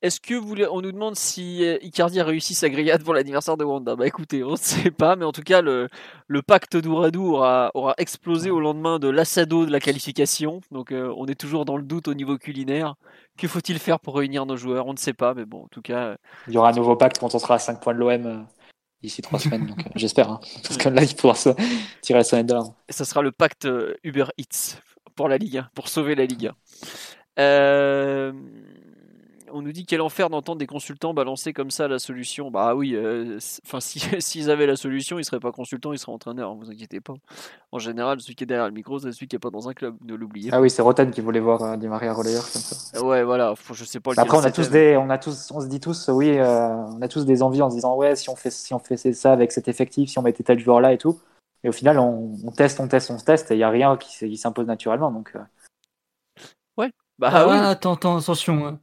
[0.02, 3.58] Est-ce que vous, on nous demande si euh, Icardi a réussi sa grillade pour l'anniversaire
[3.58, 5.90] de Wanda Bah écoutez, on ne sait pas, mais en tout cas, le,
[6.28, 10.62] le pacte d'Ouradou aura, aura explosé au lendemain de l'assado de la qualification.
[10.72, 12.96] Donc euh, on est toujours dans le doute au niveau culinaire.
[13.38, 14.88] Que faut-il faire pour réunir nos joueurs?
[14.88, 16.00] On ne sait pas, mais bon, en tout cas.
[16.00, 16.16] Euh,
[16.48, 18.48] il y aura un nouveau pacte quand on sera à 5 points de l'OM
[19.02, 20.30] d'ici 3 semaines, donc j'espère.
[20.30, 21.50] Hein, parce que là, il pourra se
[22.02, 22.74] tirer la sonnette d'alarme.
[22.88, 23.68] Et ça sera le pacte
[24.04, 24.80] Uber Eats
[25.16, 26.56] pour la Ligue 1, pour sauver la Ligue 1.
[27.40, 28.32] Euh
[29.54, 32.52] on nous dit quel enfer d'entendre des consultants balancer comme ça la solution.
[32.52, 33.80] Bah oui, euh, enfin
[34.20, 36.52] s'ils avaient la solution, ils seraient pas consultants, ils seraient entraîneurs.
[36.52, 37.14] Hein, vous inquiétez pas.
[37.72, 39.74] En général, celui qui est derrière le micro, c'est celui qui est pas dans un
[39.74, 39.96] club.
[40.02, 40.50] Ne l'oubliez.
[40.54, 43.04] Ah oui, c'est Roten qui voulait voir euh, Di Maria relayeur comme ça.
[43.04, 43.54] Ouais, voilà.
[43.72, 44.12] je sais pas.
[44.18, 47.02] Après, on a tous des, on a tous, on se dit tous, oui, euh, on
[47.02, 49.34] a tous des envies en se disant ouais, si on fait, si on fait ça
[49.34, 51.20] avec cet effectif, si on mettait tel joueur là et tout.
[51.64, 54.38] Et au final, on, teste, on teste, on teste, et il y a rien qui,
[54.38, 55.12] s'impose naturellement.
[55.12, 55.34] Donc.
[56.78, 56.92] Ouais.
[57.18, 57.58] Bah, ah, oui.
[57.58, 58.80] attends, attends, attention.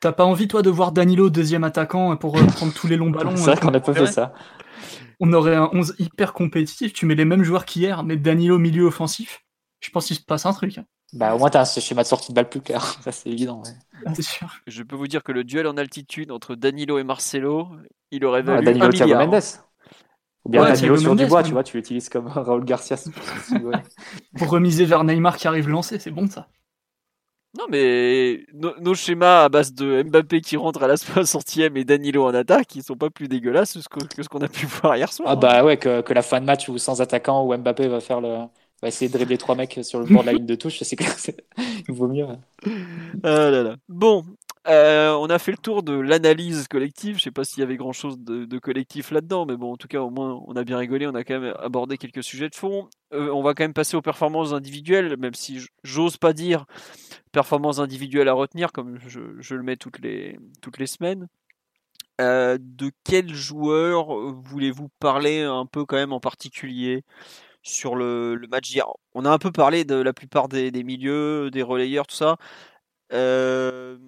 [0.00, 3.10] T'as pas envie, toi, de voir Danilo deuxième attaquant pour euh, prendre tous les longs
[3.10, 4.32] ballons C'est vrai euh, qu'on a pas fait ça.
[5.20, 6.94] On aurait un 11 hyper compétitif.
[6.94, 9.44] Tu mets les mêmes joueurs qu'hier, mais Danilo milieu offensif.
[9.80, 10.78] Je pense qu'il se passe un truc.
[10.78, 10.86] Hein.
[11.12, 12.82] Bah, au moins, t'as un schéma de sortie de balle plus clair.
[13.02, 13.62] Ça, c'est évident.
[14.06, 14.48] Ah, c'est sûr.
[14.66, 17.68] Je peux vous dire que le duel en altitude entre Danilo et Marcelo,
[18.10, 19.42] il aurait valu Danilo un Thiago Mendes.
[20.44, 22.96] Ou bien Danilo sur du bois, tu vois, tu l'utilises comme Raoul Garcia.
[24.38, 26.48] pour remiser vers Neymar qui arrive lancé, c'est bon ça.
[27.58, 32.24] Non, mais nos schémas à base de Mbappé qui rentre à la 60e et Danilo
[32.24, 35.28] en attaque, ils sont pas plus dégueulasses que ce qu'on a pu voir hier soir.
[35.30, 38.20] Ah bah ouais, que, la fin de match où sans attaquant où Mbappé va faire
[38.20, 38.38] le
[38.82, 40.96] va essayer de dribbler trois mecs sur le bord de la ligne de touche, c'est
[40.96, 41.14] clair,
[41.88, 42.26] il vaut mieux.
[43.22, 43.76] Ah là là.
[43.88, 44.24] Bon,
[44.68, 47.16] euh, on a fait le tour de l'analyse collective.
[47.16, 49.88] Je sais pas s'il y avait grand chose de, collectif là-dedans, mais bon, en tout
[49.88, 51.06] cas, au moins, on a bien rigolé.
[51.06, 52.88] On a quand même abordé quelques sujets de fond.
[53.12, 56.66] Euh, on va quand même passer aux performances individuelles, même si j'ose pas dire
[57.32, 61.26] performances individuelles à retenir, comme je, le mets toutes les, toutes les semaines.
[62.20, 67.02] Euh, de quel joueur voulez-vous parler un peu quand même en particulier
[67.62, 68.86] sur le, match d'hier?
[69.14, 72.36] On a un peu parlé de la plupart des, des milieux, des relayeurs, tout ça.
[73.12, 73.98] Euh,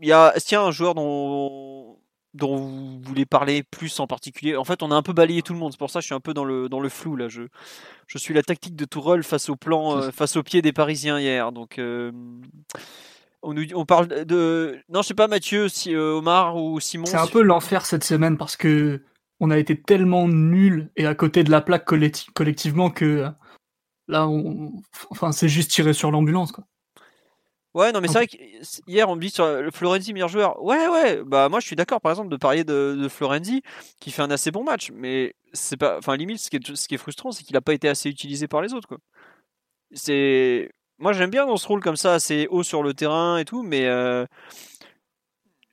[0.00, 1.98] il y a, est-ce qu'il y a un joueur dont,
[2.34, 4.56] dont vous voulez parler plus en particulier?
[4.56, 5.72] En fait, on a un peu balayé tout le monde.
[5.72, 7.28] C'est pour ça que je suis un peu dans le, dans le flou là.
[7.28, 7.42] Je,
[8.06, 11.18] je suis la tactique de Tourelle face au plan, euh, face au pied des Parisiens
[11.20, 11.52] hier.
[11.52, 12.12] Donc, euh,
[13.42, 14.78] on, nous, on parle de.
[14.88, 17.06] Non, je sais pas, Mathieu, si, euh, Omar ou Simon.
[17.06, 19.02] C'est un peu l'enfer cette semaine parce que
[19.40, 23.26] on a été tellement nuls et à côté de la plaque collectivement que
[24.06, 24.72] là, on...
[25.08, 26.64] enfin, c'est juste tiré sur l'ambulance quoi.
[27.74, 30.60] Ouais, non, mais c'est vrai qu'hier, on me dit sur le Florenzi meilleur joueur.
[30.62, 33.62] Ouais, ouais, bah moi je suis d'accord, par exemple, de parier de, de, Florenzi
[34.00, 35.96] qui fait un assez bon match, mais c'est pas.
[35.98, 38.08] Enfin, limite, ce qui est, ce qui est frustrant, c'est qu'il a pas été assez
[38.08, 38.98] utilisé par les autres, quoi.
[39.92, 40.70] C'est.
[40.98, 43.62] Moi j'aime bien dans ce rôle comme ça, assez haut sur le terrain et tout,
[43.62, 43.86] mais.
[43.86, 44.26] Euh,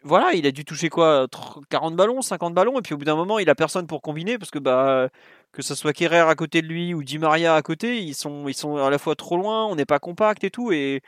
[0.04, 1.28] voilà, il a dû toucher quoi
[1.70, 4.38] 40 ballons, 50 ballons, et puis au bout d'un moment, il a personne pour combiner,
[4.38, 5.10] parce que bah
[5.52, 8.48] que ce soit Kerrer à côté de lui ou Di Maria à côté, ils sont,
[8.48, 11.02] ils sont à la fois trop loin, on n'est pas compact et tout, et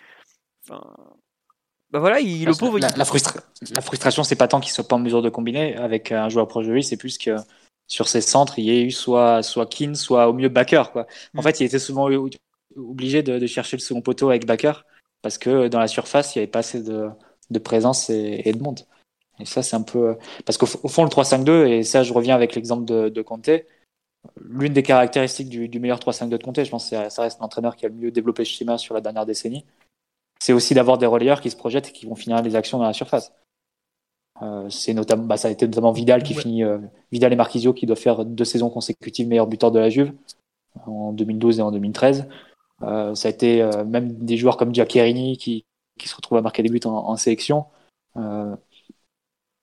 [1.92, 2.78] bah voilà, il, le pauvre.
[2.78, 3.06] La, la,
[3.82, 6.68] frustration, c'est pas tant qu'il soit pas en mesure de combiner avec un joueur proche
[6.68, 7.36] de lui, c'est plus que
[7.90, 10.92] sur ses centres, il y ait eu soit, soit Keane, soit au mieux Backer.
[10.92, 11.08] Quoi.
[11.36, 11.44] En mm.
[11.44, 12.08] fait, il était souvent
[12.76, 14.86] obligé de, chercher le second poteau avec Backer
[15.22, 17.10] parce que dans la surface, il n'y avait pas assez de,
[17.50, 18.82] de présence et, de monde.
[19.40, 20.18] Et ça, c'est un peu.
[20.46, 23.50] Parce qu'au fond, le 3-5-2, et ça, je reviens avec l'exemple de, de Conte,
[24.40, 27.76] l'une des caractéristiques du, du meilleur 3-5-2 de Conte, je pense que ça reste l'entraîneur
[27.76, 29.66] qui a le mieux développé ce schéma sur la dernière décennie,
[30.40, 32.86] c'est aussi d'avoir des relayeurs qui se projettent et qui vont finir les actions dans
[32.86, 33.34] la surface.
[34.42, 36.78] Euh, c'est notamment, bah, ça a été notamment Vidal qui finit, euh,
[37.12, 40.14] Vidal et Marquisio qui doivent faire deux saisons consécutives meilleurs buteurs de la Juve
[40.86, 42.28] en 2012 et en 2013.
[42.84, 45.66] Euh, ça a été euh, même des joueurs comme Giaccherini qui,
[45.98, 47.66] qui se retrouvent à marquer des buts en, en sélection.
[48.18, 48.56] Euh,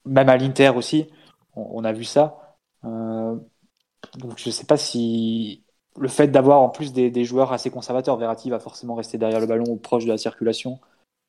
[0.04, 1.06] même à l'Inter aussi,
[1.54, 2.56] on, on, a vu ça.
[2.82, 5.62] donc je sais pas si
[5.98, 9.46] le fait d'avoir en plus des, joueurs assez conservateurs, Verratti va forcément rester derrière le
[9.46, 10.80] ballon ou proche de la circulation.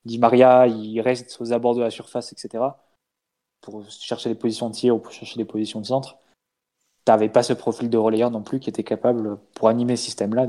[0.06, 2.64] Di Maria, il reste aux abords de la surface, etc.
[3.61, 6.18] Pour chercher des positions de tir ou pour chercher des positions de centre.
[7.06, 10.06] Tu n'avais pas ce profil de relayeur non plus qui était capable, pour animer ce
[10.06, 10.48] système-là,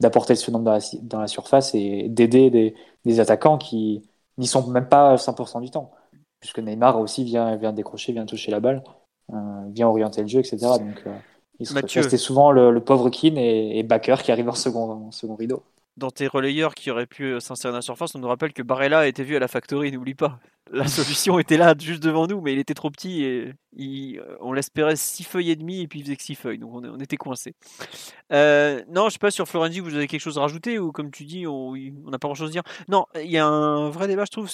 [0.00, 2.74] d'apporter ce nombre dans la, surface et d'aider
[3.04, 4.02] des, attaquants qui
[4.38, 5.92] n'y sont même pas 100% du temps.
[6.40, 8.82] Puisque Neymar aussi vient, vient décrocher, vient toucher la balle,
[9.32, 9.36] euh,
[9.68, 10.58] vient orienter le jeu, etc.
[10.78, 11.16] Donc, euh,
[11.60, 15.62] c'était souvent le, pauvre Keane et, et, Baker qui arrivent en second, second rideau.
[15.98, 18.62] Dans tes relayeurs qui auraient pu euh, s'insérer dans la surface, on nous rappelle que
[18.62, 20.38] Barella a été vu à la Factory, n'oublie pas.
[20.70, 24.54] La solution était là, juste devant nous, mais il était trop petit et euh, on
[24.54, 27.18] l'espérait 6 feuilles et demi et puis il faisait que 6 feuilles, donc on, était
[27.18, 27.54] coincé.
[28.32, 31.10] Euh, non, je sais pas sur Florenzi, vous avez quelque chose à rajouter ou comme
[31.10, 32.62] tu dis, on n'a pas grand chose à dire?
[32.88, 34.50] Non, il y a un vrai débat, je trouve,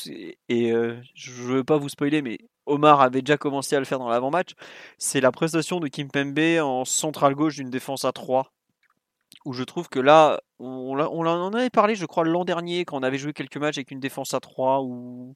[0.49, 0.73] et
[1.15, 2.39] je veux pas vous spoiler, mais
[2.69, 4.53] Omar avait déjà commencé à le faire dans l'avant-match,
[4.99, 8.53] c'est la prestation de Kim Pembe en centrale gauche d'une défense à 3.
[9.45, 13.03] Où je trouve que là, on, en avait parlé, je crois, l'an dernier, quand on
[13.03, 15.35] avait joué quelques matchs avec une défense à 3, où,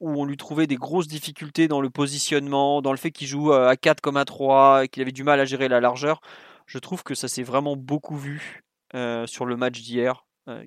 [0.00, 3.76] on lui trouvait des grosses difficultés dans le positionnement, dans le fait qu'il joue à
[3.76, 6.20] 4 comme à 3, et qu'il avait du mal à gérer la largeur.
[6.66, 8.62] Je trouve que ça s'est vraiment beaucoup vu
[8.94, 10.24] euh, sur le match d'hier.
[10.48, 10.64] Euh,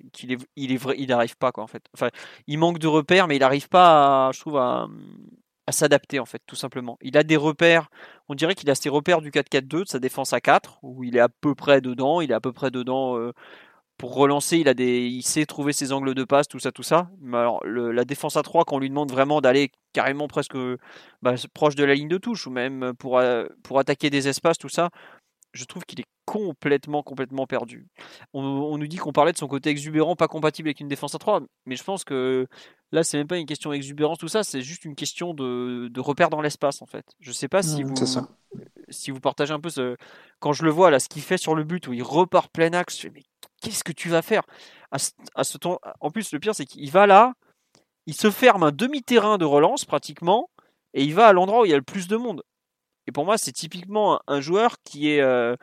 [0.56, 1.86] il n'arrive pas quoi en fait.
[2.46, 4.88] Il manque de repères, mais il n'arrive pas, je trouve, à,
[5.66, 6.98] à s'adapter en fait, tout simplement.
[7.00, 7.90] Il a des repères,
[8.28, 11.16] on dirait qu'il a ses repères du 4-4-2, de sa défense à 4, où il
[11.16, 13.32] est à peu près dedans, il est à peu près dedans euh,
[13.98, 16.82] pour relancer, il a des, il sait trouver ses angles de passe, tout ça, tout
[16.82, 17.08] ça.
[17.20, 20.56] Mais alors la défense à 3, quand on lui demande vraiment d'aller carrément presque
[21.22, 24.58] bah, proche de la ligne de touche, ou même pour, euh, pour attaquer des espaces,
[24.58, 24.90] tout ça,
[25.56, 27.86] je trouve qu'il est complètement, complètement perdu.
[28.32, 31.18] On, nous dit qu'on parlait de son côté exubérant, pas compatible avec une défense à
[31.18, 32.46] 3, mais je pense que
[32.92, 36.00] là, c'est même pas une question d'exubérance, tout ça, c'est juste une question de, de
[36.00, 37.06] repère dans l'espace, en fait.
[37.20, 38.26] Je sais pas si, mmh, vous,
[38.88, 39.96] si vous partagez un peu ce.
[40.40, 42.72] Quand je le vois, là, ce qu'il fait sur le but, où il repart plein
[42.72, 43.24] axe, je mais
[43.60, 44.42] qu'est-ce que tu vas faire?
[44.90, 44.98] À
[45.44, 45.80] ce, temps...
[46.00, 47.34] En plus, le pire, c'est qu'il va là,
[48.06, 50.50] il se ferme un demi-terrain de relance, pratiquement,
[50.94, 52.42] et il va à l'endroit où il y a le plus de monde.
[53.06, 55.56] Et pour moi, c'est typiquement un, joueur qui, est, euh,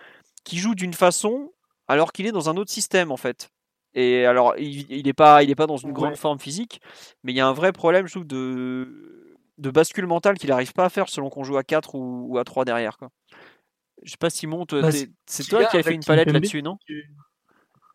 [0.44, 1.52] qui joue d'une façon
[1.88, 3.49] alors qu'il est dans un autre système en fait.
[3.95, 6.82] Et alors, il n'est pas, il est pas dans une grande forme physique,
[7.24, 10.74] mais il y a un vrai problème, je trouve, de, de bascule mentale qu'il n'arrive
[10.74, 12.98] pas à faire selon qu'on joue à 4 ou, à 3 derrière.
[12.98, 13.10] Quoi.
[14.02, 14.90] Je sais pas, Simon, bah,
[15.28, 16.78] c'est toi qui as fait une palette là-dessus, non?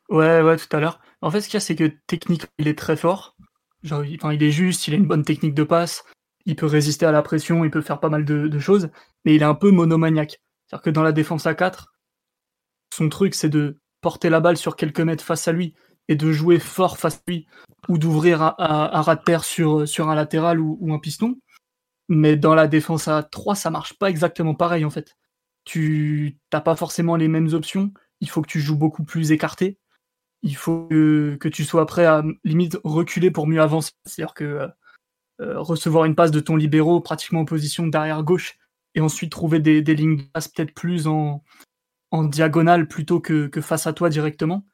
[0.09, 1.01] Ouais, ouais, tout à l'heure.
[1.21, 3.37] En fait, ce qu'il y a, c'est que technique, il est très fort.
[3.83, 6.05] Genre, il, enfin, il est juste, il a une bonne technique de passe,
[6.47, 8.91] il peut résister à la pression, il peut faire pas mal de, choses,
[9.29, 10.41] mais il est un peu monomaniaque.
[10.67, 11.93] C'est-à-dire que dans la défense à 4,
[12.95, 15.75] son truc c'est de porter la balle sur quelques mètres face à lui
[16.09, 17.47] et de jouer fort face à lui
[17.91, 21.39] ou d'ouvrir à, ras de terre sur, un latéral ou, un piston.
[22.09, 25.15] Mais dans la défense à 3, ça marche pas exactement pareil en fait.
[25.67, 27.93] Tu n'as pas forcément les mêmes options.
[28.23, 29.79] Il faut que tu joues beaucoup plus écarté.
[30.41, 33.93] Il faut que, tu sois prêt à limite reculer pour mieux avancer.
[34.07, 34.69] C'est-à-dire que
[35.43, 38.57] euh, recevoir une passe de ton libéraux pratiquement en position d'arrière gauche
[38.95, 41.43] et ensuite trouver des, lignes de peut-être plus en,
[42.11, 44.67] en diagonale plutôt que, face à toi directement.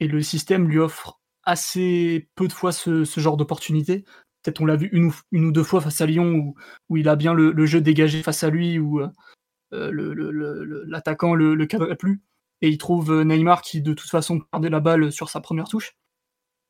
[0.00, 4.04] Et le système lui offre assez peu de fois ce, genre d'opportunité.
[4.42, 6.54] Peut-être on l'a vu une ou, deux fois face à Lyon où,
[6.88, 11.66] où il a bien le, jeu dégagé face à lui, où euh, l'attaquant le, le,
[11.66, 12.22] cadrait plus.
[12.60, 15.96] Et il trouve Neymar qui de toute façon perdait la balle sur sa première touche.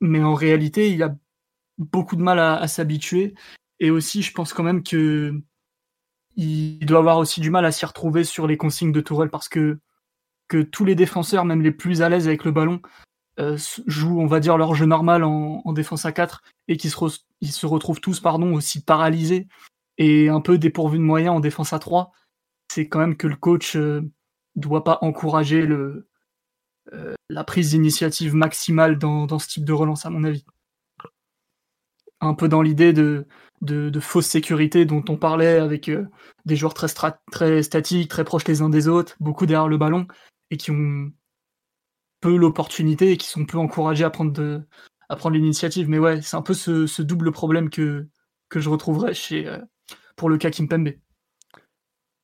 [0.00, 1.14] Mais en réalité, il a
[1.78, 3.34] beaucoup de mal à, s'habituer.
[3.80, 5.40] Et aussi, je pense quand même que
[6.36, 9.48] il doit avoir aussi du mal à s'y retrouver sur les consignes de Tourelle parce
[9.48, 9.78] que,
[10.70, 12.82] tous les défenseurs, même les plus à l'aise avec le ballon,
[13.40, 13.56] euh,
[13.86, 18.00] jouent, on va dire, leur jeu normal en, défense à 4 et qui se, retrouvent
[18.02, 19.48] tous pardon, aussi paralysés
[19.96, 22.12] et un peu dépourvus de moyens en défense à 3.
[22.70, 24.02] C'est quand même que le coach euh,
[24.54, 26.06] doit pas encourager euh,
[27.30, 30.44] la prise d'initiative maximale dans, ce type de relance, à mon avis.
[32.20, 33.26] Un peu dans l'idée de,
[33.62, 36.06] de, fausse sécurité dont on parlait avec euh,
[36.44, 36.88] des joueurs très,
[37.30, 40.06] très statiques, très proches les uns des autres, beaucoup derrière le ballon,
[40.50, 41.10] et qui ont
[42.20, 44.62] peu l'opportunité et qui sont peu encouragés à prendre, de,
[45.08, 45.88] à prendre l'initiative.
[45.88, 48.06] Mais ouais, c'est un peu ce, ce, double problème que,
[48.48, 49.58] que je retrouverais chez, euh,
[50.16, 50.90] pour le cas Kimpembe.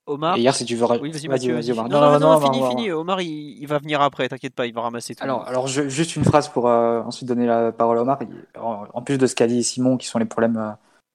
[0.06, 0.38] Omar.
[0.38, 0.86] hier, si tu veux.
[1.00, 1.88] Oui, vas-y, vas-y, Omar.
[1.88, 2.90] Non, non, non, fini, fini.
[2.90, 5.22] Omar, il, va venir après, t'inquiète pas, il va ramasser tout.
[5.22, 8.18] Alors, alors juste une phrase pour euh, ensuite donner la parole à Omar.
[8.56, 10.70] En, plus de ce qu'a dit Simon, qui sont les problèmes euh,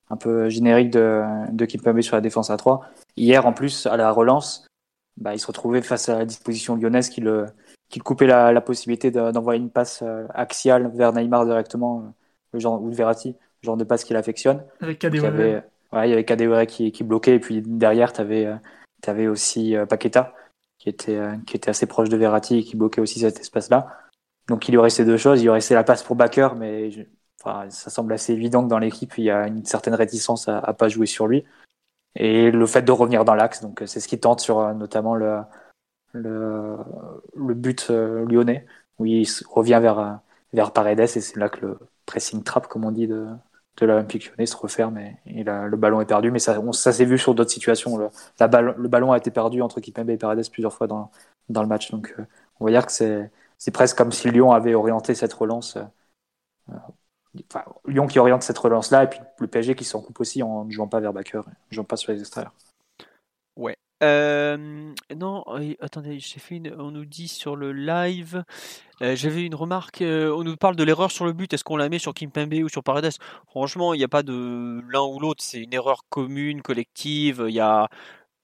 [0.09, 3.97] un peu génériques de, de Kimpembe sur la défense à 3, hier, en plus, à
[3.97, 4.67] la relance,
[5.17, 7.45] bah, il se retrouvait face à la disposition lyonnaise qui le,
[7.89, 12.13] qui coupait la, possibilité d'envoyer une passe euh, axiale vers Neymar directement,
[12.51, 13.29] le genre, ou Verratti,
[13.61, 14.63] le genre de passe qu'il affectionne.
[14.81, 15.63] Avec Kadewere.
[15.91, 18.49] Ouais, il y avait Kadewere qui, qui bloquait, et puis derrière, tu avais
[19.03, 20.33] tu avais aussi euh, Paqueta,
[20.79, 23.99] qui était, euh, qui était assez proche de Verratti et qui bloquait aussi cet espace-là.
[24.47, 25.41] Donc il lui restait deux choses.
[25.41, 26.89] Il lui restait la passe pour Backer, mais
[27.43, 30.73] ça semble assez évident que dans l'équipe, il y a une certaine réticence à, à
[30.73, 31.45] pas jouer sur lui.
[32.15, 35.15] Et le fait de revenir dans l'axe, donc c'est ce qui tente sur euh, notamment
[35.15, 35.43] le,
[37.55, 38.65] but lyonnais,
[38.99, 40.19] où il revient vers,
[40.53, 43.27] vers Paredes et c'est là que le pressing trap, comme on dit, de,
[43.77, 46.31] de l'Olympique lyonnais se referme et, le ballon est perdu.
[46.31, 47.97] Mais ça, s'est vu sur d'autres situations.
[47.97, 51.11] Le, ballon a été perdu entre Kipembe et Paredes plusieurs fois dans,
[51.49, 51.91] dans le match.
[51.91, 52.25] Donc euh,
[52.59, 55.77] on va dire que c'est, presque comme si Lyon avait orienté cette relance.
[56.69, 56.75] Euh,
[57.87, 60.71] Lyon qui oriente cette relance-là et puis le PSG qui s'en coupe aussi en ne
[60.71, 62.53] jouant pas vers Backer, en ne jouant pas sur les extérieurs.
[63.55, 63.77] Ouais.
[64.03, 65.45] Euh, non,
[65.79, 68.43] attendez, j'ai fait on nous dit sur le live,
[69.01, 71.77] euh, j'avais une remarque, euh, on nous parle de l'erreur sur le but, est-ce qu'on
[71.77, 73.13] la met sur Kimpembe ou sur Paredes?
[73.47, 77.53] Franchement, il n'y a pas de l'un ou l'autre, c'est une erreur commune, collective, il
[77.53, 77.87] y a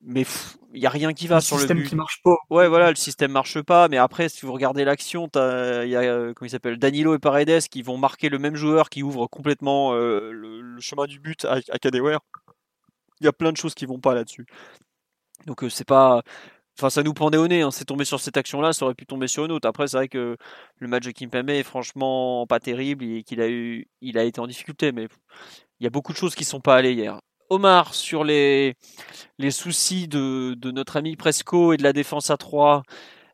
[0.01, 0.25] mais
[0.73, 2.37] il y a rien qui va sur le système qui marche pas.
[2.49, 3.87] Ouais, voilà, le système marche pas.
[3.89, 7.67] Mais après, si vous regardez l'action, il y a comment il s'appelle Danilo et Paredes
[7.69, 11.79] qui vont marquer le même joueur qui ouvre complètement le, chemin du but à, à
[11.79, 12.19] Kadewere.
[13.19, 14.45] Il y a plein de choses qui vont pas là-dessus.
[15.45, 16.21] Donc c'est pas.
[16.77, 17.61] Enfin, ça nous pendait au nez.
[17.61, 17.71] Hein.
[17.71, 19.67] C'est tombé sur cette action-là, ça aurait pu tomber sur une autre.
[19.67, 20.37] Après, c'est vrai que
[20.77, 24.39] le match de Kimpembe est franchement pas terrible et qu'il a eu, il a été
[24.39, 24.93] en difficulté.
[24.93, 25.07] Mais
[25.79, 27.19] il y a beaucoup de choses qui sont pas allées hier.
[27.49, 28.75] Omar, sur les,
[29.49, 32.83] soucis de, notre ami Presco et de la défense à 3,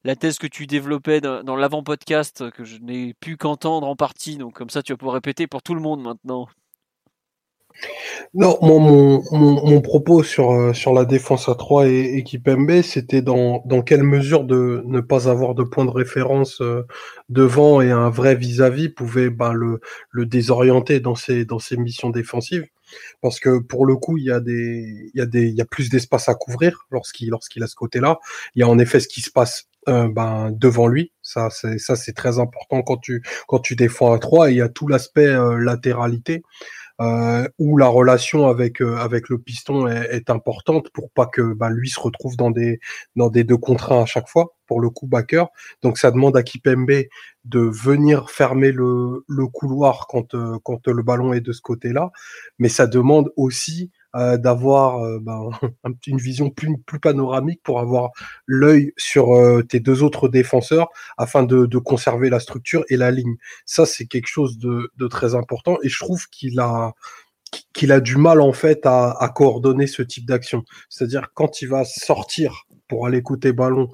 [0.05, 4.53] la thèse que tu développais dans, l'avant-podcast, que je n'ai pu qu'entendre en partie, donc
[4.53, 6.47] comme ça tu vas pouvoir répéter pour tout le monde maintenant.
[8.33, 13.59] Non, mon, mon, propos sur, euh, la défense à 3 et équipe MB, c'était dans,
[13.85, 16.83] quelle mesure de ne pas avoir de point de référence euh,
[17.27, 21.45] devant et un vrai vis-à-vis pouvait bah, le, le désorienter dans ses
[21.77, 22.65] missions défensives.
[23.21, 25.61] Parce que pour le coup, il y a des, il y a des, il y
[25.61, 28.19] a plus d'espace à couvrir lorsqu'il, lorsqu'il a ce côté-là.
[28.55, 31.11] Il y a en effet ce qui se passe euh, ben, devant lui.
[31.21, 34.57] Ça, c'est ça, c'est très important quand tu quand tu défends à 3 et il
[34.57, 36.43] y a tout l'aspect latéralité
[37.01, 41.53] euh, où la relation avec euh, avec le piston est, est, importante pour pas que
[41.53, 42.79] bah, lui se retrouve dans des
[43.17, 45.47] dans des deux contrats à chaque fois pour le coup backer.
[45.81, 47.03] Donc ça demande à Kipembe
[47.43, 52.11] de venir fermer le, le couloir quand euh, quand le ballon est de ce côté-là,
[52.59, 55.49] mais ça demande aussi euh, d'avoir euh, ben,
[56.07, 58.11] une vision plus, panoramique pour avoir
[58.45, 60.87] l'œil sur euh, tes deux autres défenseurs
[61.17, 63.35] afin de, conserver la structure et la ligne.
[63.65, 66.93] Ça, c'est quelque chose de, très important et je trouve qu'il a
[67.99, 70.63] du mal en fait à, à coordonner ce type d'action.
[70.89, 73.89] C'est-à-dire quand il va sortir pour aller côté ballon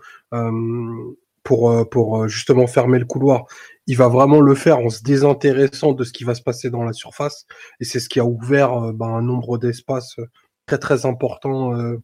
[1.44, 3.46] pour, pour justement fermer le couloir
[3.88, 6.84] il va vraiment le faire en se désintéressant de ce qui va se passer dans
[6.84, 7.46] la surface.
[7.80, 10.26] Et c'est ce qui a ouvert euh, ben, un nombre d'espaces euh,
[10.66, 11.98] très très important euh,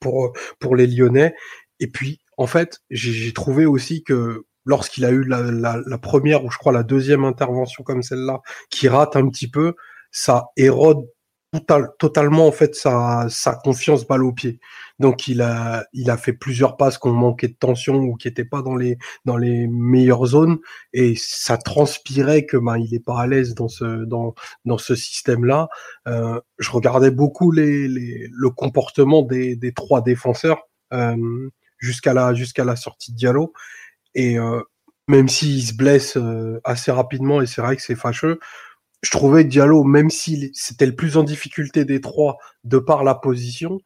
[0.00, 1.34] pour, pour les Lyonnais.
[1.78, 6.58] Et puis, en fait, j'ai trouvé aussi que lorsqu'il a eu la, première ou je
[6.58, 8.40] crois la deuxième intervention comme celle-là,
[8.70, 9.74] qui rate un petit peu,
[10.10, 11.06] ça érode
[11.98, 14.60] totalement en fait sa, sa confiance balle au pied.
[15.00, 18.44] Donc il a il a fait plusieurs passes qu'on manquait de tension ou qui étaient
[18.44, 20.58] pas dans les dans les meilleures zones
[20.92, 24.34] et ça transpirait que ben il est pas à l'aise dans ce dans
[24.66, 25.68] dans ce système là.
[26.06, 31.48] Euh, je regardais beaucoup les, les le comportement des, des trois défenseurs euh,
[31.78, 33.54] jusqu'à la jusqu'à la sortie de Diallo
[34.14, 34.60] et euh,
[35.08, 38.38] même s'il se blesse euh, assez rapidement et c'est vrai que c'est fâcheux
[39.02, 43.14] je trouvais Diallo, même si c'était le plus en difficulté des trois de par la
[43.14, 43.80] position,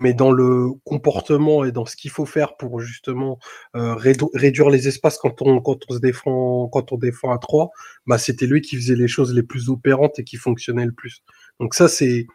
[0.00, 3.38] mais dans le comportement et dans ce qu'il faut faire pour justement
[3.76, 7.70] euh, réduire les espaces quand on se défend quand on défend à trois,
[8.06, 11.22] bah c'était lui qui faisait les choses les plus opérantes et qui fonctionnait le plus.
[11.60, 12.26] Donc ça c'est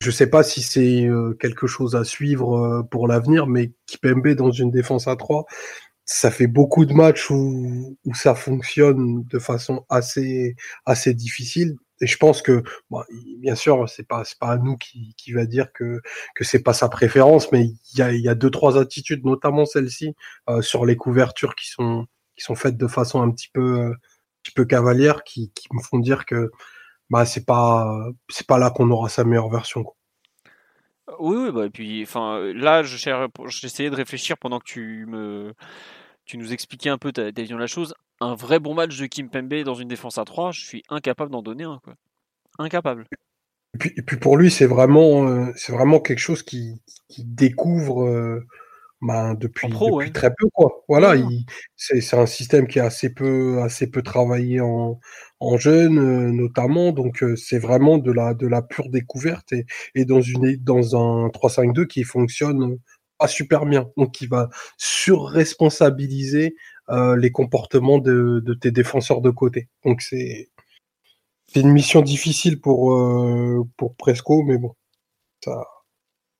[0.00, 4.28] je sais pas si c'est euh, quelque chose à suivre euh, pour l'avenir, mais Kipembe
[4.34, 5.46] dans une défense à trois,
[6.04, 10.56] ça fait beaucoup de matchs où, où ça fonctionne de façon assez
[10.86, 12.62] assez difficile et je pense que,
[13.38, 16.00] bien sûr, c'est pas pas à nous qui, qui va dire que
[16.34, 19.66] que c'est pas sa préférence, mais il y a, y a deux trois attitudes, notamment
[19.66, 20.14] celle-ci
[20.48, 22.06] euh, sur les couvertures qui sont
[22.36, 23.94] qui sont faites de façon un petit peu un
[24.42, 26.50] petit peu cavalière, qui, qui me font dire que
[27.10, 29.84] bah c'est pas c'est pas là qu'on aura sa meilleure version.
[31.18, 35.54] Oui, oui, bah, et puis enfin là, j'essayais de réfléchir pendant que tu me
[36.26, 39.06] tu nous expliquais un peu ta vision de la chose un vrai bon match de
[39.06, 41.80] Kim Pembe dans une défense à 3, je suis incapable d'en donner un.
[41.84, 41.94] Quoi.
[42.58, 43.06] Incapable.
[43.96, 48.44] Et puis, pour lui, c'est vraiment, euh, c'est vraiment quelque chose qui, qui découvre euh,
[49.02, 50.48] ben, depuis, depuis très peu.
[50.52, 50.84] Quoi.
[50.88, 51.14] Voilà,
[51.76, 54.98] c'est, un système qui est assez peu, assez peu travaillé en,
[55.38, 56.92] en jeune, euh, notamment.
[56.92, 61.28] Donc, c'est vraiment de la, de la pure découverte et, et dans, une, dans un
[61.28, 62.78] 3-5-2 qui fonctionne
[63.18, 63.90] pas super bien.
[63.96, 66.56] Donc, qui va surresponsabiliser
[66.90, 69.68] euh, les comportements de, tes défenseurs de côté.
[69.84, 70.48] Donc c'est
[71.54, 74.74] une mission difficile pour euh, pour Presco, mais bon,
[75.44, 75.64] ça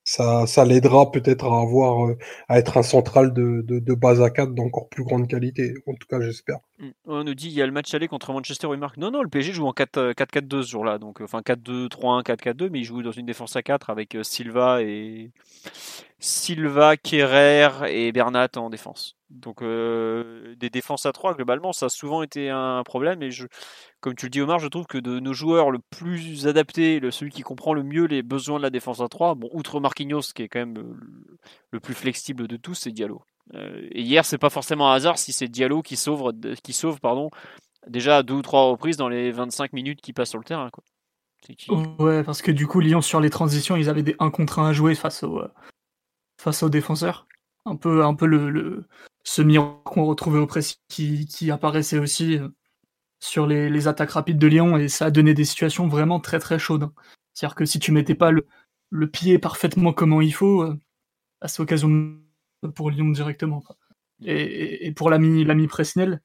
[0.09, 2.16] ça, ça l'aidera peut-être à avoir euh,
[2.49, 5.75] à être un central de, de, base à 4 d'encore plus grande qualité.
[5.87, 6.61] En tout cas, j'espère.
[6.79, 6.89] Mm.
[7.05, 8.97] On nous dit il y a le match aller contre Manchester où il marque.
[8.97, 10.99] Non, non, le PSG joue en 4-4-2 ce jour-là.
[10.99, 15.31] Donc, enfin 4-2-3-1, 4-4-2, mais il joue dans une défense à 4 avec Silva et
[16.19, 19.18] Silva, Kerrer et Bernat en défense.
[19.30, 23.46] Donc euh, des défenses à 3 globalement ça a souvent été un problème et je,
[24.00, 27.10] comme tu le dis Omar je trouve que de nos joueurs le plus adapté, le,
[27.10, 30.32] celui qui comprend le mieux les besoins de la défense à 3, bon outre Marquinhos
[30.34, 30.96] qui est quand même
[31.70, 33.22] le plus flexible de tous c'est Diallo.
[33.55, 36.32] Euh, et hier c'est pas forcément un hasard si c'est Diallo qui sauve,
[36.62, 37.28] qui sauve pardon,
[37.86, 40.70] déjà deux ou trois reprises dans les 25 minutes qui passent sur le terrain.
[40.70, 40.84] Quoi.
[41.98, 44.70] Ouais parce que du coup Lyon sur les transitions ils avaient des 1 contre 1
[44.70, 45.42] à jouer face, au,
[46.40, 47.27] face aux défenseurs.
[47.64, 48.86] Un peu, un peu le
[49.28, 52.48] ce miroir qu'on retrouvait au précis qui, apparaissait aussi euh,
[53.20, 56.59] sur les, attaques rapides de Lyon et ça a donné des situations vraiment très très
[56.59, 56.85] chaudes.
[56.85, 56.93] Hein.
[57.35, 60.78] C'est-à-dire que si tu mettais pas le, pied parfaitement comme il faut, euh,
[61.43, 62.16] à cette occasion
[62.74, 63.62] pour Lyon directement.
[64.24, 66.22] Et, pour l'ami l'ami Presnel,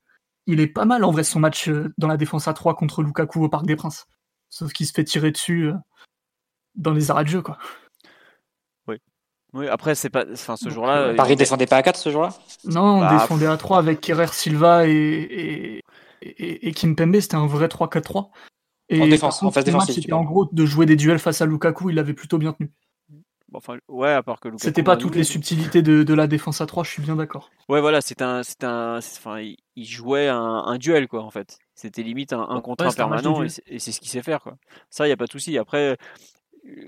[0.47, 3.03] il est pas mal en vrai son match euh, dans la défense à 3 contre
[3.03, 4.07] Lukaku au Parc des Princes.
[4.49, 5.71] Sauf qu'il se fait tirer dessus
[6.75, 7.57] dans les arrêts de jeu quoi.
[9.53, 10.25] Oui, après, c'est pas.
[10.31, 10.97] Enfin, ce jour-là.
[10.97, 12.29] Euh, Paris défendait pas à 4 ce jour-là?
[12.65, 15.81] Non, on bah, défendait à 3 avec Kerrer Silva et,
[16.21, 18.29] et, et, Kim Pembe, c'était un vrai 3-4-3.
[18.93, 19.93] en défense, en phase défensive.
[19.93, 22.71] C'était en gros de jouer des duels face à Lukaku, il l'avait plutôt bien tenu.
[23.53, 24.63] enfin, ouais, à part que Lukaku.
[24.63, 27.51] C'était pas toutes les subtilités de, de, la défense à 3, je suis bien d'accord.
[27.69, 28.41] Ouais, voilà, c'est un.
[28.63, 29.39] un enfin,
[29.75, 31.59] il jouait un, un, duel, quoi, en fait.
[31.75, 34.55] C'était limite un, un contre un permanent et c'est ce qu'il sait faire, quoi.
[34.89, 35.59] Ça, il n'y a pas de souci.
[35.59, 35.95] Après,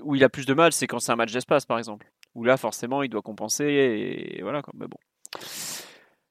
[0.02, 2.06] où il a plus de mal, c'est quand c'est un match d'espace, par exemple
[2.36, 4.72] où là forcément il doit compenser et, voilà quoi.
[4.76, 4.98] Mais bon.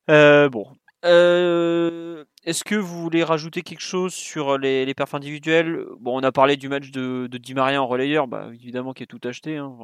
[0.09, 0.67] Euh, bon.
[1.03, 5.85] Euh, est-ce que vous voulez rajouter quelque chose sur les, les perfs individuels?
[5.99, 9.03] Bon, on a parlé du match de, de Di Maria en relayeur, bah, évidemment qui
[9.03, 9.57] est tout acheté.
[9.57, 9.75] Hein.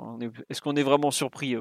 [0.49, 1.55] Est-ce qu'on est vraiment surpris?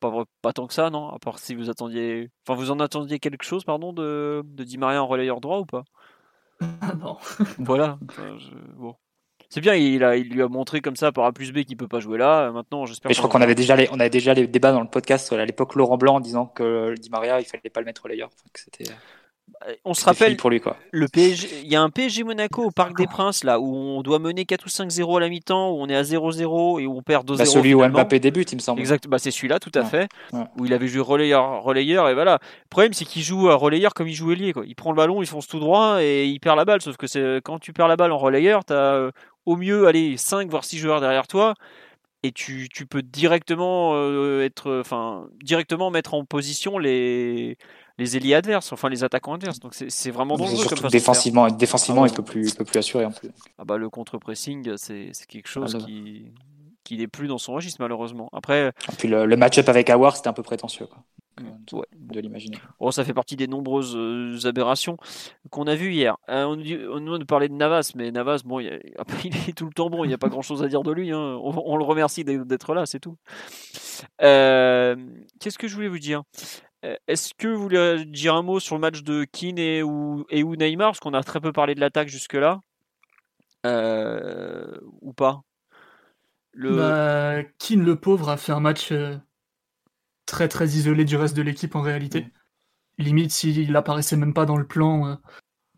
[0.00, 1.08] Pas, pas, tant que ça, non?
[1.10, 2.30] À part si vous attendiez.
[2.46, 5.66] Enfin, vous en attendiez quelque chose, pardon, de, de Di Maria en relayeur droit ou
[5.66, 5.84] pas?
[7.00, 7.16] Non.
[7.58, 7.98] voilà.
[8.76, 8.94] Bon.
[9.54, 11.76] C'est bien, il, a, il lui a montré comme ça par A plus B qu'il
[11.76, 12.50] peut pas jouer là.
[12.50, 13.12] Maintenant, j'espère.
[13.12, 15.44] je crois qu'on avait déjà les, on avait déjà les débats dans le podcast à
[15.44, 18.30] l'époque Laurent Blanc en disant que Di Maria il fallait pas le mettre ailleurs.
[18.52, 18.90] que c'était.
[19.84, 20.76] On se rappelle pour lui quoi.
[20.90, 24.02] Le PSG, il y a un PSG Monaco au Parc des Princes là où on
[24.02, 26.96] doit mener 4 ou 5-0 à la mi-temps, où on est à 0-0 et où
[26.96, 27.38] on perd 2-0.
[27.38, 28.80] Bah, celui où Mbappé débute, il me semble.
[28.80, 32.38] Exact, bah c'est celui-là tout à fait, où il avait joué relayeur, relayeur et voilà.
[32.42, 34.64] Le problème c'est qu'il joue à relayeur comme il joue ailier quoi.
[34.66, 36.82] Il prend le ballon, il fonce tout droit et il perd la balle.
[36.82, 39.10] Sauf que c'est quand tu perds la balle en relayeur, t'as euh,
[39.46, 41.54] au mieux aller 5 voire 6 joueurs derrière toi
[42.22, 47.58] et tu, tu peux directement euh, être enfin directement mettre en position les
[47.98, 49.60] les ailiers adverses, enfin les attaquants adverses.
[49.60, 53.04] Donc c'est vraiment dangereux comme défensivement, défensivement, ah il peut plus, il peut plus assurer
[53.04, 53.30] en plus.
[53.58, 56.32] Ah bah le contre-pressing, c'est quelque chose ah, qui
[56.84, 58.28] qui n'est plus dans son registre malheureusement.
[58.32, 58.68] Après.
[58.68, 60.86] Et puis le, match-up avec Awar, c'était un peu prétentieux.
[60.86, 60.98] Quoi.
[61.72, 61.86] Ouais.
[61.96, 62.58] de l'imaginer.
[62.78, 64.96] Bon, ça fait partie des nombreuses euh, aberrations
[65.50, 66.16] qu'on a vues hier.
[66.28, 68.68] Euh, on, on, nous parlait de Navas, mais Navas, bon, il,
[69.48, 71.10] est tout le temps bon, il n'y a pas grand-chose à dire de lui.
[71.10, 71.38] Hein.
[71.42, 73.16] On, le remercie d'être là, c'est tout.
[74.22, 74.94] Euh,
[75.40, 76.22] qu'est-ce que je voulais vous dire?
[77.06, 80.42] Est-ce que vous voulez dire un mot sur le match de Keane et ou, et
[80.42, 80.88] ou Neymar?
[80.90, 82.60] Parce qu'on a très peu parlé de l'attaque jusque-là.
[83.66, 85.42] euh, ou pas?
[86.52, 86.76] Le...
[86.76, 89.16] Bah, Keane le pauvre a fait un match euh,
[90.26, 92.22] très très isolé du reste de l'équipe en réalité.
[92.22, 92.30] Mm.
[92.98, 95.14] Limite s'il apparaissait même pas dans le plan euh,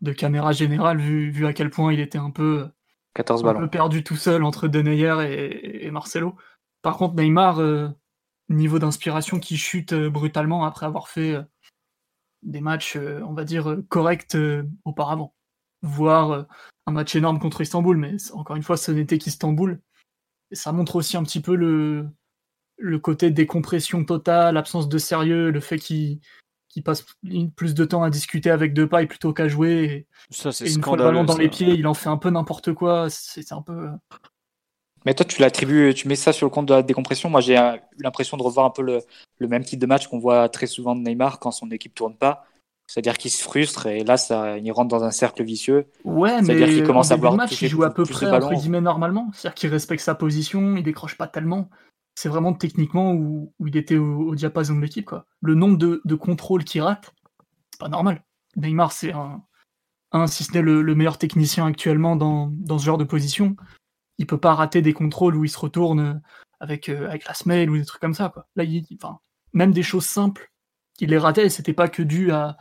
[0.01, 2.67] de caméra générale vu, vu à quel point il était un peu,
[3.15, 6.35] 14 un peu perdu tout seul entre Deneyer et, et Marcelo.
[6.83, 7.59] Par contre Neymar,
[8.49, 11.37] niveau d'inspiration qui chute brutalement après avoir fait
[12.43, 14.37] des matchs, on va dire, corrects
[14.85, 15.33] auparavant.
[15.81, 16.47] Voire
[16.85, 19.81] un match énorme contre Istanbul, mais encore une fois, ce n'était qu'Istanbul.
[20.51, 22.07] Et ça montre aussi un petit peu le,
[22.77, 26.19] le côté décompression totale, l'absence de sérieux, le fait qu'il
[26.85, 27.05] passe
[27.55, 29.83] plus de temps à discuter avec Depay plutôt qu'à jouer.
[29.83, 32.29] Et, ça, c'est une fois le ballon dans les pieds, il en fait un peu
[32.29, 33.09] n'importe quoi.
[33.09, 33.89] C'est un peu.
[35.05, 37.29] Mais toi, tu l'attribues, tu mets ça sur le compte de la décompression.
[37.29, 38.99] Moi, j'ai eu l'impression de revoir un peu le,
[39.39, 42.15] le même type de match qu'on voit très souvent de Neymar quand son équipe tourne
[42.15, 42.45] pas.
[42.87, 45.87] C'est-à-dire qu'il se frustre et là, ça, il rentre dans un cercle vicieux.
[46.05, 49.29] Ouais, mais qu'il commence à match, il joue à peu près entre guillemets normalement.
[49.33, 51.69] C'est-à-dire qu'il respecte sa position, il décroche pas tellement.
[52.15, 55.11] C'est vraiment techniquement où, où il était au, diapason de l'équipe.
[55.41, 57.13] Le nombre de, de contrôles qu'il rate,
[57.71, 58.23] c'est pas normal.
[58.55, 59.43] Neymar, c'est un,
[60.13, 63.57] un, si ce n'est le, meilleur technicien actuellement dans, dans ce genre de position.
[64.17, 66.21] Il peut pas rater des contrôles où il se retourne
[66.59, 68.29] avec, euh, avec la semelle ou des trucs comme ça.
[68.29, 68.47] Quoi.
[68.55, 69.19] Là, il, enfin,
[69.53, 70.51] même des choses simples
[70.99, 72.57] il les ratait et c'était pas que dû à,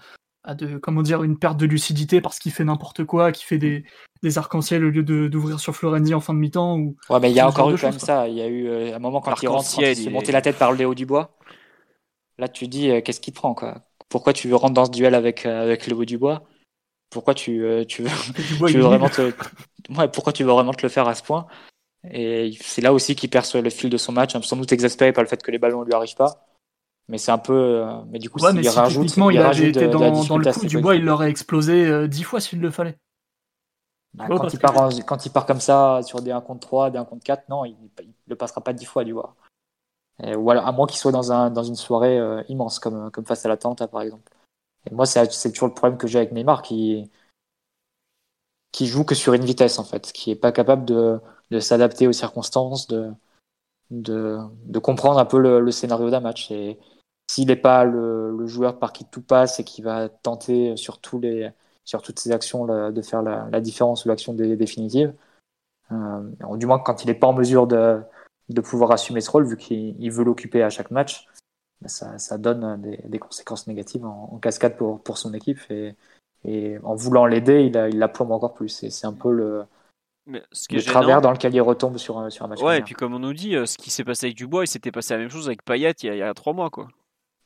[0.55, 3.85] de, comment dire, une perte de lucidité parce qu'il fait n'importe quoi, qu'il fait des,
[4.23, 6.79] des arcs-en-ciel au lieu d'ouvrir sur Florenzi en fin de mi-temps.
[6.79, 8.29] Ou, ouais, mais il y a encore eu quand même ça.
[8.29, 10.59] Il y a eu euh, un moment quand il rentre, il s'est monté la tête
[10.59, 11.37] par le Léo Dubois.
[12.39, 13.87] Là, tu dis, euh, qu'est-ce qui te prend, quoi?
[14.09, 16.45] Pourquoi tu veux rentrer dans ce duel avec, euh, avec Léo Dubois?
[17.11, 18.11] Pourquoi tu, tu veux,
[18.69, 19.33] tu veux vraiment te...
[19.97, 21.47] ouais, pourquoi tu veux vraiment te le faire à ce point?
[22.11, 25.25] Et c'est là aussi qu'il perce le fil de son match, sans doute exaspéré par
[25.25, 26.47] le fait que les ballons ne lui arrivent pas.
[27.09, 27.53] Mais c'est un peu.
[27.55, 29.17] Euh, mais du coup, ouais, il rajoute.
[29.17, 32.25] Il, il avait été dans, dans, le coup du bois, il l'aurait explosé euh, dix
[32.25, 32.99] fois s'il le fallait.
[34.15, 36.99] Bah, quand, il part quand il part comme ça sur des 1 contre 3, des
[36.99, 39.37] 1 contre 4, non, il ne le passera pas dix fois du bois.
[40.25, 43.27] ou alors, à moins qu'il soit dans, un, dans une soirée euh, immense, comme, comme
[43.27, 44.33] face à l'Atalanta par exemple.
[44.91, 47.11] Et moi, c'est toujours le problème que j'ai avec Neymar, qui,
[48.73, 52.07] qui joue que sur une vitesse, en fait, qui est pas capable de, de s'adapter
[52.07, 53.11] aux circonstances, de,
[53.91, 56.51] de, de comprendre un peu le, le scénario d'un match.
[56.51, 56.79] Et,
[57.29, 61.19] s'il n'est pas le, joueur par qui tout passe et qui va tenter sur, tous
[61.19, 61.51] les,
[61.85, 65.13] sur toutes ses actions de faire la, différence ou l'action définitive,
[65.93, 68.01] euh, du moins quand il n'est pas en mesure de,
[68.49, 71.27] de, pouvoir assumer ce rôle, vu qu'il veut l'occuper à chaque match,
[71.85, 75.61] ça, ça, donne des, des, conséquences négatives en, cascade pour, pour, son équipe.
[75.71, 75.95] Et,
[76.45, 78.83] et en voulant l'aider, il, il la plombe encore plus.
[78.83, 79.67] Et c'est un peu le,
[80.27, 82.61] mais ce le travers dans lequel il retombe sur, un, sur un match.
[82.61, 84.69] Ouais, et puis comme on nous dit, euh, ce qui s'est passé avec Dubois, il
[84.69, 86.69] s'était passé la même chose avec Payet il y a, il y a trois mois.
[86.69, 86.89] quoi.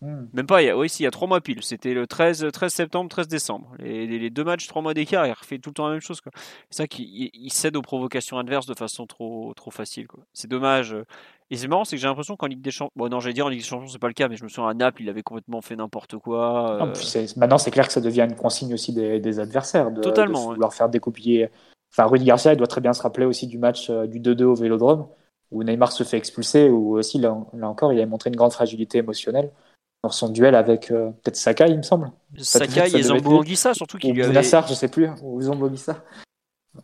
[0.00, 0.28] Hmm.
[0.32, 1.62] Même pas, il y a, oui, si, il y a trois mois pile.
[1.62, 3.74] C'était le 13, 13 septembre, 13 décembre.
[3.78, 6.22] Les, les, deux matchs, trois mois d'écart, il refait tout le temps la même chose.
[6.70, 10.06] C'est ça qu'il cède aux provocations adverses de façon trop, trop facile.
[10.32, 10.96] C'est dommage.
[11.52, 12.92] Et c'est marrant, c'est que j'ai l'impression qu'en Ligue des Champions.
[12.94, 14.48] Bon, non, j'allais dire en Ligue des Champions, c'est pas le cas, mais je me
[14.48, 16.80] souviens à Naples, il avait complètement fait n'importe quoi.
[16.80, 16.92] Euh.
[17.36, 19.90] maintenant, c'est clair que ça devient une consigne aussi des, des adversaires.
[19.90, 20.50] De, Totalement.
[20.50, 21.50] De vouloir faire découpiller.
[21.92, 24.44] Enfin, Rudy Garcia, il doit très bien se rappeler aussi du match euh, du 2-2
[24.44, 25.08] au vélodrome,
[25.50, 28.52] où Neymar se fait expulser, où aussi, là, là encore, il a montré une grande
[28.52, 29.50] fragilité émotionnelle
[30.02, 32.10] dans son duel avec euh, peut-être Sakai, il me semble.
[32.38, 34.32] Sakai et Zambo Anguissa, surtout qu'il lui avait.
[34.32, 35.68] Nassar, je sais plus, ou Zambo.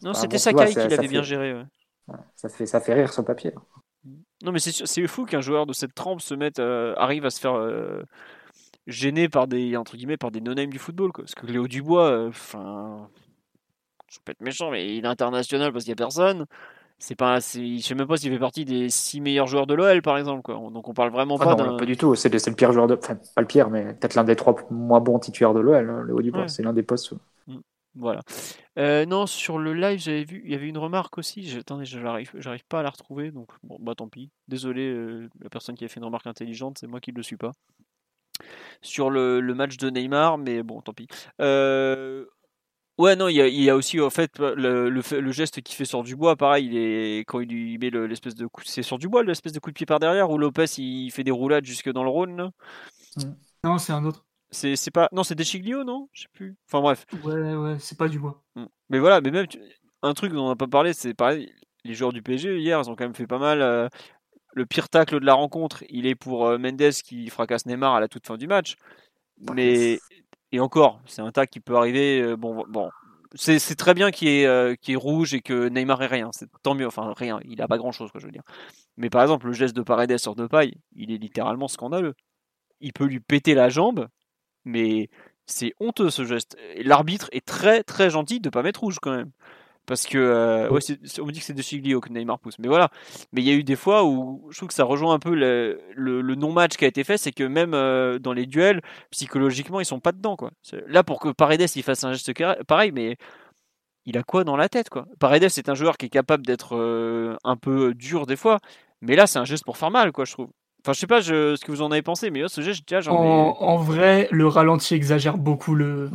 [0.02, 1.54] Non, c'était Sakai qui l'avait bien géré.
[1.54, 2.16] Ouais.
[2.34, 3.52] Ça, fait, ça fait rire sur papier.
[4.44, 7.40] Non, mais c'est fou qu'un joueur de cette trempe se mette, euh, arrive à se
[7.40, 8.02] faire euh,
[8.86, 11.12] gêner par des, entre guillemets, par des no-names du football.
[11.12, 11.24] Quoi.
[11.24, 13.08] Parce que Léo Dubois, enfin.
[14.08, 16.46] je peux être méchant, mais il est international parce qu'il n'y a personne
[16.98, 20.00] c'est pas je sais même pas s'il fait partie des six meilleurs joueurs de l'OL
[20.00, 20.54] par exemple quoi.
[20.54, 22.94] donc on parle vraiment ah pas non, pas du tout c'est le pire joueur de
[22.94, 26.02] enfin pas le pire mais peut-être l'un des trois moins bons titulaires de l'OL hein,
[26.02, 27.12] le haut du c'est l'un des postes
[27.46, 27.58] mm.
[27.96, 28.22] Voilà
[28.78, 32.30] euh, non sur le live j'avais vu il y avait une remarque aussi attendez j'arrive
[32.34, 35.84] j'arrive pas à la retrouver donc bon bah tant pis désolé euh, la personne qui
[35.84, 37.52] a fait une remarque intelligente c'est moi qui ne le suis pas
[38.82, 41.08] sur le, le, match de Neymar mais bon tant pis
[41.40, 42.26] euh,
[42.98, 46.34] Ouais, non, il y, a, aussi en fait le, le, geste qu'il fait sur Dubois,
[46.34, 49.68] pareil, il est quand il, met l'espèce de coup, c'est sur Dubois l'espèce de coup
[49.68, 52.50] de pied par derrière où Lopez il fait des roulades jusque dans le Rhône.
[53.16, 53.22] Mmh.
[53.64, 54.25] Non, c'est un autre.
[54.50, 56.08] C'est pas non, c'est Deschiglio, non?
[56.12, 56.56] Je sais plus.
[56.66, 57.04] Enfin bref.
[57.24, 58.42] Ouais, ouais, c'est pas Dubois.
[58.54, 58.64] Mmh.
[58.90, 59.46] Mais voilà, mais même
[60.02, 61.52] un truc dont on n'a pas parlé, c'est pareil.
[61.84, 63.60] Les joueurs du PSG hier, ils ont quand même fait pas mal.
[63.60, 63.88] Euh,
[64.52, 68.00] le pire tacle de la rencontre, il est pour euh, Mendes qui fracasse Neymar à
[68.00, 68.76] la toute fin du match.
[69.54, 70.00] Mais
[70.52, 72.22] et encore, c'est un tac qui peut arriver.
[72.22, 72.90] Euh, bon, bon,
[73.34, 76.30] c'est très bien qu'il est, euh, est rouge et que Neymar ait rien.
[76.32, 76.86] C'est tant mieux.
[76.86, 77.40] Enfin, rien.
[77.44, 78.44] Il a pas grand chose, quoi, je veux dire.
[78.96, 82.14] Mais par exemple, le geste de Paredes sur de paille, il est littéralement scandaleux.
[82.80, 84.08] Il peut lui péter la jambe,
[84.66, 85.08] mais
[85.46, 86.58] c'est honteux ce geste.
[86.84, 89.30] L'arbitre est très très gentil de pas mettre rouge quand même.
[89.86, 90.80] Parce que euh, ouais,
[91.20, 92.90] on me dit que c'est de Chiglio que Neymar pousse, mais voilà.
[93.32, 95.32] Mais il y a eu des fois où je trouve que ça rejoint un peu
[95.34, 98.80] le, le- le non-match qui a été fait, c'est que même euh, dans les duels,
[99.12, 100.50] psychologiquement, ils sont pas dedans quoi.
[100.88, 102.32] Là pour que Paredes il fasse un geste
[102.66, 103.16] pareil, mais
[104.06, 105.06] il a quoi dans la tête quoi?
[105.20, 108.58] Paredes c'est un joueur qui est capable d'être euh, un peu dur des fois,
[109.00, 110.50] mais là c'est un geste pour faire mal quoi, je trouve.
[110.86, 112.88] Enfin, je sais pas je- ce que vous en avez pensé, mais là, ce geste,
[112.88, 113.26] déjà, j'en ai.
[113.26, 116.08] En, en vrai, le ralenti exagère beaucoup le.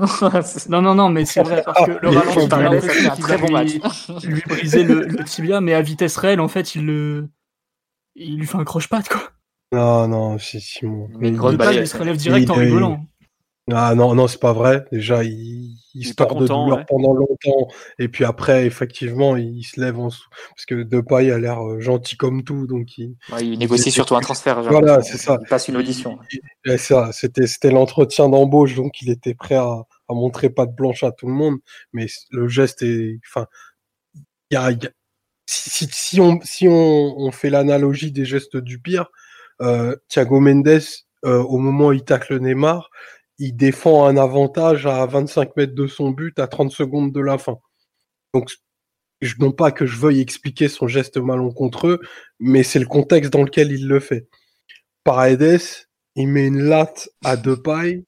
[0.43, 3.11] C'est- Non, non, non, mais c'est vrai parce que le Il ralenti, t'as l'impression c'est
[3.15, 3.81] qu'il très bon lui,
[4.23, 7.27] lui briser le, le tibia, mais à vitesse réelle, en fait, il le,
[8.15, 9.21] il lui fait un croche-patte quoi.
[9.73, 11.09] Non, non, si, Simon.
[11.19, 13.05] Mais une Il- Le il se relève direct en il- rigolant.
[13.73, 14.85] Ah non, non, c'est pas vrai.
[14.91, 16.85] Déjà, il, il Il se tord de douleur ouais.
[16.87, 17.67] pendant longtemps.
[17.99, 20.29] Et puis après, effectivement, il se lève en sous.
[20.55, 22.67] Parce que Depay a l'air euh, gentil comme tout.
[22.67, 23.15] Donc, il...
[23.31, 24.61] Ouais, il négocie surtout un transfert.
[24.63, 25.37] Voilà, c'est ça.
[25.41, 26.19] Il passe une audition.
[26.77, 28.75] Ça, c'était, c'était l'entretien d'embauche.
[28.75, 31.57] Donc, il était prêt à, à montrer pas de blanche à tout le monde.
[31.93, 33.19] Mais le geste est.
[33.27, 33.47] Enfin,
[34.49, 34.71] il y a.
[34.71, 34.91] y a-
[35.47, 39.07] Si, si, si on, si on, on fait l'analogie des gestes du pire,
[39.61, 40.79] euh, Thiago Mendes,
[41.25, 42.89] euh, au moment où il tacle Neymar,
[43.41, 47.39] il défend un avantage à 25 mètres de son but à 30 secondes de la
[47.39, 47.57] fin.
[48.35, 48.51] Donc,
[49.39, 51.99] non pas que je veuille expliquer son geste malencontreux,
[52.39, 54.27] mais c'est le contexte dans lequel il le fait.
[55.03, 55.59] Paredes,
[56.15, 58.05] il met une latte à deux pailles,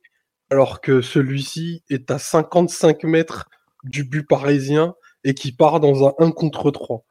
[0.51, 3.49] alors que celui-ci est à 55 mètres
[3.83, 4.93] du but parisien
[5.23, 7.03] et qui part dans un 1 contre 3.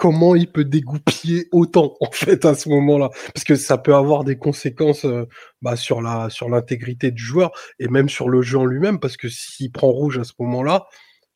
[0.00, 4.24] Comment il peut dégoupiller autant, en fait, à ce moment-là Parce que ça peut avoir
[4.24, 5.28] des conséquences euh,
[5.60, 9.18] bah, sur la sur l'intégrité du joueur et même sur le jeu en lui-même, parce
[9.18, 10.86] que s'il prend rouge à ce moment-là,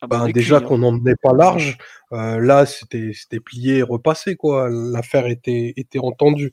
[0.01, 1.77] Ah bah, ben, est déjà qu'on n'en menait pas large,
[2.11, 4.67] euh, là c'était c'était plié et repassé quoi.
[4.71, 6.51] L'affaire était était entendue.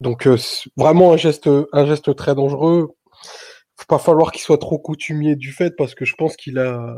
[0.00, 2.94] Donc euh, c'est vraiment un geste un geste très dangereux.
[3.76, 6.94] Faut pas falloir qu'il soit trop coutumier du fait parce que je pense qu'il a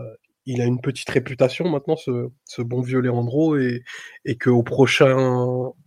[0.48, 3.82] il a une petite réputation maintenant ce, bon vieux Leandro et
[4.38, 5.14] que au prochain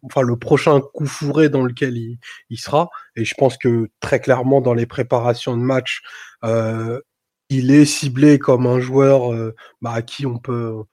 [0.04, 4.62] enfin le prochain coup fourré dans lequel il, sera et je pense que très clairement
[4.62, 6.02] dans les préparations de match
[6.44, 7.02] euh,
[7.50, 10.86] il est ciblé comme un joueur euh, bah, à qui on peut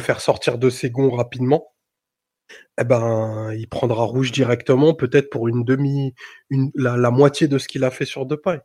[0.00, 1.72] faire sortir de ses gonds rapidement.
[2.80, 6.14] Eh ben, il prendra rouge directement, peut-être pour une demi,
[6.74, 8.56] la, moitié de ce qu'il a fait sur Depay.
[8.56, 8.60] Mm.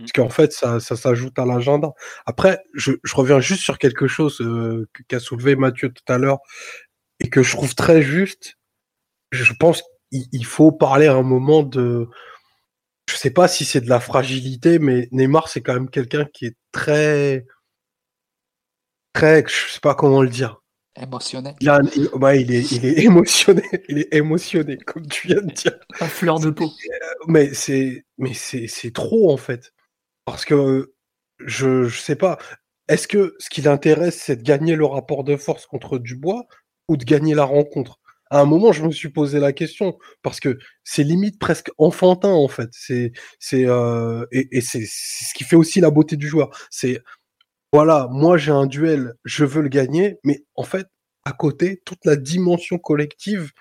[0.00, 1.90] Parce qu'en fait, ça, ça s'ajoute à l'agenda.
[2.26, 6.38] Après, je, je reviens juste sur quelque chose euh, qu'a soulevé Mathieu tout à l'heure
[7.20, 8.54] et que je trouve très juste.
[9.32, 12.08] Je pense qu'il il faut parler à un moment de,
[13.10, 16.46] je sais pas si c'est de la fragilité, mais Neymar, c'est quand même quelqu'un qui
[16.46, 17.44] est très,
[19.12, 20.60] très, je sais pas comment le dire.
[21.00, 21.54] Émotionnel.
[21.60, 25.28] Il, a un- il- ouais, il est, il est émotionné, il est émotionné, comme tu
[25.28, 25.78] viens de dire.
[26.00, 26.70] À fleur de peau.
[27.26, 29.72] Mais c'est, mais c'est, c'est trop en fait,
[30.30, 30.92] parce que
[31.38, 32.38] je, je sais pas.
[32.88, 36.46] Est-ce que ce qui l'intéresse, c'est de gagner le rapport de force contre Dubois
[36.88, 37.98] ou de gagner la rencontre?
[38.30, 42.28] À un moment, je me suis posé la question parce que c'est limite presque enfantin
[42.28, 42.68] en fait.
[42.72, 46.50] C'est, c'est, euh, et, et c'est, ce qui fait aussi la beauté du joueur.
[46.70, 47.00] C'est
[47.72, 50.88] voilà, moi j'ai un duel, je veux le gagner, mais en fait,
[51.24, 53.52] à côté, toute la dimension collective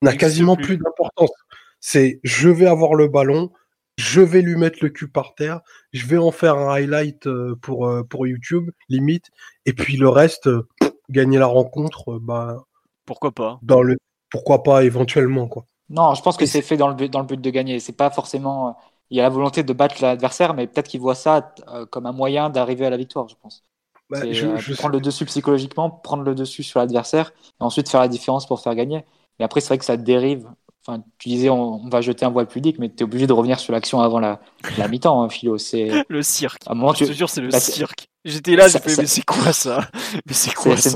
[0.00, 0.64] n'a quasiment plus.
[0.64, 1.32] plus d'importance.
[1.80, 3.50] C'est je vais avoir le ballon,
[3.96, 5.60] je vais lui mettre le cul par terre,
[5.92, 9.30] je vais en faire un highlight euh, pour, euh, pour YouTube, limite,
[9.64, 10.68] et puis le reste, euh,
[11.10, 12.64] gagner la rencontre, bah,
[13.06, 13.96] Pourquoi pas dans le
[14.28, 15.64] pourquoi pas éventuellement quoi.
[15.88, 17.78] Non, je pense que Et c'est fait dans le but, dans le but de gagner.
[17.78, 18.76] C'est pas forcément.
[19.08, 21.54] Il y a la volonté de battre l'adversaire, mais peut-être qu'il voit ça
[21.90, 23.62] comme un moyen d'arriver à la victoire, je pense.
[24.10, 27.88] Bah, C'est, je, je prendre le dessus psychologiquement, prendre le dessus sur l'adversaire, et ensuite
[27.88, 29.04] faire la différence pour faire gagner.
[29.38, 30.48] Mais après, c'est vrai que ça dérive.
[30.86, 33.32] Enfin, tu disais, on, on va jeter un voile pudique, mais tu es obligé de
[33.32, 34.40] revenir sur l'action avant la,
[34.78, 35.58] la mi-temps, hein, Philo.
[35.58, 36.62] C'est Le cirque.
[36.66, 38.06] à un moment, Je tu, te jure, c'est le bah, cirque.
[38.24, 39.88] J'étais là, j'ai fait, ça- mais c'est quoi ça?
[40.26, 40.90] Mais c'est quoi c'est.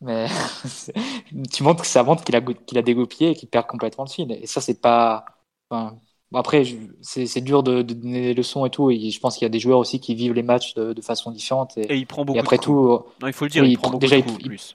[0.00, 0.26] Mais
[1.52, 4.10] tu montres que ça montre qu'il a, qu'il a dégoupillé et qu'il perd complètement le
[4.10, 4.30] fil.
[4.32, 5.24] Et ça, c'est pas.
[5.70, 5.96] enfin,
[6.34, 8.90] après, je- c'est dur de, de donner des leçons et tout.
[8.90, 11.02] Et je pense qu'il y a des joueurs aussi qui vivent les matchs de, de
[11.02, 11.76] façon différente.
[11.78, 12.74] Et, Et il prend beaucoup et après de coups.
[12.76, 14.48] tout, Non, il faut le dire, oui, il prend prend- beaucoup déjà, de coups, il-
[14.48, 14.74] plus.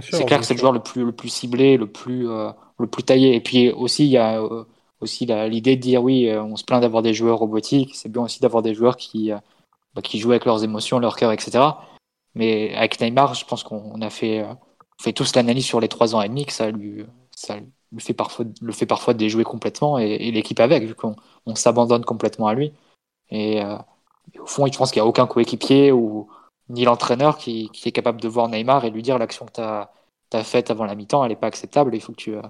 [0.00, 2.86] C'est clair que c'est le joueur le plus, le plus ciblé, le plus, euh, le
[2.86, 3.34] plus taillé.
[3.34, 4.64] Et puis aussi, il y a euh,
[5.00, 7.94] aussi l'idée de dire oui, euh, on se plaint d'avoir des joueurs robotiques.
[7.94, 9.30] C'est bien aussi d'avoir des joueurs qui,
[9.94, 11.64] bah, qui jouent avec leurs émotions, leur cœur, etc.
[12.34, 15.88] Mais avec Neymar, je pense qu'on on a fait, on fait tous l'analyse sur les
[15.88, 17.04] trois ans et demi que ça lui,
[17.36, 21.14] ça lui fait parfois, le fait parfois déjouer complètement et, et l'équipe avec, vu qu'on
[21.46, 22.72] on s'abandonne complètement à lui.
[23.30, 23.76] Et, euh,
[24.32, 26.28] et au fond, je pense qu'il n'y a aucun coéquipier ou
[26.68, 29.60] ni l'entraîneur qui, qui est capable de voir Neymar et lui dire l'action que tu
[29.60, 29.90] as,
[30.44, 31.94] faite avant la mi-temps, elle n'est pas acceptable.
[31.94, 32.42] Il faut que tu euh,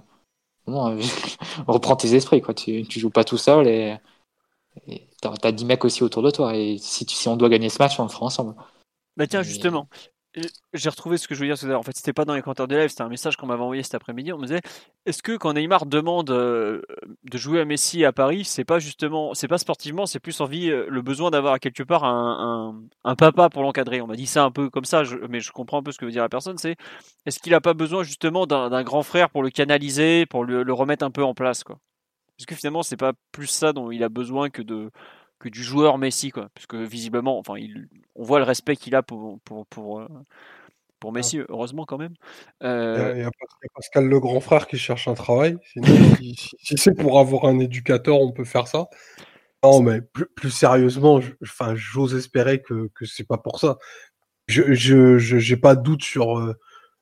[0.69, 1.01] euh,
[1.67, 2.41] reprends tes esprits.
[2.41, 2.53] Quoi.
[2.53, 3.97] Tu, tu joues pas tout seul et
[5.21, 6.55] t'as as 10 mecs aussi autour de toi.
[6.55, 8.55] Et si, tu- si on doit gagner ce match, on le fera ensemble.
[9.17, 9.87] Bah tiens, justement,
[10.73, 11.79] j'ai retrouvé ce que je veux dire.
[11.79, 13.83] En fait, c'était pas dans les commentaires de live, c'était un message qu'on m'avait envoyé
[13.83, 14.33] cet après-midi.
[14.33, 14.61] On me disait
[15.05, 16.81] est-ce que quand Neymar demande euh,
[17.23, 20.69] de jouer à Messi à Paris, c'est pas justement, c'est pas sportivement, c'est plus envie,
[20.69, 24.01] euh, le besoin d'avoir quelque part un, un, papa pour l'encadrer?
[24.01, 26.05] On m'a dit ça un peu comme ça, mais je comprends un peu ce que
[26.05, 26.57] veut dire la personne.
[26.57, 26.75] C'est
[27.25, 30.73] est-ce qu'il a pas besoin justement d'un grand frère pour le canaliser, pour le, le
[30.73, 31.77] remettre un peu en place, quoi?
[32.37, 34.91] Est-ce que finalement, c'est pas plus ça dont il a besoin que de
[35.45, 36.49] que du joueur Messi, quoi.
[36.55, 40.07] Parce que visiblement, enfin, il, on voit le respect qu'il a pour, pour, pour, euh,
[40.99, 41.13] pour ah.
[41.13, 42.15] Messi, heureusement quand même.
[42.63, 43.29] Euh, il, y a,
[43.75, 45.57] Pascal le grand frère qui cherche un travail.
[46.19, 48.87] si, c'est pour avoir un éducateur, on peut faire ça.
[49.63, 53.77] Non, mais plus, sérieusement, enfin, j'ose espérer que, que c'est pas pour ça.
[54.47, 56.53] Je je, j'ai pas de doute sur euh,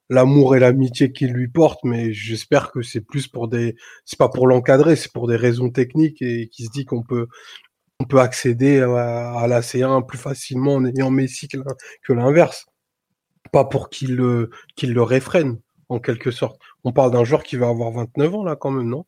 [0.10, 3.76] l'amour et l'amitié qu'il lui porte, mais j'espère que c'est plus pour des,
[4.06, 7.28] c'est pas pour l'encadrer, c'est pour des raisons techniques et qui se dit qu'on peut
[8.00, 12.66] on peut accéder à, la C1 plus facilement en ayant Messi que l'inverse.
[13.52, 14.50] Pas pour qu'il le,
[14.82, 15.60] le réfrène,
[15.90, 16.60] en quelque sorte.
[16.84, 19.06] On parle d'un joueur qui va avoir 29 ans, là, quand même, non?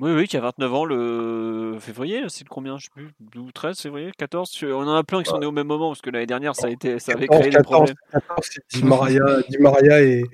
[0.00, 3.50] Oui, oui, qui a 29 ans le février, c'est le combien Je sais plus, 12,
[3.52, 6.10] 13 février, 14 On en a plein qui sont nés au même moment, parce que
[6.10, 7.96] l'année dernière, ça, a été, ça avait créé des problèmes.
[8.12, 10.24] 14, c'est Di Maria, et,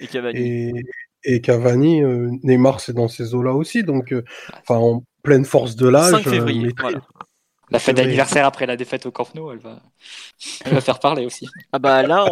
[1.25, 2.03] et Cavani.
[2.03, 4.23] Euh, Neymar, c'est dans ces eaux-là aussi, donc, euh,
[4.69, 6.11] en pleine force de l'âge.
[6.11, 6.93] 5 février, euh,
[7.71, 9.81] la fête d'anniversaire après la défaite au Camp Nou, elle va,
[10.65, 11.49] elle va faire parler aussi.
[11.73, 12.27] Ah bah là,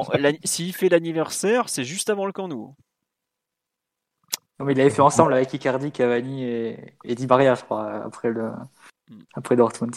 [0.45, 2.75] s'il fait l'anniversaire, c'est juste avant le Camp Nou.
[4.59, 8.05] Non, mais il avait fait ensemble avec Icardi, Cavani et, et Di Maria, je crois,
[8.05, 8.51] après, le,
[9.35, 9.95] après Dortmund.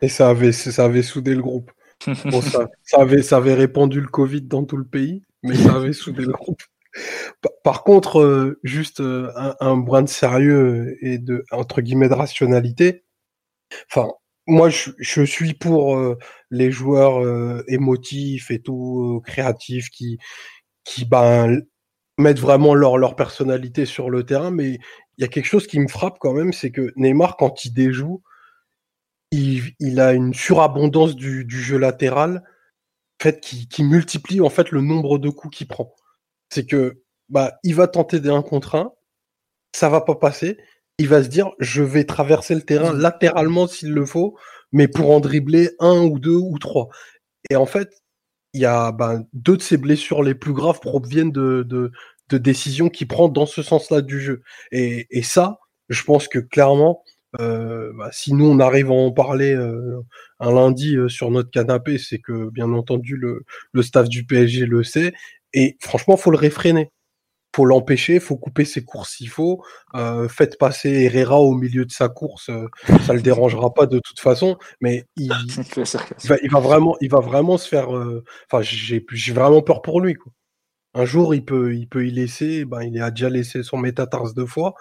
[0.00, 1.70] Et ça avait, ça avait soudé le groupe.
[2.00, 5.92] ça, ça, avait, ça avait répandu le Covid dans tout le pays, mais ça avait
[5.92, 6.62] soudé le groupe.
[7.64, 12.14] Par contre, euh, juste euh, un, un, brin de sérieux et de entre guillemets de
[12.14, 13.04] rationalité.
[13.90, 14.12] Enfin,
[14.46, 16.18] moi, je, suis pour euh,
[16.50, 20.18] les joueurs euh, émotifs et tout, euh, créatifs, qui,
[21.06, 21.62] ben,
[22.18, 24.50] mettent vraiment leur, personnalité sur le terrain.
[24.50, 24.78] Mais
[25.18, 27.72] il y a quelque chose qui me frappe quand même, c'est que Neymar, quand il
[27.72, 28.22] déjoue,
[29.30, 32.42] il, a une surabondance du, jeu latéral,
[33.40, 35.94] qui, multiplie en fait le nombre de coups qu'il prend.
[36.50, 38.92] C'est que bah, il va tenter des 1 contre 1,
[39.74, 40.58] ça va pas passer
[41.02, 44.36] il va se dire je vais traverser le terrain latéralement s'il le faut,
[44.70, 46.88] mais pour en dribbler un ou deux ou trois.
[47.50, 47.90] Et en fait,
[48.54, 51.90] il y a ben, deux de ses blessures les plus graves proviennent de,
[52.30, 54.42] décisions qu'il prend dans ce sens-là du jeu.
[54.70, 55.58] Et, ça,
[55.88, 57.02] je pense que clairement,
[57.40, 60.00] euh, bah, si nous on arrive à en parler euh,
[60.40, 64.66] un lundi euh, sur notre canapé, c'est que bien entendu le, le staff du PSG
[64.66, 65.12] le sait.
[65.52, 66.90] Et franchement, faut le réfréner
[67.54, 69.62] faut l'empêcher, faut couper ses courses s'il faut.
[69.94, 72.66] Euh, faites passer Herrera au milieu de sa course, euh,
[73.06, 74.56] ça le dérangera pas de toute façon.
[74.80, 75.30] Mais il,
[76.50, 77.94] va, vraiment, il va vraiment se faire.
[77.94, 80.14] Euh, enfin, j'ai, j'ai vraiment peur pour lui.
[80.14, 80.32] Quoi.
[80.94, 82.64] Un jour, il peut, il peut y laisser.
[82.64, 84.74] Ben, il a déjà laissé son métatarse deux fois.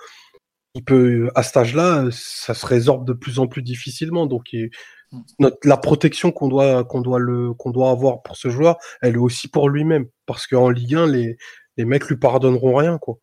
[0.73, 4.25] Il peut, à cet âge-là, ça se résorbe de plus en plus difficilement.
[4.25, 5.19] Donc, mm.
[5.39, 9.15] notre, la protection qu'on doit, qu'on doit le, qu'on doit avoir pour ce joueur, elle
[9.15, 10.05] est aussi pour lui-même.
[10.25, 11.37] Parce qu'en Ligue 1, les,
[11.77, 13.17] les mecs lui pardonneront rien, quoi.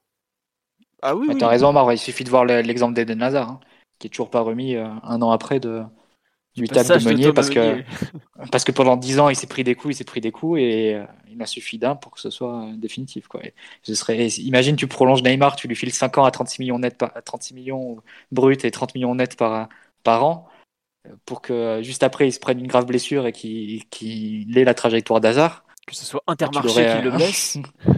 [1.03, 1.29] Ah oui.
[1.39, 1.89] T'as raison, Marc.
[1.93, 3.61] Il suffit de voir l'exemple d'Eden Hazard, hein,
[3.99, 5.83] qui est toujours pas remis euh, un an après de,
[6.57, 7.83] du table de Meunier parce que,
[8.51, 10.61] parce que pendant dix ans, il s'est pris des coups, il s'est pris des coups
[10.61, 13.29] et euh, il m'a suffi d'un pour que ce soit euh, définitif.
[13.29, 13.43] Quoi.
[13.83, 16.99] ce serait, imagine, tu prolonges Neymar, tu lui files 5 ans à 36 millions net
[16.99, 17.99] par, 36 millions
[18.33, 19.69] bruts et 30 millions nets par,
[20.03, 20.49] par an
[21.25, 25.21] pour que juste après il se prenne une grave blessure et qu'il ait la trajectoire
[25.21, 25.65] d'Hazard.
[25.87, 27.59] Que ce soit Intermarché qui le blesse.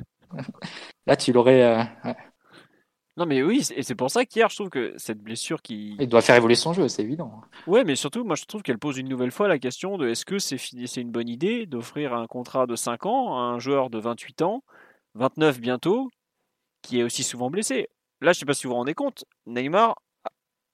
[1.07, 1.62] Là, tu l'aurais.
[1.62, 2.12] Euh,
[3.16, 5.97] non, mais oui, et c'est pour ça qu'hier, je trouve que cette blessure qui.
[5.98, 7.43] Il doit faire évoluer son jeu, c'est évident.
[7.66, 10.24] Ouais, mais surtout, moi, je trouve qu'elle pose une nouvelle fois la question de est-ce
[10.24, 13.90] que c'est c'est une bonne idée d'offrir un contrat de 5 ans à un joueur
[13.90, 14.62] de 28 ans,
[15.15, 16.11] 29 bientôt,
[16.82, 17.89] qui est aussi souvent blessé.
[18.20, 19.97] Là, je sais pas si vous vous rendez compte, Neymar,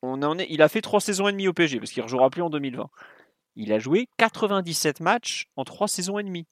[0.03, 2.05] on en est, il a fait 3 saisons et demie au PSG, parce qu'il ne
[2.05, 2.89] rejouera plus en 2020.
[3.57, 6.47] Il a joué 97 matchs en 3 saisons et demie.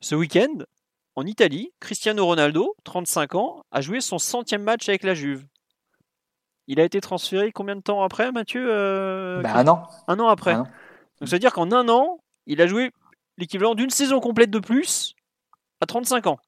[0.00, 0.64] Ce week-end,
[1.14, 5.44] en Italie, Cristiano Ronaldo, 35 ans, a joué son centième match avec la Juve.
[6.68, 9.88] Il a été transféré combien de temps après, Mathieu euh, bah, Un an.
[10.08, 10.54] Un an après.
[10.54, 12.92] Donc ça veut dire qu'en un an, il a joué
[13.36, 15.14] l'équivalent d'une saison complète de plus
[15.80, 16.38] à 35 ans.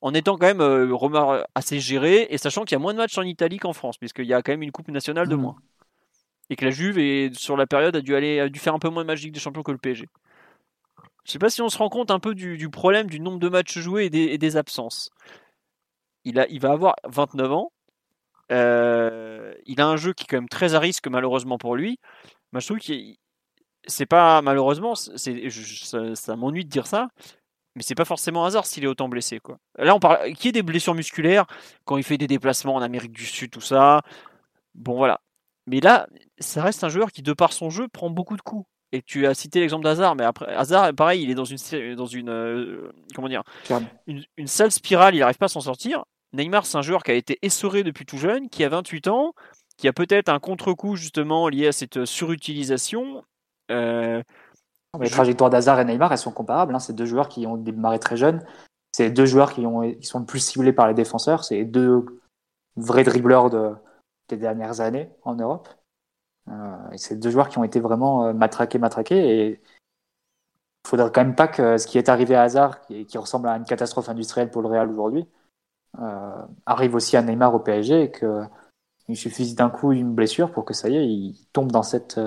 [0.00, 3.16] En étant quand même euh, assez géré et sachant qu'il y a moins de matchs
[3.18, 5.40] en Italie qu'en France, puisqu'il y a quand même une Coupe nationale de mmh.
[5.40, 5.56] moins.
[6.50, 8.80] Et que la Juve, est, sur la période, a dû, aller, a dû faire un
[8.80, 10.08] peu moins de matchs Ligue des Champions que le PSG.
[11.24, 13.48] Je sais pas si on se rend compte un peu du, problème du nombre de
[13.48, 15.10] matchs joués et des, absences.
[16.24, 17.72] Il, va avoir 29 ans.
[18.50, 21.98] Euh, il a un jeu qui est quand même très à risque malheureusement pour lui.
[22.52, 22.92] je trouve que
[23.86, 27.08] c'est pas malheureusement, ça, m'ennuie de dire ça,
[27.74, 29.40] mais c'est pas forcément hasard s'il est autant blessé.
[29.78, 31.46] Là, on parle qui est des blessures musculaires
[31.84, 34.02] quand il fait des déplacements en Amérique du Sud, tout ça?
[34.74, 35.20] Bon, voilà.
[35.66, 36.08] Mais là,
[36.38, 38.66] ça reste un joueur qui, de par son jeu, prend beaucoup de coups.
[38.92, 42.06] Et tu as cité l'exemple d'Hazard, mais après, Hazard, pareil, il est dans une, dans
[42.06, 43.42] une, euh, comment dire,
[44.06, 46.04] une, une, sale spirale, il n'arrive pas à s'en sortir.
[46.34, 49.32] Neymar, c'est un joueur qui a été essoré depuis tout jeune, qui a 28 ans,
[49.76, 53.24] qui a peut-être un contre-coup justement lié à cette surutilisation.
[53.70, 54.22] Euh,
[55.00, 56.74] les trajectoires d'Hazard et Neymar, elles sont comparables.
[56.74, 56.78] Hein.
[56.78, 58.44] C'est deux joueurs qui ont démarré très jeunes.
[58.92, 61.44] C'est deux joueurs qui, ont, qui sont le plus ciblés par les défenseurs.
[61.44, 62.04] C'est deux
[62.76, 63.72] vrais dribbleurs de,
[64.28, 65.68] des dernières années en Europe.
[66.48, 69.16] Euh, c'est deux joueurs qui ont été vraiment euh, matraqués, matraqués.
[69.16, 69.60] Et
[70.84, 73.56] il faudrait quand même pas que ce qui est arrivé à Hazard, qui, ressemble à
[73.56, 75.26] une catastrophe industrielle pour le Real aujourd'hui,
[76.00, 80.64] euh, arrive aussi à Neymar au PSG et qu'il suffise d'un coup une blessure pour
[80.64, 82.18] que ça y est, il tombe dans cette,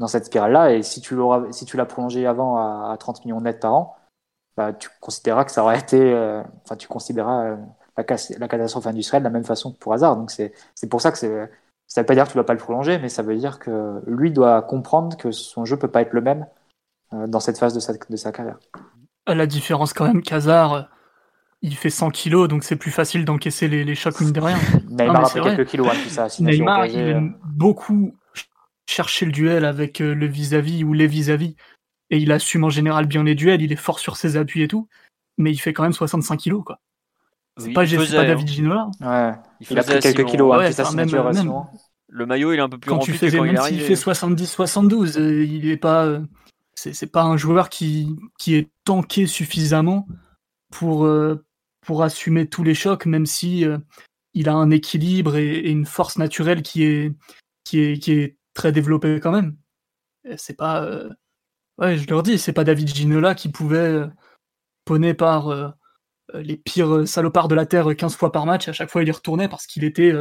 [0.00, 0.74] dans cette spirale-là.
[0.74, 3.96] Et si tu l'as si tu prolongé avant à, 30 millions net par an,
[4.56, 7.56] bah, tu considéras que ça aurait été, enfin, tu considéras
[7.98, 8.04] euh,
[8.38, 10.16] la, catastrophe industrielle de la même façon que pour hasard.
[10.16, 10.52] Donc c'est
[10.90, 11.50] pour ça que c'est,
[11.94, 14.02] ça veut pas dire que tu dois pas le prolonger, mais ça veut dire que
[14.08, 16.44] lui doit comprendre que son jeu peut pas être le même
[17.12, 18.58] dans cette phase de sa, de sa carrière.
[19.28, 20.88] La différence quand même qu'Hazard,
[21.62, 24.58] il fait 100 kilos, donc c'est plus facile d'encaisser les, les, chocs mine de rien.
[24.90, 26.26] Neymar a fait quelques kilos, hein, tout ça.
[26.40, 27.46] Neymar, il aime euh.
[27.46, 28.16] beaucoup
[28.86, 31.54] chercher le duel avec euh, le vis-à-vis ou les vis-à-vis.
[32.10, 34.68] Et il assume en général bien les duels, il est fort sur ses appuis et
[34.68, 34.88] tout,
[35.38, 36.80] mais il fait quand même 65 kilos, quoi.
[37.56, 38.90] C'est pas, pas David Ginola.
[39.00, 41.52] Ouais, il, a pris quelques kilos, hein, ouais, même, même.
[42.16, 45.18] Le maillot, il est un peu plus quand tu fais, quand même s'il fait 70-72,
[45.18, 46.20] euh, il est pas,
[46.74, 50.06] c'est pas un joueur qui, qui est tanké suffisamment
[50.70, 51.08] pour,
[51.84, 53.78] pour assumer tous les chocs, même si euh,
[54.32, 57.14] il a un équilibre et, une force naturelle qui est,
[57.62, 59.56] qui est, qui est très développée quand même.
[60.36, 61.10] C'est pas, euh,
[61.78, 64.06] ouais, je leur dis, c'est pas David Ginola qui pouvait euh,
[64.84, 65.74] poney par
[66.32, 68.68] les pires salopards de la terre 15 fois par match.
[68.68, 70.12] À chaque fois, il y retournait parce qu'il était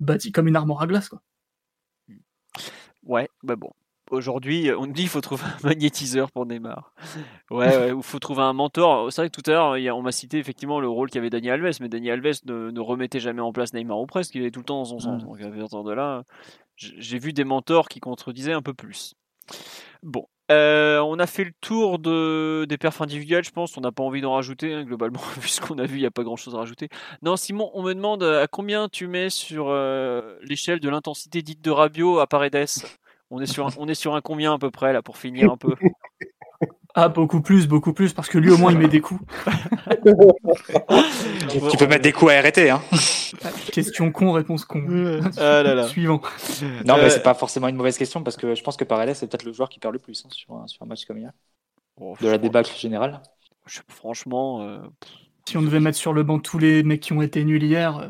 [0.00, 1.22] bâti comme une armoire à glace, quoi.
[3.04, 3.72] Ouais, bah bon
[4.12, 6.92] aujourd'hui, on dit qu'il faut trouver un magnétiseur pour Neymar.
[7.50, 9.12] Ouais, il faut trouver un mentor.
[9.12, 11.78] C'est vrai que tout à l'heure, on m'a cité effectivement le rôle qu'avait Dani Alves,
[11.80, 14.66] mais Dani Alves ne, remettait jamais en place Neymar ou presque, il est tout le
[14.66, 15.24] temps dans son sens.
[15.24, 16.24] Donc à partir de là,
[16.76, 19.14] j'ai vu des mentors qui contredisaient un peu plus.
[20.02, 23.76] Bon, euh, on a fait le tour de, des perfs individuels, je pense.
[23.76, 26.06] On n'a pas envie d'en rajouter, hein, globalement, vu ce qu'on a vu, il n'y
[26.06, 26.88] a pas grand chose à rajouter.
[27.22, 31.62] Non, Simon, on me demande à combien tu mets sur euh, l'échelle de l'intensité dite
[31.62, 32.66] de Rabiot à Paredes?
[33.30, 35.74] On on est sur un combien à peu près là pour finir un peu?
[36.94, 39.20] Ah beaucoup plus, beaucoup plus parce que lui au moins il met des coups.
[41.70, 42.82] tu peux mettre des coups à arrêter hein.
[43.72, 44.82] Question con, réponse con.
[45.38, 45.88] Ah là là.
[45.88, 46.20] Suivant.
[46.84, 49.14] Non mais euh, c'est pas forcément une mauvaise question parce que je pense que Paredes
[49.14, 51.18] c'est peut-être le joueur qui perd le plus hein, sur, un, sur un match comme
[51.18, 51.32] hier.
[52.00, 53.22] Oh, de la débâcle générale.
[53.88, 54.62] franchement.
[54.62, 54.78] Euh,
[55.48, 57.98] si on devait mettre sur le banc tous les mecs qui ont été nuls hier.
[57.98, 58.08] Euh,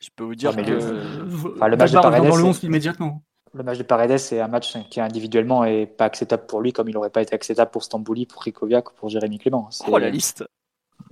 [0.00, 3.22] je peux vous dire que le, match de Paredes, dans le 11 immédiatement
[3.54, 6.88] le match de Paredes, c'est un match qui individuellement est pas acceptable pour lui, comme
[6.88, 9.68] il n'aurait pas été acceptable pour Stambouli, pour Rikoviak ou pour Jérémy Clément.
[9.88, 10.44] Oh la liste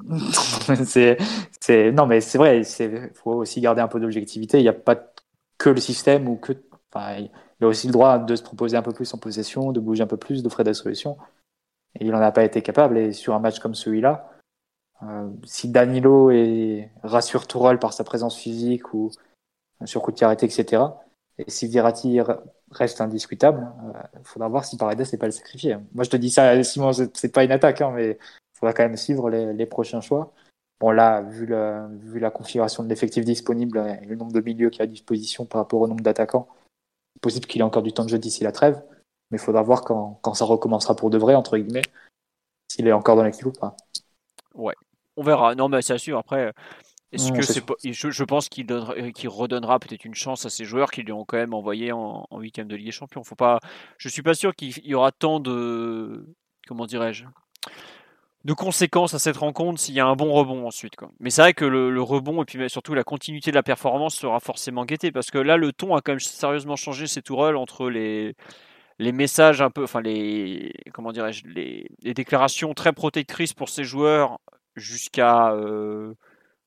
[0.84, 4.58] c'est, non mais c'est vrai, il faut aussi garder un peu d'objectivité.
[4.58, 4.96] Il n'y a pas
[5.58, 6.52] que le système ou que,
[6.92, 7.28] enfin,
[7.60, 10.02] il a aussi le droit de se proposer un peu plus en possession, de bouger
[10.02, 11.18] un peu plus, d'offrir des solutions.
[11.98, 12.98] Et il n'en a pas été capable.
[12.98, 14.30] Et sur un match comme celui-là,
[15.02, 19.10] euh, si Danilo est, rassure Tourelle par sa présence physique ou
[19.84, 20.82] sur coup de arrêté, etc.
[21.38, 22.20] Et si Virati
[22.70, 25.76] reste indiscutable, il euh, faudra voir si Paredes n'est pas le sacrifier.
[25.94, 28.82] Moi, je te dis ça, Simon, c'est pas une attaque, hein, mais il faudra quand
[28.82, 30.32] même suivre les, prochains choix.
[30.80, 31.46] Bon, là, vu,
[32.00, 35.46] vu la configuration de l'effectif disponible et le nombre de milieux qu'il a à disposition
[35.46, 36.48] par rapport au nombre d'attaquants,
[37.20, 38.82] possible qu'il ait encore du temps de jeu d'ici la trêve,
[39.30, 41.82] mais il faudra voir quand, quand, ça recommencera pour de vrai, entre guillemets,
[42.70, 43.76] s'il est encore dans l'équipe ou pas.
[44.54, 44.74] Ouais,
[45.16, 45.54] on verra.
[45.54, 46.18] Non, mais c'est sûr.
[46.18, 46.52] Après,
[47.12, 47.74] est-ce que c'est pas...
[47.82, 48.66] je, pense qu'il
[49.28, 52.68] redonnera peut-être une chance à ces joueurs qui lui ont quand même envoyé en huitième
[52.68, 53.22] de Ligue des Champions.
[53.22, 53.60] Faut pas,
[53.98, 56.26] je suis pas sûr qu'il y aura tant de,
[56.66, 57.24] comment dirais-je,
[58.44, 60.96] de conséquences à cette rencontre s'il y a un bon rebond ensuite.
[60.96, 61.10] Quoi.
[61.20, 64.40] Mais c'est vrai que le, rebond et puis surtout la continuité de la performance sera
[64.40, 67.88] forcément guetté parce que là le ton a quand même sérieusement changé ces rôle entre
[67.88, 68.34] les
[68.98, 74.38] les messages un peu, enfin les comment dirais-je, les, déclarations très protectrices pour ces joueurs
[74.76, 76.14] jusqu'à euh,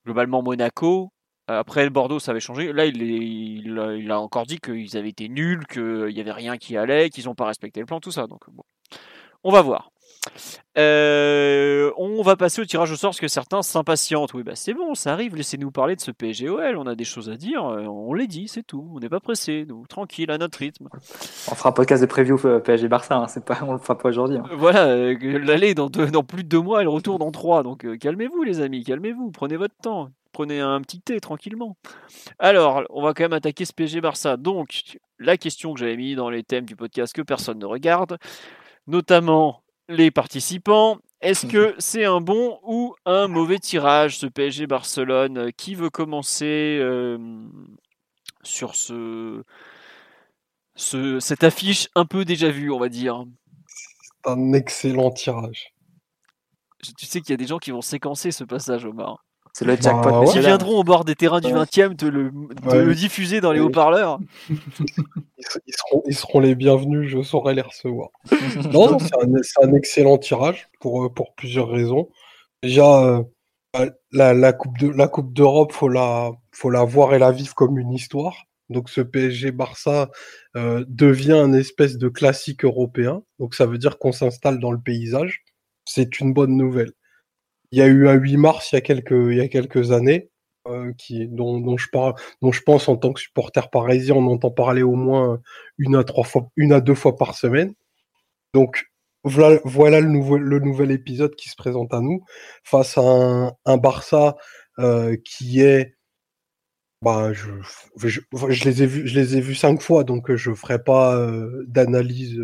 [0.06, 1.12] globalement Monaco.
[1.48, 2.74] Après Bordeaux, ça avait changé.
[2.74, 6.76] Là, il, il, a encore dit qu'ils avaient été nuls, qu'il n'y avait rien qui
[6.76, 8.26] allait, qu'ils n'ont pas respecté le plan, tout ça.
[8.26, 8.64] Donc bon,
[9.44, 9.92] on va voir.
[10.78, 11.45] Euh,
[12.26, 14.34] va passer au tirage au sort parce que certains s'impatientent.
[14.34, 15.36] Oui, bah c'est bon, ça arrive.
[15.36, 16.78] Laissez-nous parler de ce PSGOL.
[16.78, 17.66] On a des choses à dire.
[17.66, 18.90] euh, On les dit, c'est tout.
[18.94, 19.66] On n'est pas pressé.
[19.68, 20.90] Nous, tranquille, à notre rythme.
[21.50, 23.98] On fera un podcast de preview euh, PSG Barça, hein, c'est pas, on le fera
[23.98, 24.38] pas aujourd'hui.
[24.38, 24.44] hein.
[24.58, 27.64] Voilà, euh, l'aller dans, plus de deux mois et le retour dans trois.
[27.64, 29.32] Donc euh, calmez-vous, les amis, calmez-vous.
[29.32, 30.10] Prenez votre temps.
[30.34, 31.78] Prenez un petit thé tranquillement.
[32.40, 34.36] Alors, on va quand même attaquer ce PSG Barça.
[34.36, 38.18] Donc, la question que j'avais mis dans les thèmes du podcast que personne ne regarde,
[38.88, 40.98] notamment les participants.
[41.26, 46.78] Est-ce que c'est un bon ou un mauvais tirage ce PSG Barcelone Qui veut commencer
[46.82, 47.18] euh,
[48.44, 49.44] sur ce,
[50.76, 53.24] ce- cette affiche un peu déjà vue, on va dire?
[54.24, 55.74] C'est un excellent tirage.
[56.84, 59.24] Je- Tu sais qu'il y a des gens qui vont séquencer ce passage, Omar.
[59.58, 60.34] C'est le jackpot Bah ouais.
[60.34, 60.44] Dames.
[60.44, 61.54] viendront au bord des terrains du Ouais.
[61.54, 62.30] 20e te le,
[62.66, 62.84] Ouais.
[62.84, 64.20] le diffuser dans les haut-parleurs.
[64.50, 68.10] Ils, se- ils seront, ils seront les bienvenus, je saurai les recevoir.
[68.74, 72.10] Non, non, c'est un, excellent tirage pour, euh, pour plusieurs raisons.
[72.64, 73.02] Déjà,
[73.78, 77.32] euh, la, la Coupe de, la Coupe d'Europe, faut la, faut la voir et la
[77.32, 78.36] vivre comme une histoire.
[78.70, 80.10] Donc ce PSG Barça
[80.58, 83.22] euh, devient un espèce de classique européen.
[83.40, 85.46] Donc ça veut dire qu'on s'installe dans le paysage.
[85.86, 86.92] C'est une bonne nouvelle.
[87.72, 88.78] Il y a eu un 8 mars il y
[89.42, 90.30] a quelques, années,
[90.68, 90.92] euh,
[91.30, 94.96] dont, je parle, dont je pense en tant que supporter parisien, on entend parler au
[94.96, 95.42] moins
[95.78, 95.96] une
[96.74, 97.74] à deux fois par semaine.
[98.54, 98.86] Donc
[99.24, 102.24] voilà, le, nouvel épisode qui se présente à nous
[102.64, 103.02] face à
[103.66, 104.38] un, Barça
[104.80, 105.96] euh, qui est,
[107.02, 107.50] bah, je,
[108.66, 111.20] les ai vus, cinq fois, donc euh, je ferai pas
[111.68, 112.40] d'analyse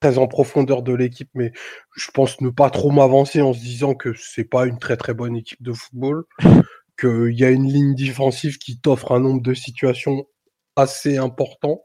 [0.00, 1.52] très en profondeur de l'équipe, mais
[1.96, 5.14] je pense ne pas trop m'avancer en se disant que c'est pas une très très
[5.14, 6.24] bonne équipe de football,
[7.00, 10.26] qu'il y a une ligne défensive qui t'offre un nombre de situations
[10.76, 11.82] assez important,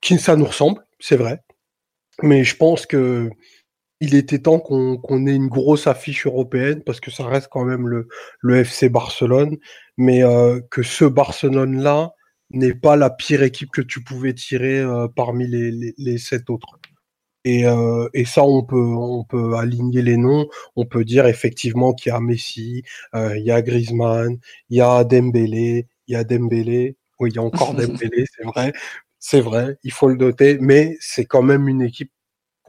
[0.00, 1.40] qui ça nous ressemble, c'est vrai,
[2.22, 3.30] mais je pense que
[4.00, 7.88] il était temps qu'on ait une grosse affiche européenne parce que ça reste quand même
[7.88, 8.06] le,
[8.40, 9.56] le FC Barcelone,
[9.96, 12.12] mais euh, que ce Barcelone-là
[12.50, 16.48] n'est pas la pire équipe que tu pouvais tirer euh, parmi les, les, les sept
[16.48, 16.78] autres.
[17.44, 20.46] Et, euh, et ça, on peut, on peut aligner les noms.
[20.76, 22.82] On peut dire effectivement qu'il y a Messi,
[23.14, 24.38] euh, il y a Griezmann,
[24.70, 26.96] il y a Dembélé, il y a Dembélé.
[27.20, 28.72] Oui, il y a encore Dembélé, c'est vrai.
[29.20, 32.12] C'est vrai, il faut le noter, mais c'est quand même une équipe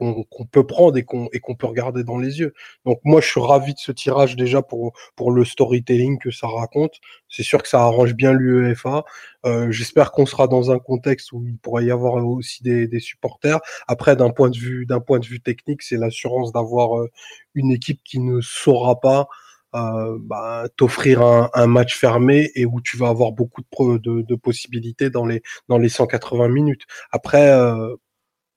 [0.00, 2.54] qu'on peut prendre et qu'on peut regarder dans les yeux.
[2.86, 6.46] Donc moi, je suis ravi de ce tirage déjà pour pour le storytelling que ça
[6.48, 7.00] raconte.
[7.28, 9.04] C'est sûr que ça arrange bien l'UEFA.
[9.46, 13.00] Euh, J'espère qu'on sera dans un contexte où il pourrait y avoir aussi des, des
[13.00, 13.60] supporters.
[13.86, 17.10] Après, d'un point de vue point de vue technique, c'est l'assurance d'avoir euh,
[17.54, 19.28] une équipe qui ne saura pas
[19.74, 23.62] euh, bah, t'offrir un, un match fermé et où tu vas avoir beaucoup
[23.98, 26.82] de, de possibilités dans les dans les 180 minutes.
[27.12, 27.94] Après, euh,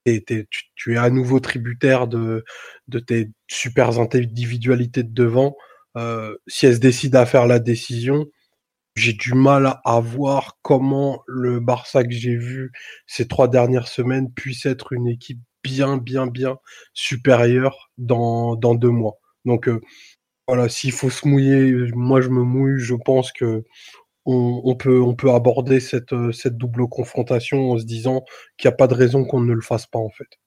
[0.06, 2.44] tu, es à nouveau tributaire de,
[3.08, 5.56] tes super individualités de devant.
[5.96, 8.26] Euh, si elles se décident à faire la décision,
[8.96, 12.72] j'ai du mal à voir comment le Barça que j'ai vu
[13.08, 16.58] ces trois dernières semaines puisse être une équipe bien, bien, bien
[16.94, 19.20] supérieure dans, dans deux mois.
[19.46, 19.82] Donc euh,
[20.48, 23.64] voilà, s'il faut se mouiller, moi je me mouille, je pense que
[24.26, 28.24] on, on peut, on peut aborder cette, euh, cette double confrontation en se disant
[28.58, 30.40] qu'il n'y a pas de raison qu'on ne le fasse pas en fait.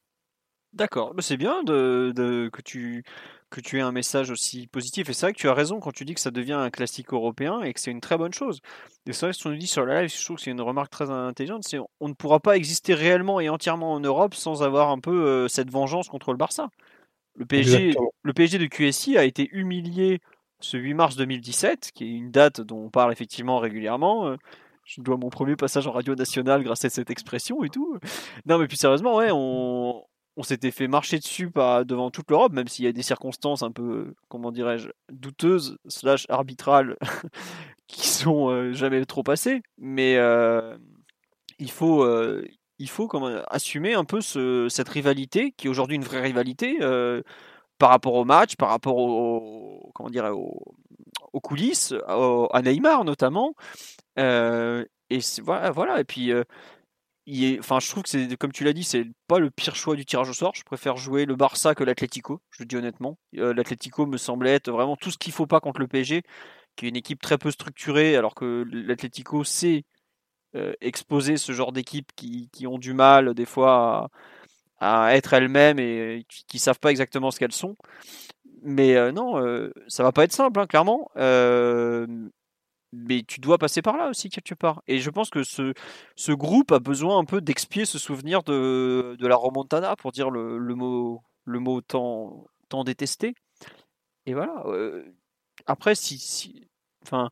[0.72, 3.02] D'accord, mais c'est bien de, de- que tu
[3.50, 5.08] que tu aies un message aussi positif.
[5.08, 7.12] Et c'est vrai que tu as raison quand tu dis que ça devient un classique
[7.14, 8.60] européen et que c'est une très bonne chose.
[9.06, 10.60] Et c'est vrai ce qu'on nous dit sur la live, je trouve que c'est une
[10.60, 14.62] remarque très intelligente, c'est on ne pourra pas exister réellement et entièrement en Europe sans
[14.64, 16.68] avoir un peu euh, cette vengeance contre le Barça.
[17.36, 18.12] Le PSG, Exactement.
[18.22, 20.20] le PSG de QSI a été humilié
[20.60, 24.28] ce 8 mars 2017, qui est une date dont on parle effectivement régulièrement.
[24.28, 24.36] Euh,
[24.84, 27.98] Je dois mon premier passage en radio nationale grâce à cette expression et tout.
[28.46, 30.04] Non, mais plus sérieusement, ouais, on,
[30.42, 31.50] s'était fait marcher dessus
[31.86, 36.26] devant toute l'Europe, même s'il y a des circonstances un peu, comment dirais-je, douteuses, slash
[36.28, 36.96] arbitrales,
[37.88, 39.62] qui sont euh, jamais trop passées.
[39.78, 40.76] Mais euh,
[41.58, 42.46] il faut, euh,
[42.78, 46.76] il faut comment, assumer un peu ce- cette rivalité, qui est aujourd'hui une vraie rivalité,
[47.78, 50.74] par rapport au match, par rapport au, comment au-
[51.32, 53.54] aux coulisses, à Neymar notamment.
[54.18, 55.20] Euh, et
[55.74, 56.00] voilà.
[56.00, 56.44] Et puis, euh,
[57.26, 60.28] je trouve que c'est, comme tu l'as dit, c'est pas le pire choix du tirage
[60.30, 60.54] au sort.
[60.54, 63.18] Je préfère jouer le Barça que l'Atlético, je le dis honnêtement.
[63.36, 66.22] Euh, L'Atlético me semblait être vraiment tout ce qu'il faut pas contre le PSG,
[66.76, 69.84] qui est une équipe très peu structurée, alors que l'Atlético sait
[70.56, 73.72] euh, exposer ce genre d'équipes qui, qui ont du mal des fois
[74.04, 74.08] à,
[74.78, 77.76] à être elles-mêmes et qui, qui savent pas exactement ce qu'elles sont.
[78.62, 81.10] Mais euh, non, euh, ça va pas être simple, hein, clairement.
[81.16, 82.06] Euh,
[82.92, 84.82] mais tu dois passer par là aussi quelque part.
[84.86, 85.72] Et je pense que ce,
[86.16, 90.30] ce groupe a besoin un peu d'expier ce souvenir de, de la remontada, pour dire
[90.30, 93.34] le, le mot, le mot tant, tant détesté.
[94.26, 94.64] Et voilà.
[95.66, 96.66] après, si, si,
[97.04, 97.30] enfin,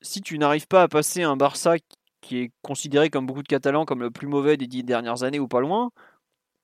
[0.00, 1.74] si tu n'arrives pas à passer un Barça
[2.20, 5.38] qui est considéré comme beaucoup de Catalans comme le plus mauvais des dix dernières années
[5.38, 5.90] ou pas loin,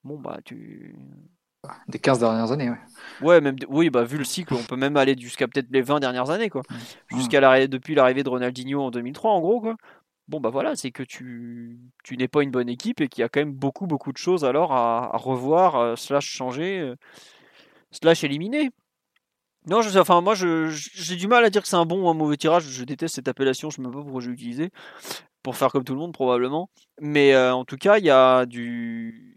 [0.04, 0.94] bon bah tu.
[1.88, 2.78] Des 15 dernières années, ouais.
[3.22, 6.00] Ouais, même, oui, bah vu le cycle, on peut même aller jusqu'à peut-être les 20
[6.00, 6.62] dernières années, quoi.
[7.08, 9.76] Jusqu'à l'arrivée, depuis l'arrivée de Ronaldinho en 2003, en gros, quoi.
[10.28, 13.24] Bon bah voilà, c'est que tu, tu n'es pas une bonne équipe et qu'il y
[13.24, 16.96] a quand même beaucoup beaucoup de choses alors à, revoir, euh, slash changer, euh,
[17.90, 18.70] slash éliminer.
[19.66, 22.14] Non, je, enfin moi j'ai du mal à dire que c'est un bon ou un
[22.14, 22.64] mauvais tirage.
[22.64, 24.70] Je déteste cette appellation, je ne sais même pas pourquoi j'ai utilisé
[25.42, 26.70] pour faire comme tout le monde probablement.
[27.00, 29.33] Mais euh, en tout cas, il y a du,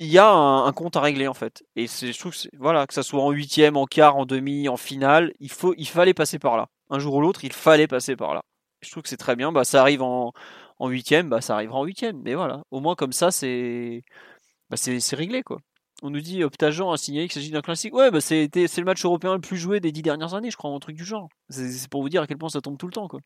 [0.00, 1.62] il y a un, compte à régler en fait.
[1.76, 4.76] Et je trouve que voilà, que ça soit en huitième, en quart, en demi, en
[4.76, 6.66] finale, il faut, il fallait passer par là.
[6.90, 8.42] Un jour ou l'autre, il fallait passer par là.
[8.82, 9.52] Je trouve que c'est très bien.
[9.52, 10.32] Bah, ça arrive en,
[10.78, 12.20] en huitième, bah, ça arrivera en huitième.
[12.22, 14.02] Mais voilà, au moins comme ça, c'est,
[14.70, 15.58] bah, c'est, réglé quoi.
[16.02, 17.94] On nous dit Optagen a signalé qu'il s'agit d'un classique.
[17.94, 20.70] Ouais, bah c'est le match européen le plus joué des dix dernières années, je crois,
[20.70, 21.28] un truc du genre.
[21.48, 23.20] C'est pour vous dire à quel point ça tombe tout le temps, quoi.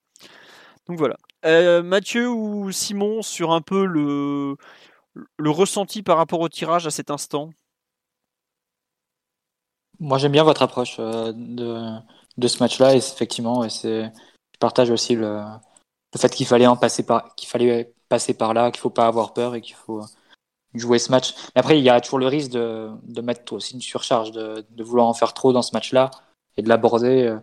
[0.87, 1.17] Donc voilà.
[1.45, 4.57] Euh, Mathieu ou Simon sur un peu le,
[5.37, 7.51] le ressenti par rapport au tirage à cet instant?
[10.01, 11.99] Moi j'aime bien votre approche euh, de,
[12.37, 14.09] de ce match-là et effectivement et je
[14.61, 15.43] partage aussi le,
[16.15, 19.55] le fait qu'il fallait passer par fallait passer par là, qu'il faut pas avoir peur
[19.55, 20.03] et qu'il faut
[20.75, 21.35] jouer ce match.
[21.55, 24.65] Mais après il y a toujours le risque de, de mettre aussi une surcharge, de,
[24.71, 26.11] de vouloir en faire trop dans ce match-là
[26.57, 27.41] et de l'aborder euh,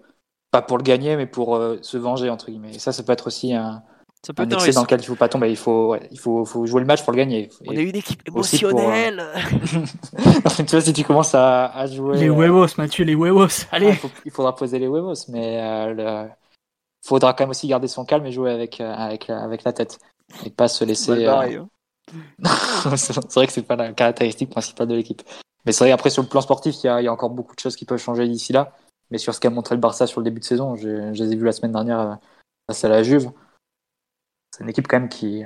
[0.52, 2.76] pas pour le gagner mais pour euh, se venger entre guillemets.
[2.76, 3.84] Et ça ça peut être aussi un
[4.26, 5.52] ça peut un excès dans lequel il faut pas tomber.
[5.52, 7.48] Il faut, il faut, faut jouer le match pour le gagner.
[7.68, 9.24] On est une équipe émotionnelle.
[10.58, 12.18] tu vois, si tu commences à, à jouer.
[12.18, 13.68] Les huevos, Mathieu, les huevos.
[13.72, 13.94] Allez.
[14.26, 18.26] il, faudra poser les huevos, mais euh, il faudra quand même aussi garder son calme
[18.26, 20.00] et jouer avec, euh, avec, avec la tête.
[20.44, 21.12] Et pas se laisser.
[21.12, 21.68] Euh, hein.
[22.96, 25.22] c'est vrai que c'est pas la caractéristique principale de l'équipe.
[25.68, 27.30] Mais c'est vrai, après, sur le plan sportif, il y, a, il y, a, encore
[27.30, 28.74] beaucoup de choses qui peuvent changer d'ici là.
[29.12, 31.34] Mais sur ce qu'a montré le Barça sur le début de saison, je, je les
[31.34, 32.18] ai vus la semaine dernière
[32.68, 33.30] face à la Juve
[34.56, 35.44] c'est une équipe quand même qui,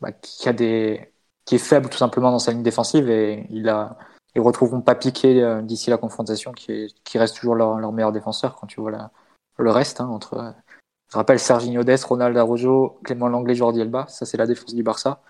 [0.00, 1.12] bah, qui a des
[1.44, 3.98] qui est faible tout simplement dans sa ligne défensive et il a
[4.34, 8.12] ils retrouveront pas piqué euh, d'ici la confrontation qui, qui reste toujours leur, leur, meilleur
[8.12, 9.10] défenseur quand tu vois la,
[9.58, 10.54] le reste hein, entre
[11.10, 14.82] je rappelle Serginho Dest, Ronald Araujo, Clément Langlais, Jordi Elba, ça c'est la défense du
[14.82, 15.22] Barça.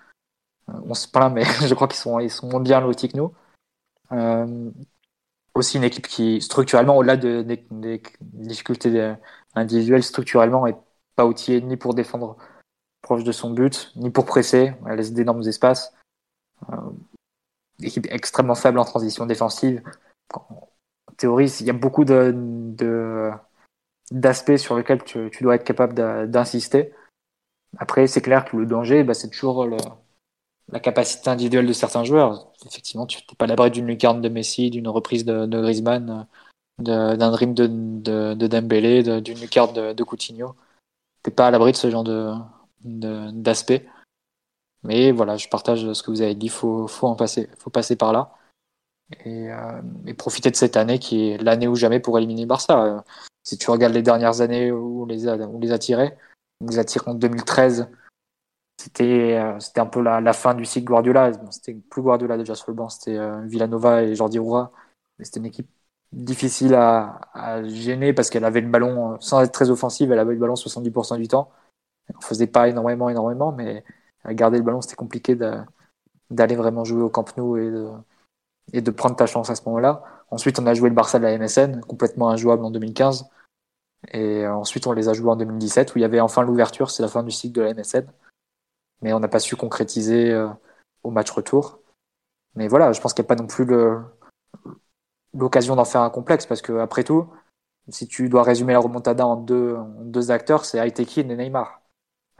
[0.69, 3.17] Euh, on se plaint mais je crois qu'ils sont ils sont moins bien lotis que
[3.17, 3.33] nous.
[4.11, 4.71] Euh,
[5.55, 9.15] aussi une équipe qui structurellement au-delà des de, de, difficultés
[9.55, 10.77] individuelles structurellement est
[11.15, 12.37] pas outillée ni pour défendre
[13.03, 14.73] proche de son but, ni pour presser.
[14.87, 15.93] Elle laisse d'énormes espaces.
[16.71, 16.75] Euh,
[17.83, 19.83] équipe extrêmement faible en transition défensive.
[20.33, 23.31] En théorie, il y a beaucoup de,
[24.09, 25.93] d'aspects sur lesquels tu, dois être capable
[26.29, 26.93] d'insister.
[27.77, 29.67] Après, c'est clair que le danger, bah, c'est toujours
[30.69, 32.51] la capacité individuelle de certains joueurs.
[32.65, 36.25] Effectivement, tu n'es pas l'abri d'une lucarne de Messi, d'une reprise de, de Griezmann,
[36.79, 40.55] d'un dream de, de, de Dembélé, d'une lucarne de, de Coutinho.
[41.21, 42.33] T'es pas à l'abri de ce genre de,
[42.83, 43.87] d'aspect.
[44.83, 47.95] Mais voilà, je partage ce que vous avez dit, il faut, faut, passer, faut passer
[47.95, 48.35] par là.
[49.25, 52.83] Et, euh, et, profiter de cette année qui est l'année ou jamais pour éliminer Barça.
[52.85, 53.01] Euh,
[53.43, 56.17] si tu regardes les dernières années où on les a, on les a tirés,
[56.61, 57.89] on les a tirés en 2013,
[58.77, 61.31] c'était euh, c'était un peu la, fin du cycle Guardiola.
[61.51, 64.71] c'était plus Guardiola déjà sur le banc, c'était Villanova et Jordi Roura.
[65.19, 65.69] Mais c'était une équipe
[66.11, 70.39] difficile à gêner parce qu'elle avait le ballon, sans être très offensive, elle avait le
[70.39, 71.51] ballon 70% du temps.
[72.15, 73.83] On faisait pas énormément, énormément, mais
[74.25, 79.25] garder le ballon, c'était compliqué d'aller vraiment jouer au Camp Nou et de, prendre ta
[79.25, 80.03] chance à ce moment-là.
[80.31, 83.29] Ensuite, on a joué le Barça de la MSN, complètement injouable en 2015.
[84.11, 87.03] Et ensuite, on les a joués en 2017, où il y avait enfin l'ouverture, c'est
[87.03, 88.05] la fin du cycle de la MSN.
[89.01, 90.47] Mais on n'a pas su concrétiser euh,
[91.03, 91.79] au match retour.
[92.55, 93.65] Mais voilà, je pense qu'il n'y a pas non plus
[95.33, 97.29] l'occasion d'en faire un complexe, parce que après tout,
[97.89, 101.82] si tu dois résumer la remontada en deux, en deux acteurs, c'est Aitekin et Neymar.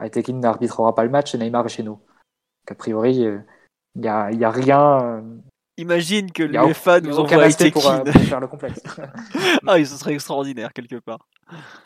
[0.00, 1.98] Aitekin n'arbitrera pas le match et Neymar est chez nous.
[2.68, 3.38] a priori, il euh,
[3.96, 5.02] n'y a, y a, rien.
[5.02, 5.22] Euh,
[5.76, 7.70] Imagine que les fans nous envoient Aitekin.
[7.70, 8.82] Pour, euh, pour, faire le complexe.
[9.66, 11.26] ah, ce serait extraordinaire quelque part.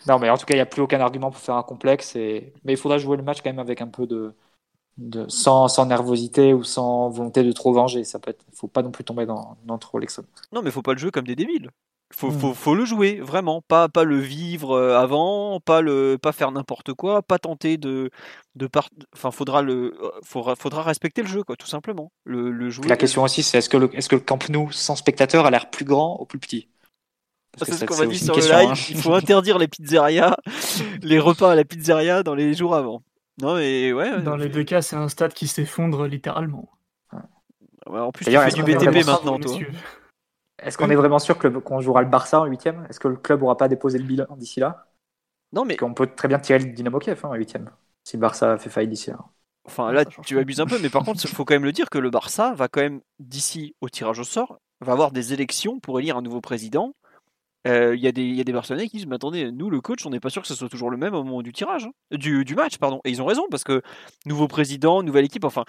[0.06, 2.16] Non, mais en tout cas, il n'y a plus aucun argument pour faire un complexe.
[2.16, 2.52] Et...
[2.64, 4.34] Mais il faudra jouer le match quand même avec un peu de.
[4.98, 5.26] de...
[5.28, 8.04] Sans, sans nervosité ou sans volonté de trop venger.
[8.04, 8.44] Ça peut être...
[8.54, 10.26] faut pas non plus tomber dans, dans trop l'extrême.
[10.52, 11.70] Non, mais faut pas le jouer comme des débiles.
[12.10, 12.38] Faut, mmh.
[12.38, 13.60] faut, faut, le jouer, vraiment.
[13.60, 18.10] Pas, pas le vivre euh, avant, pas, le, pas faire n'importe quoi, pas tenter de.
[18.54, 18.68] de
[19.14, 22.10] Enfin, faudra, le, euh, faudra, faudra respecter le jeu, quoi, tout simplement.
[22.24, 24.72] Le, le jouer, La question aussi, c'est est-ce que, le, est-ce que le Camp Nou
[24.72, 26.68] sans spectateur a l'air plus grand ou plus petit?
[27.58, 28.70] C'est ce qu'on m'a dit sur le live.
[28.70, 28.74] Hein.
[28.88, 30.36] Il faut interdire les pizzerias,
[31.02, 33.02] les repas à la pizzeria dans les jours avant.
[33.42, 34.22] Non, mais ouais.
[34.22, 36.70] Dans les deux cas, c'est un stade qui s'effondre littéralement.
[37.86, 39.58] en plus, tu fais du BTP maintenant, toi.
[40.60, 42.86] Est-ce qu'on est vraiment sûr qu'on jouera le Barça en huitième?
[42.88, 44.88] Est-ce que le club aura pas déposé le bilan d'ici là?
[45.52, 47.70] Non, mais on peut très bien tirer le Dynamo Kiev hein, en huitième
[48.08, 49.18] si le Barça fait faillite d'ici là.
[49.64, 51.90] Enfin là, tu abuses un peu, mais par contre, il faut quand même le dire
[51.90, 55.78] que le Barça va quand même d'ici au tirage au sort va avoir des élections
[55.80, 56.94] pour élire un nouveau président.
[57.66, 58.06] Euh, il y,
[58.40, 60.48] a des Barcelonais qui disent Mais attendez, nous, le coach, on n'est pas sûr que
[60.48, 62.16] ce soit toujours le même au moment du tirage, hein.
[62.16, 63.00] du, du, match, pardon.
[63.04, 63.82] Et ils ont raison, parce que
[64.24, 65.64] nouveau président, nouvelle équipe, enfin,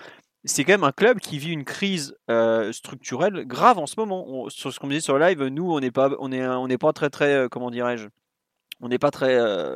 [0.45, 4.49] c'est quand même un club qui vit une crise euh, structurelle grave en ce moment.
[4.49, 7.33] sur ce qu'on disait sur le live, nous, on n'est pas, on on très, très,
[7.33, 8.07] euh, comment dirais-je,
[8.81, 9.75] on n'est pas très, euh,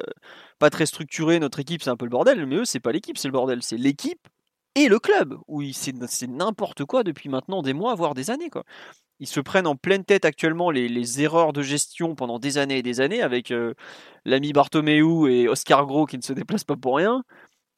[0.60, 1.40] pas très structuré.
[1.40, 3.62] Notre équipe, c'est un peu le bordel, mais eux, c'est pas l'équipe, c'est le bordel,
[3.62, 4.28] c'est l'équipe
[4.76, 5.38] et le club.
[5.74, 8.50] C'est, n'importe quoi depuis maintenant des mois, voire des années.
[9.20, 12.84] Ils se prennent en pleine tête actuellement les, erreurs de gestion pendant des années et
[12.84, 13.54] des années avec
[14.26, 17.24] l'ami Bartomeu et Oscar Gros qui ne se déplacent pas pour rien.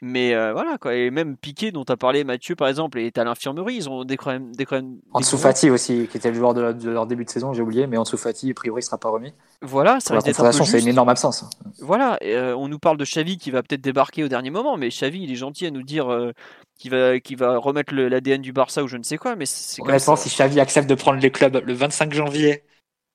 [0.02, 0.94] Mais euh, voilà, quoi.
[0.94, 3.76] Et même Piqué, dont tu as parlé, Mathieu, par exemple, est à l'infirmerie.
[3.76, 4.54] Ils ont des problèmes.
[4.54, 7.62] Des problèmes Ansu Fati aussi, qui était le joueur de, leur début de saison, j'ai
[7.62, 9.34] oublié, mais Ansu Fati, a priori, ne sera pas remis.
[9.62, 10.34] Voilà, ça reste
[10.66, 11.50] c'est une énorme absence.
[11.80, 14.90] Voilà, euh, on nous parle de Xavi qui va peut-être débarquer au dernier moment, mais
[14.90, 16.34] Xavi, il est gentil à nous dire euh,
[16.78, 19.36] qu'il va, va remettre l'ADN du Barça ou je ne sais quoi.
[19.38, 22.64] Mais c'est Honnêtement, si Xavi accepte de prendre les clubs le 25 janvier,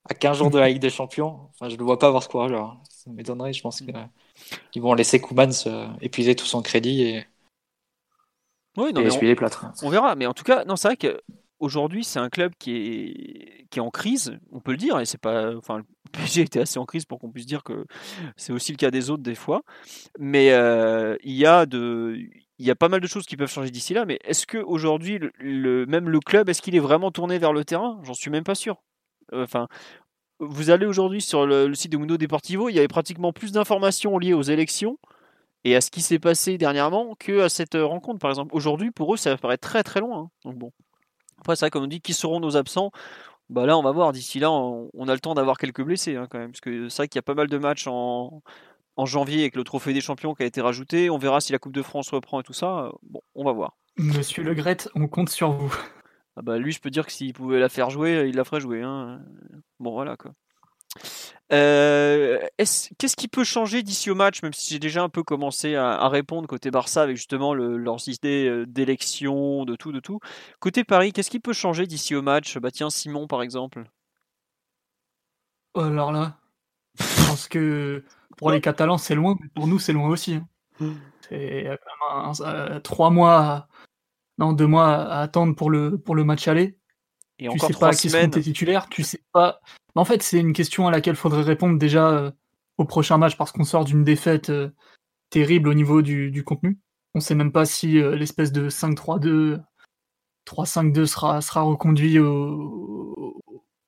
[0.09, 2.22] à 15 jours de la Ligue des Champions, enfin, je ne le vois pas avoir
[2.22, 2.60] ce courage-là.
[2.60, 2.81] Hein.
[2.89, 5.51] Ça m'étonnerait, je pense qu'ils vont laisser Kuman
[6.01, 7.27] épuiser tout son crédit et
[8.77, 9.05] oui, non, on,
[9.82, 13.66] On verra, mais en tout cas, non, c'est vrai qu'aujourd'hui, c'est un club qui est,
[13.68, 15.56] qui est en crise, on peut le dire, et c'est pas.
[15.56, 17.86] Enfin, le PSG était assez en crise pour qu'on puisse dire que
[18.36, 19.62] c'est aussi le cas des autres des fois.
[20.18, 22.16] Mais euh, il y a de.
[22.59, 24.59] Il y a pas mal de choses qui peuvent changer d'ici là, mais est-ce que
[24.59, 27.98] aujourd'hui, le, même le club, est-ce qu'il est vraiment tourné vers le terrain?
[28.02, 28.82] J'en suis même pas sûr.
[29.32, 29.69] Enfin,
[30.40, 34.19] vous allez aujourd'hui sur le, site de Mundo Deportivo, il y avait pratiquement plus d'informations
[34.19, 34.98] liées aux élections
[35.65, 38.55] et à ce qui s'est passé dernièrement que à cette euh, rencontre, par exemple.
[38.55, 40.19] Aujourd'hui, pour eux, ça paraît très très loin.
[40.19, 40.31] Hein.
[40.44, 40.73] Donc bon.
[41.39, 42.90] Après, vrai, comme on dit, qui seront nos absents?
[43.51, 44.12] Bah là, on va voir.
[44.12, 46.52] D'ici là, on, a le temps d'avoir quelques blessés hein, quand même.
[46.52, 48.43] Parce que c'est vrai qu'il y a pas mal de matchs en,
[48.97, 51.11] en janvier avec le Trophée des Champions qui a été rajouté.
[51.11, 52.93] On verra si la Coupe de France reprend et tout ça.
[53.02, 53.77] Bon, on va voir.
[53.97, 55.74] Monsieur Le Gret, on compte sur vous.
[56.36, 58.61] Ah bah lui, je peux dire que s'il pouvait la faire jouer, il la ferait
[58.61, 58.82] jouer.
[58.82, 59.20] Hein.
[59.78, 60.32] Bon, voilà quoi.
[61.52, 65.74] Euh, qu'est-ce qui peut changer d'ici au match, même si j'ai déjà un peu commencé
[65.74, 70.20] à, répondre côté Barça avec justement le, leurs idées euh, d'élection, de tout, de tout.
[70.61, 72.59] Côté Paris, qu'est-ce qui peut changer d'ici au match?
[72.59, 73.85] Bah tiens, Simon par exemple.
[75.74, 76.36] Oh, alors là,
[76.98, 78.05] je pense que
[78.36, 80.35] pour les Catalans c'est loin, mais pour nous c'est loin aussi.
[80.35, 80.48] Hein.
[80.78, 80.94] Hmm.
[81.28, 83.69] C'est euh, trois mois,
[84.40, 86.76] non deux mois à attendre pour le pour le match aller.
[87.38, 89.60] Et tu sais pas qui sont tes titulaires, tu sais pas
[89.94, 92.30] en fait, c'est une question à laquelle il faudrait répondre déjà euh,
[92.78, 94.70] au prochain match parce qu'on sort d'une défaite euh,
[95.30, 96.78] terrible au niveau du, contenu.
[97.14, 99.60] On ne sait même pas si euh, l'espèce de 5-3-2,
[100.46, 102.18] 3-5-2 sera, sera reconduit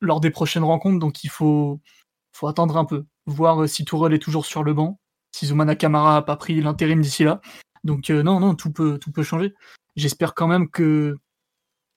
[0.01, 0.99] lors des prochaines rencontres.
[0.99, 1.81] Donc il faut,
[2.33, 5.01] faut attendre un peu, voir si Tourelle est toujours sur le banc,
[5.35, 7.41] si Zoumana Kamara n'a pas pris l'intérim d'ici là.
[7.85, 9.55] Donc non, non, tout peut, tout peut changer.
[9.97, 11.19] J'espère quand même que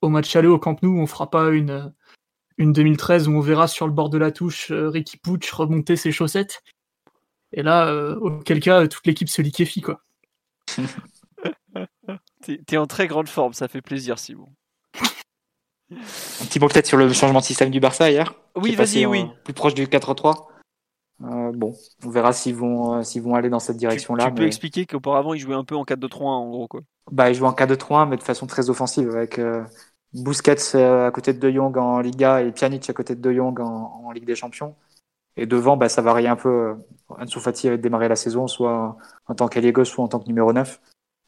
[0.02, 1.94] au match aller au Camp Nou, on fera pas une
[2.58, 5.96] une 2013 où on verra sur le bord de la touche euh, Ricky Pooch remonter
[5.98, 6.64] ses chaussettes.
[7.52, 10.02] Et là, euh, auquel cas, toute l'équipe se liquéfie, quoi.
[12.68, 14.50] T'es en très grande forme, ça fait plaisir, Simon.
[15.92, 18.34] Un petit mot peut-être sur le changement de système du Barça hier.
[18.56, 19.26] Oui, vas-y, oui.
[19.44, 20.48] Plus proche du 4-3.
[21.22, 21.74] Euh, bon,
[22.04, 24.28] on verra s'ils vont, s'ils vont aller dans cette direction-là.
[24.28, 26.82] Tu, peux expliquer qu'auparavant, ils jouaient un peu en 4-2-3 en gros, quoi.
[27.12, 29.40] Bah, ils jouaient en 4-2-3, mais de façon très offensive, avec
[30.14, 33.60] Busquets à côté de De Jong en Liga et Pjanic à côté de De Jong
[33.60, 34.76] en, Ligue des Champions.
[35.38, 36.76] Et devant, bah, ça varie un peu.
[37.10, 40.28] Ansu Fati avait démarré la saison soit en tant qu'allié gauche, soit en tant que
[40.28, 40.80] numéro 9.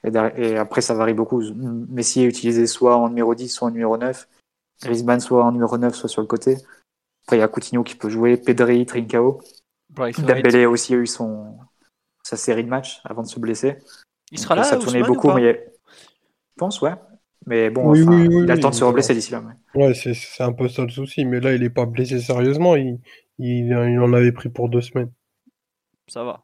[0.03, 1.41] Et, après, ça varie beaucoup.
[1.53, 4.27] Messi est utilisé soit en numéro 10, soit en numéro 9.
[4.81, 6.57] Griezmann soit en numéro 9, soit sur le côté.
[7.25, 9.41] Après, il y a Coutinho qui peut jouer, Pedri, Trincao.
[9.89, 11.57] Dembélé a aussi eu son,
[12.23, 13.79] sa série de matchs avant de se blesser.
[14.31, 16.93] Il sera là, ça tournait beaucoup, mais je pense, ouais.
[17.45, 19.41] Mais bon, il a le temps de se reblesser d'ici là.
[19.73, 21.23] Ouais, c'est un peu ça le souci.
[21.23, 22.75] Mais là, il n'est pas blessé sérieusement.
[22.75, 22.99] Il,
[23.39, 25.11] il, en avait pris pour deux semaines.
[26.07, 26.43] Ça va.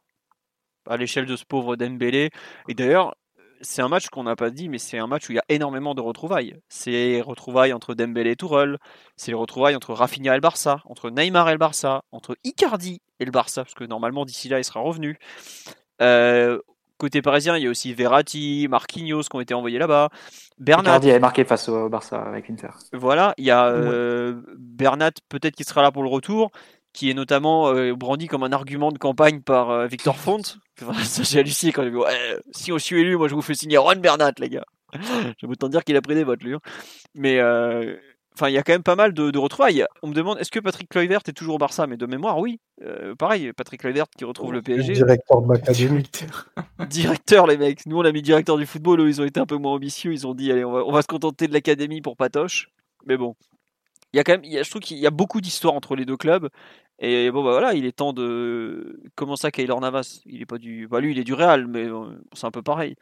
[0.89, 2.30] À l'échelle de ce pauvre Dembélé.
[2.69, 3.15] Et d'ailleurs,
[3.60, 5.45] c'est un match qu'on n'a pas dit, mais c'est un match où il y a
[5.49, 6.55] énormément de retrouvailles.
[6.69, 8.77] C'est retrouvailles entre Dembélé et Tourelle,
[9.15, 13.01] c'est les retrouvailles entre Rafinha et le Barça, entre Neymar et le Barça, entre Icardi
[13.19, 15.18] et le Barça, parce que normalement d'ici là il sera revenu.
[16.01, 16.60] Euh,
[16.98, 20.10] côté parisien, il y a aussi Verratti, Marquinhos qui ont été envoyés là-bas.
[20.60, 20.94] Bernat.
[20.94, 22.70] avait marqué face au Barça avec Inter.
[22.94, 26.52] Voilà, il y a euh, Bernat, peut-être qu'il sera là pour le retour,
[26.94, 30.41] qui est notamment euh, brandi comme un argument de campagne par euh, Victor Font.
[31.03, 31.99] ça, j'ai halluciné quand j'ai vu.
[32.52, 34.65] si on suis élu, moi je vous fais signer Juan Bernat, les gars.
[34.94, 36.53] Vais autant dire qu'il a pris des votes, lui.
[36.53, 36.60] Hein.
[37.15, 37.40] Mais
[38.34, 39.85] Enfin, il y a quand même pas mal de, de retrouvailles.
[40.01, 41.85] On me demande est-ce que Patrick Kluivert est toujours au Barça?
[41.85, 42.60] Mais de mémoire, oui.
[42.81, 44.93] Euh, pareil, Patrick Kluivert qui retrouve le PSG.
[44.93, 46.10] Directeur de l'académie.
[46.89, 47.85] directeur, les mecs.
[47.85, 49.01] Nous, on a mis directeur du football.
[49.01, 50.14] Eux, ils ont été un peu moins ambitieux.
[50.14, 52.69] Ils ont dit allez, on va, on va se contenter de l'académie pour Patoche.
[53.05, 53.35] Mais bon,
[54.14, 55.73] il y a quand même, il y a, je trouve qu'il y a beaucoup d'histoires
[55.73, 56.49] entre les deux clubs.
[56.99, 58.99] Et bon, bah voilà, il est temps de.
[59.15, 60.22] Comment ça, Kaylor Navas?
[60.26, 60.88] Il est pas du.
[60.88, 62.95] Bah lui, il est du Real, mais euh, c'est un peu pareil.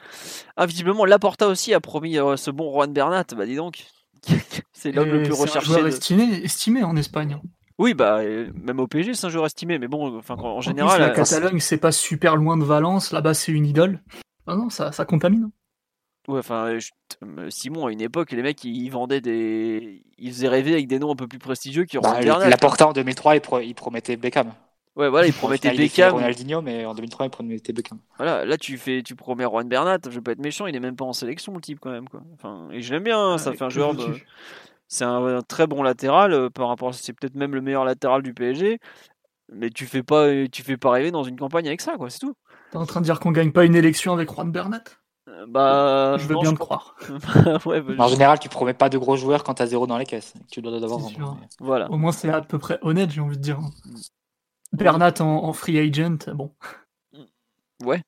[0.56, 3.26] Ah, visiblement, Laporta aussi a promis euh, ce bon Juan Bernat.
[3.36, 3.86] Bah dis donc.
[4.74, 5.74] c'est l'homme le plus recherché.
[5.74, 7.40] Un estimé, estimé en Espagne.
[7.78, 8.22] Oui, bah,
[8.54, 11.02] même au PSG, c'est un joueur estimé, mais bon, enfin, en, général.
[11.02, 14.02] la Catalogne, c'est pas super loin de Valence, là-bas, c'est une idole.
[14.46, 15.50] Ah non, ça, ça contamine.
[16.28, 16.78] Ouais, enfin,
[17.50, 20.04] Simon, à une époque, les mecs, ils vendaient des.
[20.18, 22.94] Ils faisaient rêver avec des noms un peu plus prestigieux qui bah, La porta en
[22.94, 24.54] 2003, il, promettait Beckham.
[25.02, 26.14] Ouais, voilà, il promettait Beckham.
[26.14, 27.98] Ronaldinho, mais en 2003, il promettait Beckham.
[28.18, 29.98] Voilà, là, tu fais, tu promets Juan Bernat.
[30.06, 32.08] Je vais pas être méchant, il est même pas en sélection, le type, quand même,
[32.08, 32.22] quoi.
[32.36, 34.14] Enfin, et je l'aime bien, ça fait un joueur de.
[34.88, 36.94] C'est un, très bon latéral euh, par rapport.
[36.94, 38.78] C'est peut-être même le meilleur latéral du PSG.
[39.52, 42.12] Mais tu fais pas, tu fais pas rêver dans une campagne avec ça, quoi.
[42.12, 42.36] C'est tout.
[42.70, 44.84] T'es en train de dire qu'on gagne pas une élection avec Juan Bernat?
[45.28, 46.96] Euh, bah, je veux bien te croire.
[47.66, 50.34] Bah, en général, tu promets pas de gros joueurs quand t'as zéro dans les caisses.
[50.52, 51.10] Tu dois d'abord
[51.60, 51.90] Voilà.
[51.90, 53.60] Au moins, c'est à peu près honnête, j'ai envie de dire.
[54.74, 56.54] Bernat en, free agent, bon.
[57.84, 58.04] Ouais.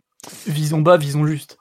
[0.48, 1.57] Visons bas, visons juste.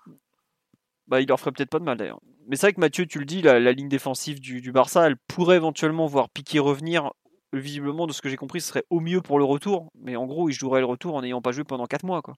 [1.09, 2.21] Bah, il leur ferait peut-être pas de mal d'ailleurs.
[2.47, 5.57] Mais c'est vrai que Mathieu, tu le dis, la, ligne défensive du, Barça, elle pourrait
[5.57, 7.13] éventuellement voir Piqué revenir.
[7.53, 9.91] Visiblement, de ce que j'ai compris, ce serait au mieux pour le retour.
[9.95, 12.23] Mais en gros, il jouerait le retour en n'ayant pas joué pendant 4 mois.
[12.23, 12.35] Quoi.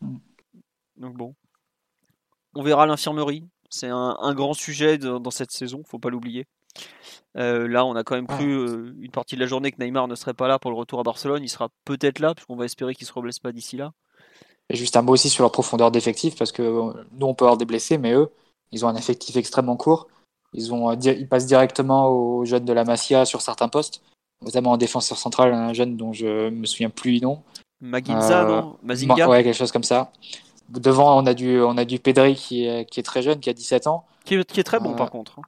[0.00, 0.16] Mm.
[0.96, 1.34] Donc bon.
[2.54, 3.44] On verra l'infirmerie.
[3.70, 6.46] C'est un, grand sujet dans cette saison, faut pas l'oublier.
[7.36, 10.08] Euh, là, on a quand même cru euh, une partie de la journée que Neymar
[10.08, 11.42] ne serait pas là pour le retour à Barcelone.
[11.42, 13.92] Il sera peut-être là, puisqu'on va espérer qu'il ne se reblesse pas d'ici là.
[14.70, 17.44] Et juste un mot aussi sur leur profondeur d'effectif, parce que euh, nous, on peut
[17.44, 18.30] avoir des blessés, mais eux,
[18.72, 20.08] ils ont un effectif extrêmement court.
[20.52, 24.02] Ils, ont, ils passent directement aux jeunes de la Masia sur certains postes,
[24.42, 27.42] notamment en défenseur central, un jeune dont je me souviens plus du nom.
[27.80, 28.76] Maginza, non?
[28.82, 29.28] Mazinga?
[29.28, 30.10] Ouais, quelque chose comme ça.
[30.70, 33.48] Devant, on a du, on a du Pedri qui est, qui est très jeune, qui
[33.48, 34.04] a 17 ans.
[34.24, 35.40] Qui est, qui est très bon, par contre.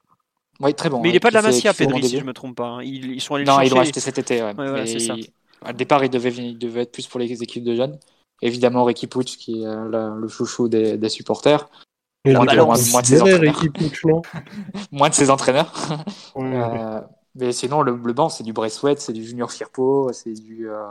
[0.60, 1.00] Oui, très bon.
[1.00, 2.66] Mais il n'est pas de la Masia, Pedri, si je ne me trompe pas.
[2.66, 2.82] Hein.
[2.82, 3.66] Ils, ils sont allés non, chercher.
[3.66, 4.42] ils l'ont acheté cet été.
[4.42, 4.98] Ouais.
[4.98, 5.14] ça.
[5.62, 7.98] À le départ, il devait, il devait être plus pour les équipes de jeunes.
[8.42, 11.68] Évidemment, Ricky Puig, qui est euh, le chouchou des, des supporters.
[12.24, 13.62] moins, de, moins, moins, de ses entraîneurs.
[14.90, 15.72] moins de ses entraîneurs.
[16.36, 17.00] euh,
[17.34, 20.70] mais sinon, le, le banc, c'est du Braithwaite, c'est du Junior Firpo, c'est du.
[20.70, 20.90] Euh,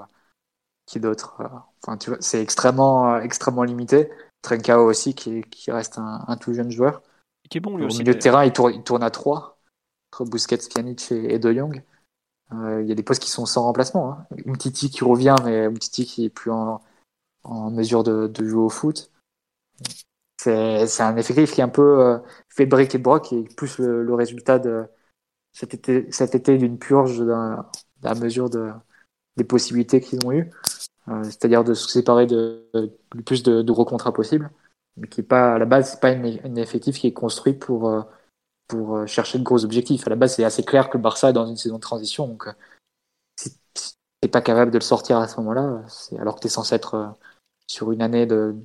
[0.89, 1.47] qui d'autre euh,
[1.83, 4.09] Enfin, tu vois, c'est extrêmement, euh, extrêmement limité.
[4.41, 7.01] Trencao aussi, qui, qui reste un, un, tout jeune joueur.
[7.49, 7.99] Qui est bon lui Au aussi.
[7.99, 9.58] milieu de terrain, il tourne, il tourne à 3
[10.11, 11.83] entre Busquets, Pjanic et, De Jong.
[12.51, 14.11] Euh, il y a des postes qui sont sans remplacement.
[14.11, 14.27] Hein.
[14.47, 16.81] Umtiti qui revient, mais Umtiti qui est plus en,
[17.71, 19.11] mesure de, jouer au foot.
[20.37, 22.17] C'est un effectif qui est un peu euh,
[22.47, 24.87] fait brique et broc et plus le, résultat de
[25.51, 28.71] cet été, d'une purge la mesure de,
[29.37, 30.49] des possibilités qu'ils ont eues.
[31.09, 34.51] Euh, c'est-à-dire de se séparer de, le plus de, de, gros contrats possible,
[34.97, 37.89] mais qui est pas à la base, c'est pas un effectif qui est construit pour
[38.69, 40.07] pour euh, chercher de gros objectifs.
[40.07, 42.27] À la base, c'est assez clair que le Barça est dans une saison de transition,
[42.27, 42.47] donc
[43.35, 43.51] si
[44.21, 45.83] t'es pas capable de le sortir à ce moment-là,
[46.17, 47.15] alors que tu es censé être
[47.67, 48.55] sur une année de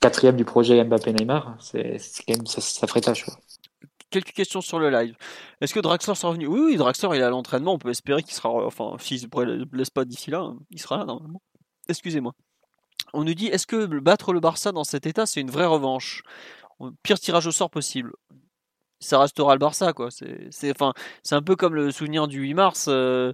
[0.00, 3.26] quatrième du projet Mbappé Neymar, c'est quand même ça, ça ferait tâche.
[4.08, 5.14] Quelques questions sur le live.
[5.60, 6.48] Est-ce que Draxler sera revenu?
[6.48, 7.74] Oui, oui, Draxler il est à l'entraînement.
[7.74, 8.48] On peut espérer qu'il sera.
[8.66, 11.40] Enfin, s'il ne se blesse pas d'ici là, il sera là normalement.
[11.88, 12.32] Excusez-moi.
[13.12, 16.24] On nous dit est-ce que battre le Barça dans cet état, c'est une vraie revanche?
[17.02, 18.12] Pire tirage au sort possible.
[19.00, 20.08] Ça restera le Barça, quoi.
[20.10, 20.92] C'est enfin,
[21.30, 22.86] un peu comme le souvenir du 8 mars.
[22.88, 23.32] Euh,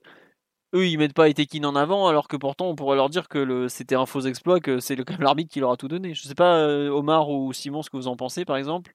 [0.76, 3.68] eux, ils mettent pas Etekin en avant, alors que pourtant, on pourrait leur dire que
[3.68, 6.14] c'était un faux exploit, que c'est quand même l'arbitre qui leur a tout donné.
[6.14, 8.92] Je sais pas, euh, Omar ou Simon, ce que vous en pensez, par exemple,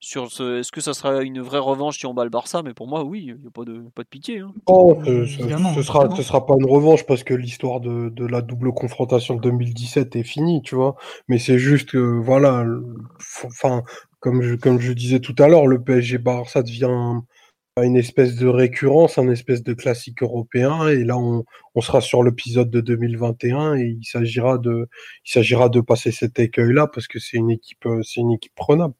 [0.00, 2.62] sur ce, est-ce que ça sera une vraie revanche si on bat le Barça?
[2.62, 4.40] Mais pour moi, oui, il n'y a pas de, pas de pitié.
[4.40, 4.52] Hein.
[4.66, 8.42] Oh, ce, ce, sera, ce sera pas une revanche parce que l'histoire de, de, la
[8.42, 10.96] double confrontation de 2017 est finie, tu vois.
[11.28, 12.64] Mais c'est juste que, voilà,
[13.44, 13.82] enfin,
[14.20, 17.20] comme je, comme je disais tout à l'heure, le PSG Barça devient
[17.84, 20.88] une espèce de récurrence, un espèce de classique européen.
[20.88, 21.44] Et là, on,
[21.80, 24.88] sera sur l'épisode de 2021 et il s'agira de,
[25.34, 28.94] il de passer cet écueil-là parce que c'est une équipe, euh, une équipe prenable.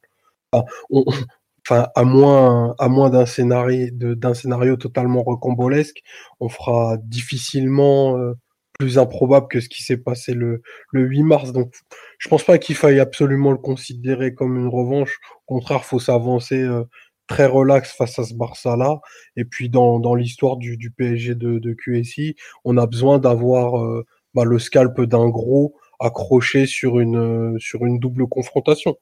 [1.68, 3.88] Enfin, à moins, à moins d'un scénario,
[4.34, 6.02] scénario totalement recombolesque,
[6.40, 8.34] on fera difficilement euh,
[8.78, 11.52] plus improbable que ce qui s'est passé le, le 8 mars.
[11.52, 11.74] Donc,
[12.18, 15.18] je pense pas qu'il faille absolument le considérer comme une revanche.
[15.46, 16.60] Au contraire, faut s'avancer.
[16.62, 16.84] Euh,
[17.30, 19.00] très relax face à ce Barça-là.
[19.36, 22.34] Et puis dans, dans l'histoire du, PSG de, QSI,
[22.64, 24.04] on a besoin d'avoir euh,
[24.34, 28.96] bah, le scalp d'un gros accroché sur une, sur une double confrontation.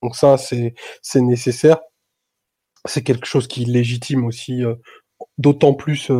[0.00, 0.74] Donc ça, c'est
[1.16, 1.80] nécessaire.
[2.84, 4.76] C'est quelque chose qui légitime aussi euh,
[5.38, 6.10] d'autant plus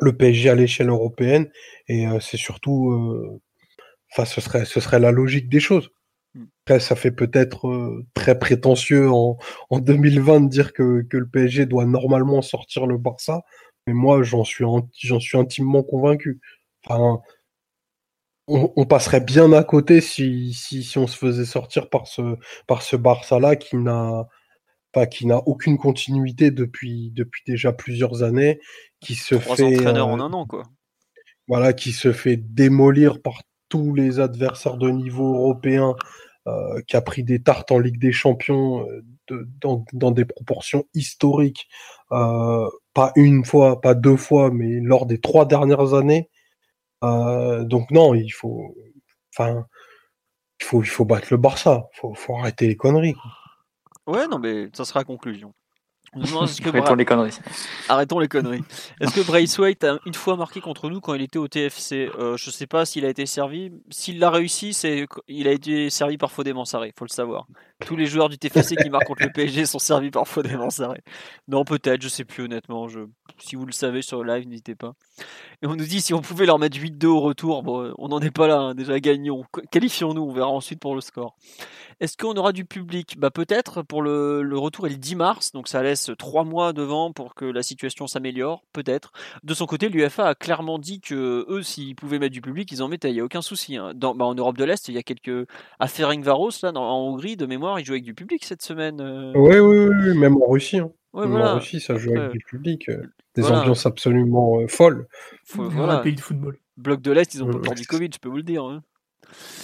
[0.00, 1.50] le PSG à l'échelle européenne.
[1.88, 3.40] Et c'est surtout,
[4.16, 5.90] ce serait, ce serait la logique des choses.
[6.68, 9.38] Après, ça fait peut-être très prétentieux en,
[9.70, 13.40] en 2020 de dire que, que, le PSG doit normalement sortir le Barça,
[13.86, 14.66] mais moi, j'en suis,
[15.02, 16.42] j'en suis intimement convaincu.
[16.84, 17.22] Enfin,
[18.48, 22.36] on, passerait bien à côté si, si, si, on se faisait sortir par ce,
[22.66, 24.28] par ce Barça-là qui n'a
[24.92, 28.60] pas qui n'a aucune continuité depuis, depuis déjà plusieurs années,
[29.00, 30.64] qui se fait euh, en un an quoi.
[31.46, 33.40] Voilà, qui se fait démolir par
[33.70, 35.94] tous les adversaires de niveau européen,
[36.48, 38.86] euh, qui a pris des tartes en Ligue des Champions
[39.30, 41.68] euh, dans, des proportions historiques,
[42.08, 46.30] pas une fois, pas deux fois, mais lors des trois dernières années.
[47.04, 48.74] Euh, donc non, il faut,
[49.38, 51.88] il faut, battre le Barça.
[51.92, 53.14] Faut, faut arrêter les conneries.
[54.06, 55.52] Ouais, non, mais ça sera conclusion.
[56.14, 57.38] Arrêtons les conneries.
[57.88, 58.62] Arrêtons les conneries.
[59.00, 62.36] Est-ce que Braithwaite a une fois marqué contre nous quand il était au TFC euh,
[62.36, 63.72] Je sais pas s'il a été servi.
[63.90, 67.46] S'il l'a réussi, c'est il a été servi par Fodé Mansaré, faut le savoir.
[67.86, 71.00] Tous les joueurs du TFC qui marquent contre le PSG sont servis par Fodé Mansaré.
[71.46, 72.88] Non, peut-être, je sais plus honnêtement.
[73.38, 74.94] Si vous le savez sur le live, n'hésitez pas.
[75.62, 78.20] Et on nous dit si on pouvait leur mettre 8-2 au retour, bon, on n'en
[78.20, 78.74] est pas là, hein.
[78.74, 79.44] déjà gagnons.
[79.70, 81.36] Qualifions-nous, on verra ensuite pour le score.
[82.00, 83.18] Est-ce qu'on aura du public?
[83.18, 86.72] Bah peut-être pour le, le, retour est le 10 mars, donc ça laisse trois mois
[86.72, 89.12] devant pour que la situation s'améliore, peut-être.
[89.42, 92.82] De son côté, l'UFA a clairement dit que eux, s'ils pouvaient mettre du public, ils
[92.82, 93.76] en mettaient, il n'y a aucun souci.
[93.76, 93.92] Hein.
[93.94, 95.48] Dans, bah, en Europe de l'Est, il y a quelques
[95.80, 99.00] à Varos là, en Hongrie, de mémoire, ils jouent avec du public cette semaine.
[99.34, 100.78] Oui, oui, oui, même en Russie.
[100.78, 100.90] Hein.
[101.12, 102.88] En Russie, ça joue avec du public.
[102.88, 103.02] Euh,
[103.34, 105.06] des ambiances absolument euh, folles.
[105.54, 105.98] voilà.
[105.98, 106.58] pays de football.
[106.76, 108.64] Bloc de l'Est, ils ont pas peur du Covid, je peux vous le dire.
[108.64, 108.82] Hein.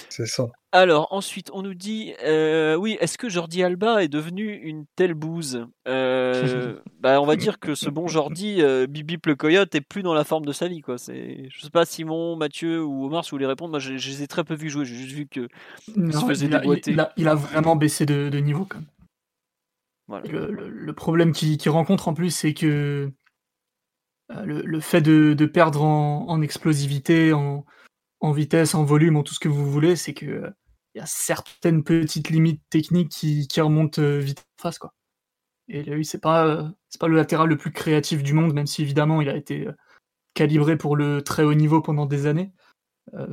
[0.08, 0.46] C'est ça.
[0.72, 5.14] Alors, ensuite, on nous dit euh, oui, est-ce que Jordi Alba est devenu une telle
[5.14, 5.66] bouse?
[5.86, 10.02] Euh, bah, On va dire que ce bon Jordi, euh, Bibi le Coyote, est plus
[10.02, 10.80] dans la forme de sa vie.
[10.80, 10.98] Quoi.
[10.98, 11.48] C'est...
[11.50, 13.70] Je sais pas, Simon, Mathieu ou Omar, si vous voulez répondre.
[13.70, 14.84] Moi, je, les ai très peu vus jouer.
[14.84, 15.48] J'ai juste vu que
[15.96, 18.66] il, a, il, a, vraiment baissé de, niveau.
[18.66, 18.80] Quand
[20.08, 20.22] même.
[20.28, 23.12] Le, problème qu'il, rencontre en plus, c'est que
[24.44, 27.64] le, fait de, perdre en, en explosivité, en
[28.20, 30.50] en vitesse, en volume, en tout ce que vous voulez, c'est que il euh,
[30.94, 34.94] y a certaines petites limites techniques qui, remontent euh, vite en face, quoi.
[35.68, 36.68] Et lui, c'est pas, euh,
[37.00, 39.66] pas le latéral le plus créatif du monde, même si évidemment il a été
[40.34, 42.52] calibré pour le très haut niveau pendant des années.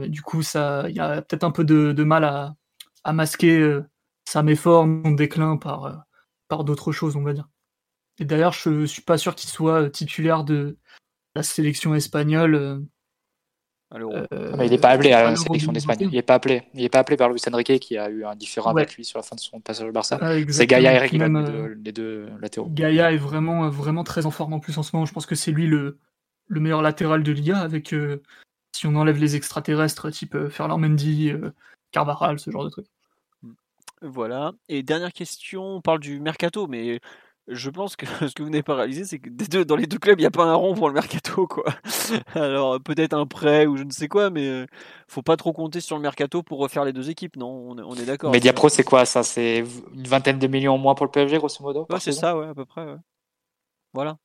[0.08, 3.80] du coup, ça, il y a peut-être un peu de, mal à, masquer
[4.26, 6.06] sa méforme, son déclin par,
[6.48, 7.50] par d'autres choses, on va dire.
[8.20, 10.78] Et d'ailleurs, je suis pas sûr qu'il soit titulaire de
[11.36, 12.86] la sélection espagnole
[13.94, 14.26] euh,
[14.64, 15.98] il n'est pas appelé à la sélection d'Espagne.
[16.02, 16.64] Il n'est pas appelé.
[16.74, 19.20] Il est pas appelé par Luis Enrique qui a eu un différent avec lui sur
[19.20, 20.18] la fin de son passage au Barça.
[20.22, 22.70] Ah, c'est Gaïa et Eric euh, les deux latéraux.
[22.70, 25.06] Gaïa est vraiment, vraiment très en forme en plus en ce moment.
[25.06, 25.98] Je pense que c'est lui le,
[26.48, 28.22] le meilleur latéral de Liga avec euh,
[28.74, 31.34] si on enlève les extraterrestres type Ferland Mendy,
[31.92, 32.88] Carvajal, ce genre de trucs.
[34.02, 34.54] Voilà.
[34.70, 37.00] Et dernière question, on parle du mercato, mais
[37.54, 39.98] je pense que ce que vous n'avez pas réalisé, c'est que deux, dans les deux
[39.98, 41.66] clubs, il n'y a pas un rond pour le mercato, quoi.
[42.34, 44.66] Alors peut-être un prêt ou je ne sais quoi, mais euh,
[45.08, 47.76] faut pas trop compter sur le mercato pour refaire les deux équipes, non?
[47.78, 48.32] On, est d'accord.
[48.32, 49.06] Mediapro, c'est quoi?
[49.06, 49.64] Ça C'est
[49.94, 52.48] une vingtaine de millions en moins pour le PSG, grosso modo Ouais, c'est ça, ouais,
[52.48, 52.86] à peu près.
[53.94, 54.18] Voilà.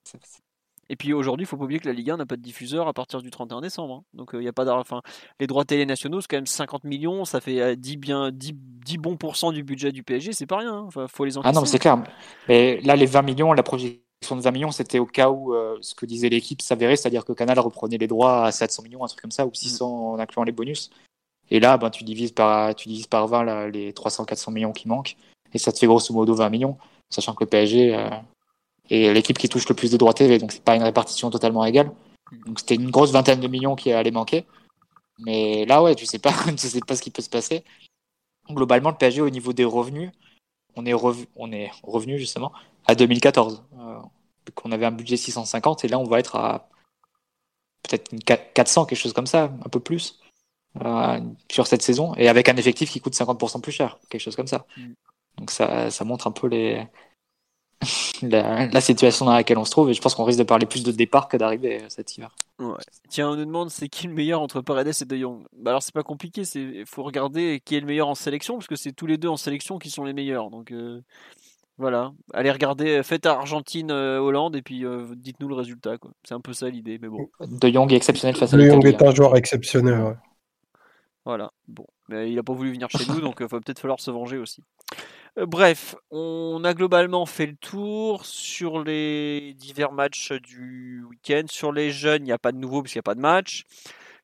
[0.89, 2.89] Et puis aujourd'hui, il faut pas oublier que la Ligue 1 n'a pas de diffuseur
[2.89, 3.95] à partir du 31 décembre.
[3.95, 4.05] Hein.
[4.15, 5.03] Donc il euh, y a pas enfin,
[5.41, 8.53] les droits télé nationaux, c'est quand même 50 millions, ça fait 10, euh, bien, 10,
[8.55, 10.75] 10 bons pourcents du budget du PSG, c'est pas rien.
[10.75, 10.85] Hein.
[10.87, 12.03] Enfin, faut les Ah non, c'est clair.
[12.49, 14.01] Mais là, les 20 millions, la projection
[14.37, 17.33] de 20 millions, c'était au cas où euh, ce que disait l'équipe s'avérait, c'est-à-dire que
[17.33, 19.93] Canal reprenait les droits à 700 millions, un truc comme ça, ou 600 mm.
[19.93, 20.91] en incluant les bonus.
[21.51, 25.17] Et là, ben, tu, divises par, tu divises par 20 les 300-400 millions qui manquent,
[25.53, 26.77] et ça te fait grosso modo 20 millions,
[27.11, 27.95] sachant que le PSG,
[28.91, 31.65] et l'équipe qui touche le plus de droits TV, donc c'est pas une répartition totalement
[31.65, 31.91] égale.
[32.47, 34.45] Donc c'était une grosse vingtaine de millions qui allait manquer.
[35.19, 37.65] Mais là, ouais, tu sais pas, tu sais pas ce qui peut se passer.
[38.51, 40.11] Globalement, le PSG au niveau des revenus,
[40.77, 40.95] on est,
[41.37, 42.53] on est revenu justement
[42.87, 43.65] à 2014.
[43.79, 43.99] Euh,
[44.65, 46.69] on avait un budget 650 et là on va être à
[47.83, 48.15] peut-être
[48.55, 50.21] 400, quelque chose comme ça, un peu plus,
[50.85, 54.37] euh, sur cette saison, et avec un effectif qui coûte 50% plus cher, quelque chose
[54.37, 54.67] comme ça.
[54.77, 54.93] Mm.
[55.39, 56.87] Donc ça, ça montre un peu les,
[58.23, 60.83] la, situation dans laquelle on se trouve et je pense qu'on risque de parler plus
[60.83, 62.35] de départ que d'arrivée euh, cet hiver.
[63.09, 65.45] Tiens, on nous demande c'est qui le meilleur entre Paredes et De Jong?
[65.53, 68.67] Bah alors c'est pas compliqué, il faut regarder qui est le meilleur en sélection parce
[68.67, 70.51] que c'est tous les deux en sélection qui sont les meilleurs.
[70.51, 71.03] Donc euh,
[71.77, 74.85] voilà, allez regarder, faites Argentine euh, Hollande et puis
[75.17, 77.29] dites-nous le résultat C'est un peu ça l'idée, mais bon.
[77.41, 80.17] De Jong est exceptionnel face à De Jong est un joueur exceptionnel.
[81.27, 84.01] Voilà, bon, mais il a pas voulu venir chez nous donc il va peut-être falloir
[84.01, 84.63] se venger aussi.
[85.39, 91.45] Euh, bref, on a globalement fait le tour sur les divers matchs du week-end.
[91.49, 93.65] Sur les jeunes, il n'y a pas de nouveau puisqu'il n'y a pas de match.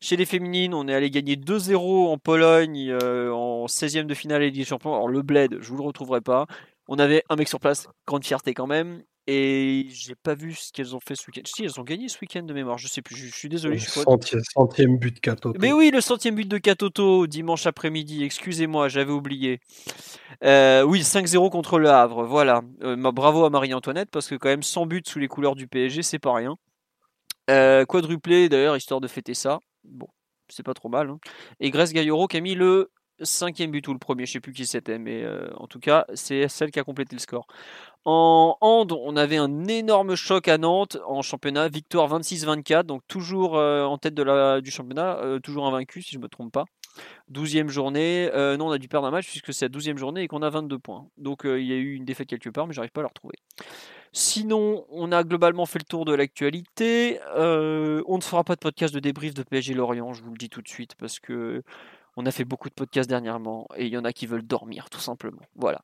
[0.00, 4.42] Chez les féminines, on est allé gagner 2-0 en Pologne euh, en 16e de finale
[4.42, 4.94] et des Champions.
[4.94, 6.46] Alors le bled, je vous le retrouverai pas.
[6.88, 9.02] On avait un mec sur place, grande fierté quand même.
[9.28, 11.42] Et j'ai pas vu ce qu'elles ont fait ce week-end.
[11.44, 13.78] Si, elles ont gagné ce week-end de mémoire, je sais plus, je, suis désolé.
[13.78, 15.56] Je centième, centième but de Katoto.
[15.60, 19.60] Mais oui, le centième but de Katoto, dimanche après-midi, excusez-moi, j'avais oublié.
[20.42, 22.62] Euh, oui, 5-0 contre le Havre, voilà.
[22.82, 26.02] Euh, bravo à Marie-Antoinette, parce que quand même 100 buts sous les couleurs du PSG,
[26.02, 26.56] c'est pas rien.
[27.50, 29.60] Euh, quadruplé d'ailleurs, histoire de fêter ça.
[29.84, 30.08] Bon,
[30.48, 31.10] c'est pas trop mal.
[31.10, 31.18] Hein.
[31.60, 32.90] Et Grèce Gailloro qui a mis le
[33.20, 36.04] cinquième but ou le premier, je sais plus qui c'était, mais euh, en tout cas,
[36.14, 37.46] c'est celle qui a complété le score.
[38.04, 43.56] En hand, on avait un énorme choc à Nantes en championnat, victoire 26-24, donc toujours
[43.56, 46.64] euh, en tête du championnat, euh, toujours invaincu si je ne me trompe pas.
[47.32, 50.28] 12e journée, non, on a dû perdre un match puisque c'est la 12e journée et
[50.28, 51.06] qu'on a 22 points.
[51.16, 53.36] Donc il y a eu une défaite quelque part, mais j'arrive pas à la retrouver.
[54.12, 57.18] Sinon, on a globalement fait le tour de l'actualité.
[57.34, 60.50] on ne fera pas de podcast de débrief de PSG Lorient, je vous le dis
[60.50, 61.62] tout de suite, parce que
[62.16, 64.90] on a fait beaucoup de podcasts dernièrement et il y en a qui veulent dormir,
[64.90, 65.42] tout simplement.
[65.56, 65.82] Voilà.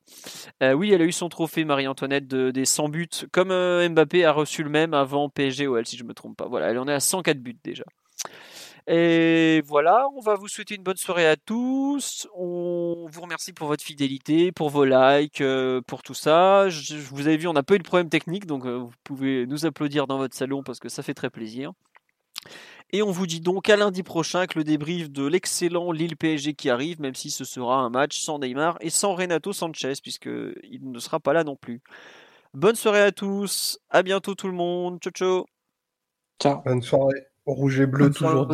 [0.61, 4.31] Euh, oui, elle a eu son trophée, Marie-Antoinette, des 100 buts, comme euh, Mbappé a
[4.31, 6.47] reçu le même avant PSG OL, si je ne me trompe pas.
[6.47, 7.83] Voilà, elle en est à 104 buts déjà.
[8.87, 12.27] Et voilà, on va vous souhaiter une bonne soirée à tous.
[12.33, 16.67] On vous remercie pour votre fidélité, pour vos likes, euh, pour tout ça.
[17.11, 20.07] Vous avez vu, on n'a pas eu de problème technique, donc vous pouvez nous applaudir
[20.07, 21.71] dans votre salon parce que ça fait très plaisir.
[22.91, 26.55] Et on vous dit donc à lundi prochain avec le débrief de l'excellent Lille PSG
[26.55, 30.79] qui arrive, même si ce sera un match sans Neymar et sans Renato Sanchez, puisqu'il
[30.81, 31.81] ne sera pas là non plus.
[32.55, 35.45] Bonne soirée à tous, à bientôt tout le monde, ciao ciao.
[36.41, 36.61] Ciao.
[36.63, 37.28] Bonne soirée.
[37.53, 38.47] Rouge et bleu, toujours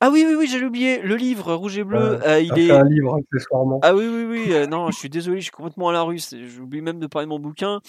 [0.00, 1.00] Ah oui, oui, oui, j'ai oublié.
[1.02, 2.70] Le livre Rouge et bleu, euh, il est.
[2.70, 3.78] un livre, accessoirement.
[3.82, 4.52] Ah oui, oui, oui.
[4.52, 6.18] Euh, non, je suis désolé, je suis complètement à la rue.
[6.18, 7.80] J'oublie même de parler de mon bouquin.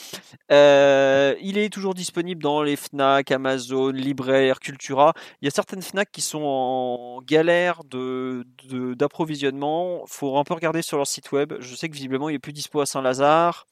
[0.51, 5.13] Euh, il est toujours disponible dans les Fnac, Amazon, Libraire, Cultura.
[5.41, 8.45] Il y a certaines Fnac qui sont en galère de
[8.95, 10.03] d'approvisionnement.
[10.07, 11.53] Faut un peu regarder sur leur site web.
[11.59, 13.65] Je sais que visiblement, il est plus dispo à Saint-Lazare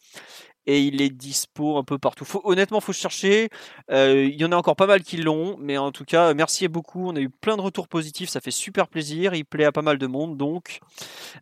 [0.66, 2.26] et il est dispo un peu partout.
[2.26, 3.50] Faut, honnêtement, faut chercher.
[3.92, 6.68] Euh, il y en a encore pas mal qui l'ont, mais en tout cas, merci
[6.68, 7.10] beaucoup.
[7.10, 9.34] On a eu plein de retours positifs, ça fait super plaisir.
[9.34, 10.80] Il plaît à pas mal de monde, donc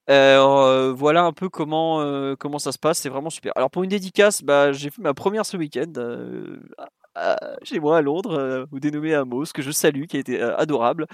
[0.10, 3.00] euh, voilà un peu comment euh, comment ça se passe.
[3.00, 3.54] C'est vraiment super.
[3.56, 5.91] Alors pour une dédicace, bah, j'ai fait ma première ce week-end
[7.64, 10.56] chez moi à Londres, euh, ou dénommé Amos, que je salue, qui a été euh,
[10.57, 11.07] adorable.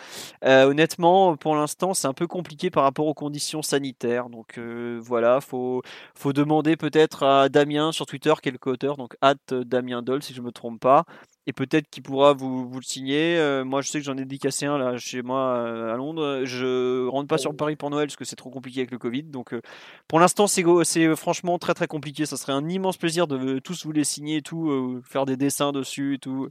[0.44, 4.30] Euh, honnêtement, pour l'instant, c'est un peu compliqué par rapport aux conditions sanitaires.
[4.30, 4.60] Donc
[5.00, 5.82] voilà, faut
[6.16, 10.24] faut demander peut-être à Damien sur Twitter, qui est le co-auteur, donc hâte Damien Doll,
[10.24, 11.06] si je me trompe pas,
[11.48, 13.38] et peut-être qu'il pourra vous, vous, le signer.
[13.38, 16.42] Euh, moi, je sais que j'en ai dédicacé un là chez moi euh, à Londres.
[16.44, 19.24] Je rentre pas sur Paris pour Noël parce que c'est trop compliqué avec le Covid.
[19.24, 19.62] Donc, euh,
[20.08, 22.26] pour l'instant, c'est c'est franchement très très compliqué.
[22.26, 25.72] Ça serait un immense plaisir de tous vous les signer et tout, faire des dessins
[25.72, 26.50] dessus et tout.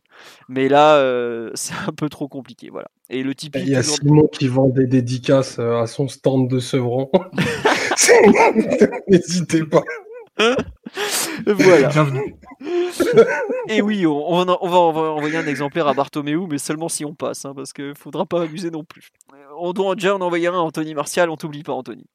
[0.48, 1.00] Mais là,
[1.54, 2.70] c'est un peu trop compliqué.
[2.70, 2.88] Voilà.
[3.10, 3.62] Et le Tipeee.
[3.62, 7.10] Il y a Simon qui vend des dédicaces à son stand de Sevran.
[9.08, 9.82] N'hésitez pas.
[11.46, 11.90] Voilà.
[13.68, 17.52] Et oui, on, va, envoyer un exemplaire à Bartomeu, mais seulement si on passe, hein,
[17.54, 19.08] parce qu'il faudra pas abuser non plus.
[19.58, 22.06] On doit déjà en envoyer un à Anthony Martial, on t'oublie pas Anthony.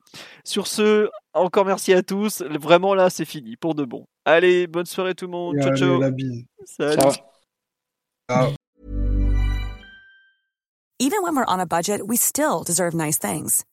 [0.44, 2.42] Sur ce, encore merci à tous.
[2.42, 4.06] Vraiment là, c'est fini, pour de bon.
[4.26, 5.58] Allez, bonne soirée tout le monde.
[5.62, 6.02] ciao, ciao.
[6.66, 7.16] Salut.
[8.30, 8.54] Ciao.
[11.02, 13.64] Even when we're on a budget, we still deserve nice things.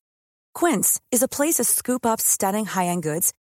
[0.55, 3.33] Quince is a place to scoop up stunning high-end goods